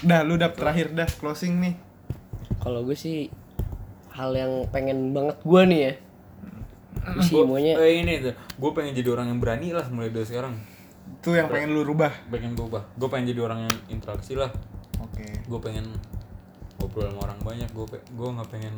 dah 0.00 0.20
lu 0.20 0.36
dap 0.36 0.52
terakhir 0.52 0.92
dah 0.92 1.08
closing 1.08 1.60
nih. 1.60 1.74
Kalau 2.58 2.84
gue 2.84 2.92
sih 2.92 3.28
hal 4.10 4.32
yang 4.32 4.52
pengen 4.68 5.12
banget 5.12 5.36
gue 5.40 5.62
nih 5.64 5.80
ya. 5.80 5.92
Gue 7.04 7.22
sih 7.22 7.34
Gua- 7.34 7.46
maunya 7.46 7.76
eh, 7.76 8.00
ini 8.00 8.12
tuh. 8.20 8.34
Gue 8.56 8.70
pengen 8.72 8.92
jadi 8.92 9.08
orang 9.10 9.26
yang 9.28 9.40
berani 9.40 9.72
lah 9.72 9.86
mulai 9.88 10.08
dari 10.08 10.24
sekarang. 10.24 10.56
Itu 11.20 11.32
yang 11.32 11.48
pengen 11.48 11.72
lu 11.72 11.84
rubah. 11.84 12.12
Pengen 12.28 12.52
gue 12.52 12.64
ubah 12.64 12.84
gue 12.96 13.08
pengen 13.08 13.32
jadi 13.32 13.40
orang 13.44 13.68
yang 13.68 13.74
interaksi 13.90 14.36
lah. 14.36 14.48
Oke. 15.00 15.24
Gue 15.44 15.60
pengen 15.60 15.88
ngobrol 16.76 17.08
sama 17.08 17.28
orang 17.28 17.38
banyak. 17.40 17.68
Gue 17.72 17.84
pe 17.88 18.00
gue 18.00 18.28
nggak 18.28 18.48
pengen 18.48 18.74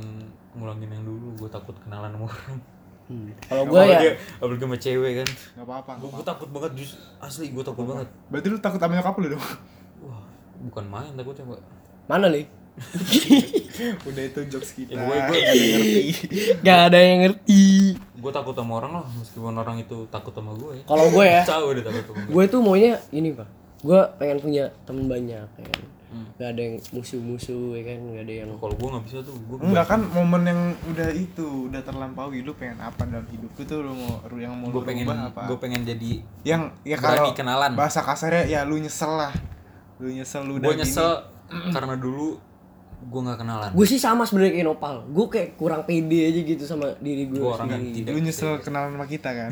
ngulangin 0.54 0.90
yang 0.90 1.04
dulu. 1.06 1.38
Gue 1.38 1.48
takut 1.50 1.74
kenalan 1.82 2.10
sama 2.10 2.26
orang 2.26 2.58
Hmm. 3.06 3.30
Kalau 3.40 3.62
gue 3.64 3.78
ya 3.80 4.18
apalagi, 4.36 4.58
sama 4.58 4.76
cewek 4.76 5.12
kan 5.16 5.28
nggak 5.54 5.62
apa-apa 5.64 5.92
gue 5.96 6.08
gue 6.10 6.24
takut 6.24 6.48
banget 6.50 6.72
jus 6.74 6.90
asli 7.16 7.48
gue 7.48 7.62
takut 7.62 7.86
banget 7.86 8.08
berarti 8.26 8.46
lu 8.48 8.58
takut 8.58 8.76
sama 8.76 8.94
nyokap 8.94 9.14
lu 9.16 9.26
dong 9.30 9.44
wah 10.02 10.22
bukan 10.60 10.84
main 10.84 11.12
takutnya 11.12 11.44
mbak 11.44 11.60
mana 12.06 12.26
nih? 12.28 12.46
udah 14.04 14.22
itu 14.22 14.40
jokes 14.48 14.70
kita 14.74 14.92
Ya, 14.92 15.00
gue- 15.00 15.22
gue- 15.22 15.44
nggak 15.56 15.58
ada 15.62 15.62
yang 15.64 15.78
ngerti 15.78 16.60
Gak 16.60 16.78
ada 16.82 16.98
yang 16.98 17.18
ngerti. 17.22 17.64
gue 18.16 18.32
takut 18.32 18.52
sama 18.52 18.72
orang 18.76 18.92
lah 18.94 19.06
meskipun 19.12 19.54
orang 19.54 19.76
itu 19.78 19.96
takut 20.08 20.32
sama 20.32 20.52
gue 20.54 20.70
ya 20.74 20.82
Kalau 20.84 21.06
gue 21.08 21.24
ya, 21.24 21.42
tahu 21.42 21.64
udah 21.72 21.84
takut 21.84 22.04
sama 22.04 22.18
gue 22.20 22.32
gue 22.32 22.44
tuh 22.48 22.60
maunya 22.60 22.92
ini 23.10 23.28
pak. 23.32 23.48
Gue 23.80 24.00
pengen 24.18 24.38
punya 24.40 24.64
temen 24.82 25.06
banyak 25.06 25.46
ya 25.46 25.64
kan. 25.64 25.82
Hmm. 26.06 26.26
Gak 26.38 26.48
ada 26.54 26.60
yang 26.62 26.76
musuh-musuh 26.94 27.74
ya 27.74 27.82
kan. 27.82 27.98
Gak 28.14 28.24
ada 28.24 28.34
yang 28.46 28.50
kalau 28.56 28.74
gue 28.78 28.88
nggak 28.94 29.04
bisa 29.10 29.16
tuh 29.26 29.34
gue 29.36 29.56
Enggak 29.58 29.86
kan 29.90 30.00
momen 30.06 30.42
yang 30.46 30.60
udah 30.90 31.08
itu 31.10 31.46
udah 31.66 31.82
terlampaui 31.82 32.40
lu 32.46 32.52
pengen 32.54 32.78
apa 32.78 33.02
dalam 33.06 33.26
hidup 33.26 33.50
lu 33.58 33.62
tuh 33.66 33.78
lu 33.82 33.92
mau 33.94 34.22
yang 34.38 34.54
mau 34.54 34.70
gue 34.70 34.84
pengen 34.86 35.06
apa 35.10 35.50
gue 35.50 35.58
pengen 35.58 35.82
jadi 35.82 36.10
yang 36.46 36.62
ya 36.86 36.96
kalau 37.00 37.34
kenalan 37.34 37.74
bahasa 37.74 38.04
kasarnya 38.06 38.46
ya 38.46 38.60
lu 38.62 38.78
nyesel 38.78 39.12
lah 39.18 39.32
lu 39.98 40.12
nyesel 40.12 40.46
lu 40.46 40.62
udah 40.62 40.68
gue 40.70 40.74
nyesel 40.78 41.10
karena 41.74 41.94
dulu 41.98 42.38
gue 42.96 43.20
nggak 43.22 43.38
kenalan 43.38 43.70
gue 43.70 43.86
sih 43.86 44.00
sama 44.00 44.24
sebenarnya 44.24 44.56
kayak 44.56 44.66
Nopal. 44.66 44.96
Gue 45.12 45.26
kayak 45.28 45.60
kurang 45.60 45.84
pede 45.84 46.32
aja 46.32 46.40
gitu 46.42 46.64
sama 46.64 46.96
diri 46.98 47.28
gue 47.28 47.38
gue 47.38 47.44
orang 47.44 47.68
yang 47.70 47.84
sendiri. 47.84 47.96
tidak 48.02 48.10
gini. 48.10 48.16
lu 48.16 48.26
nyesel 48.26 48.50
kenalan 48.64 48.90
sama 48.96 49.06
kita 49.06 49.30
kan 49.30 49.50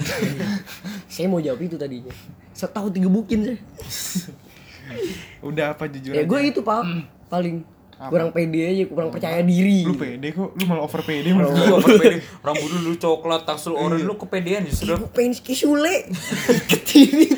Saya 1.13 1.27
mau 1.29 1.39
jawab 1.39 1.61
itu 1.61 1.77
tadinya. 1.77 2.11
Setahu 2.57 2.89
tiga 2.89 3.09
bukin 3.13 3.39
saya. 3.45 3.59
udah 5.49 5.73
apa 5.73 5.89
jujur 5.89 6.13
Ya 6.13 6.23
gue 6.23 6.41
itu 6.45 6.61
pak 6.61 6.85
paling 7.27 7.65
Apa? 7.95 8.11
kurang 8.11 8.31
pede 8.35 8.59
aja, 8.59 8.85
kurang 8.91 9.09
percaya 9.09 9.39
diri. 9.41 9.87
lu 9.87 9.95
pede 9.95 10.35
kok 10.35 10.51
lu 10.53 10.63
malah 10.67 10.83
over 10.83 11.01
pede 11.01 11.31
Lu 11.31 11.47
apa 11.47 11.89
pede? 11.95 12.19
Rambut 12.43 12.71
lu 12.75 12.93
coklat, 12.95 13.47
taksel 13.47 13.73
oranye 13.73 14.03
lu 14.03 14.15
kepedean 14.15 14.67
justru. 14.67 14.99
Gue 14.99 15.11
pengen 15.15 15.33
kayak 15.39 15.57
Sule 15.57 15.95
Ketiri 16.75 17.33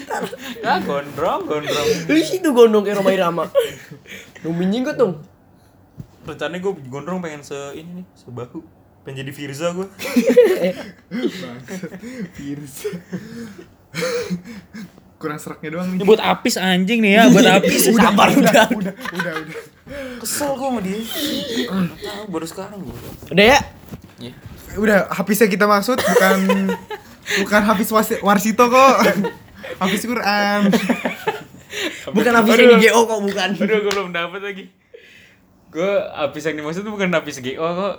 Ya 0.64 0.80
gondrong, 0.80 1.44
gondrong. 1.44 1.86
Lu 2.08 2.18
situ 2.18 2.48
gondong 2.50 2.82
kayak 2.82 2.98
Romai 2.98 3.16
Rama 3.16 3.44
Lu 4.42 4.50
minjing 4.50 4.82
gue 4.82 4.96
tuh 4.96 5.12
Rencananya 6.24 6.58
gue 6.58 6.72
gondrong 6.88 7.20
pengen 7.20 7.40
se 7.40 7.54
ini 7.76 8.02
nih, 8.02 8.06
sebahu. 8.18 8.58
Pengen 9.06 9.22
jadi 9.22 9.30
Firza 9.30 9.70
gue. 9.70 9.86
Pirsa. 12.34 12.90
kurang 15.16 15.36
seraknya 15.36 15.68
doang 15.72 15.88
Ini 15.90 15.96
nih 15.96 16.04
buat 16.04 16.20
apis 16.20 16.54
anjing 16.54 17.00
nih 17.00 17.12
ya, 17.14 17.22
buat 17.28 17.46
apis. 17.46 17.88
Sabar 17.88 18.28
udah 18.28 18.40
udah 18.42 18.66
udah 18.70 18.94
udah 19.12 19.32
udah 19.32 19.60
Kesel 20.18 20.50
gue 20.52 20.66
sama 20.66 20.80
dia. 20.80 20.98
Tahu 21.96 22.22
baru 22.26 22.44
sekarang 22.44 22.78
gue. 22.80 22.96
Udah 23.30 23.46
ya 23.46 23.58
Ya. 24.16 24.32
udah 24.74 25.08
habisnya 25.10 25.44
kita 25.44 25.64
maksud 25.64 25.96
bukan 25.96 26.38
bukan 27.38 27.62
habis 27.62 27.88
warsito 28.18 28.64
kok 28.66 28.96
habis 29.76 30.00
Quran 30.02 30.72
Bukan 32.06 32.32
habisnya 32.32 32.66
di 32.72 32.88
GO 32.88 33.00
kok 33.04 33.20
bukan 33.20 33.48
Aduh, 33.52 33.78
gue 33.78 33.92
belum 33.92 34.10
dapet 34.10 34.40
lagi. 34.40 34.64
Gue 35.68 35.92
apis 36.16 36.44
yang 36.44 36.56
dimaksud 36.56 36.80
tuh 36.80 36.92
bukan 36.92 37.12
apis 37.12 37.36
GO 37.38 37.60
kok. 37.60 37.96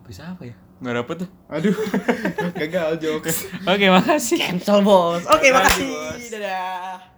Apis 0.00 0.18
apa 0.18 0.42
ya? 0.44 0.54
Nggak 0.84 0.94
dapet 1.00 1.16
tuh. 1.24 1.28
aduh 1.48 1.72
gagal 2.60 2.88
jokes 3.00 3.48
Oke, 3.64 3.88
makasih. 3.88 4.36
Cancel 4.36 4.84
bos 4.84 5.24
Oke 5.24 5.48
Makasih, 5.48 5.80
makasih 5.80 5.86
bos. 5.88 6.20
Dadah 6.28 7.13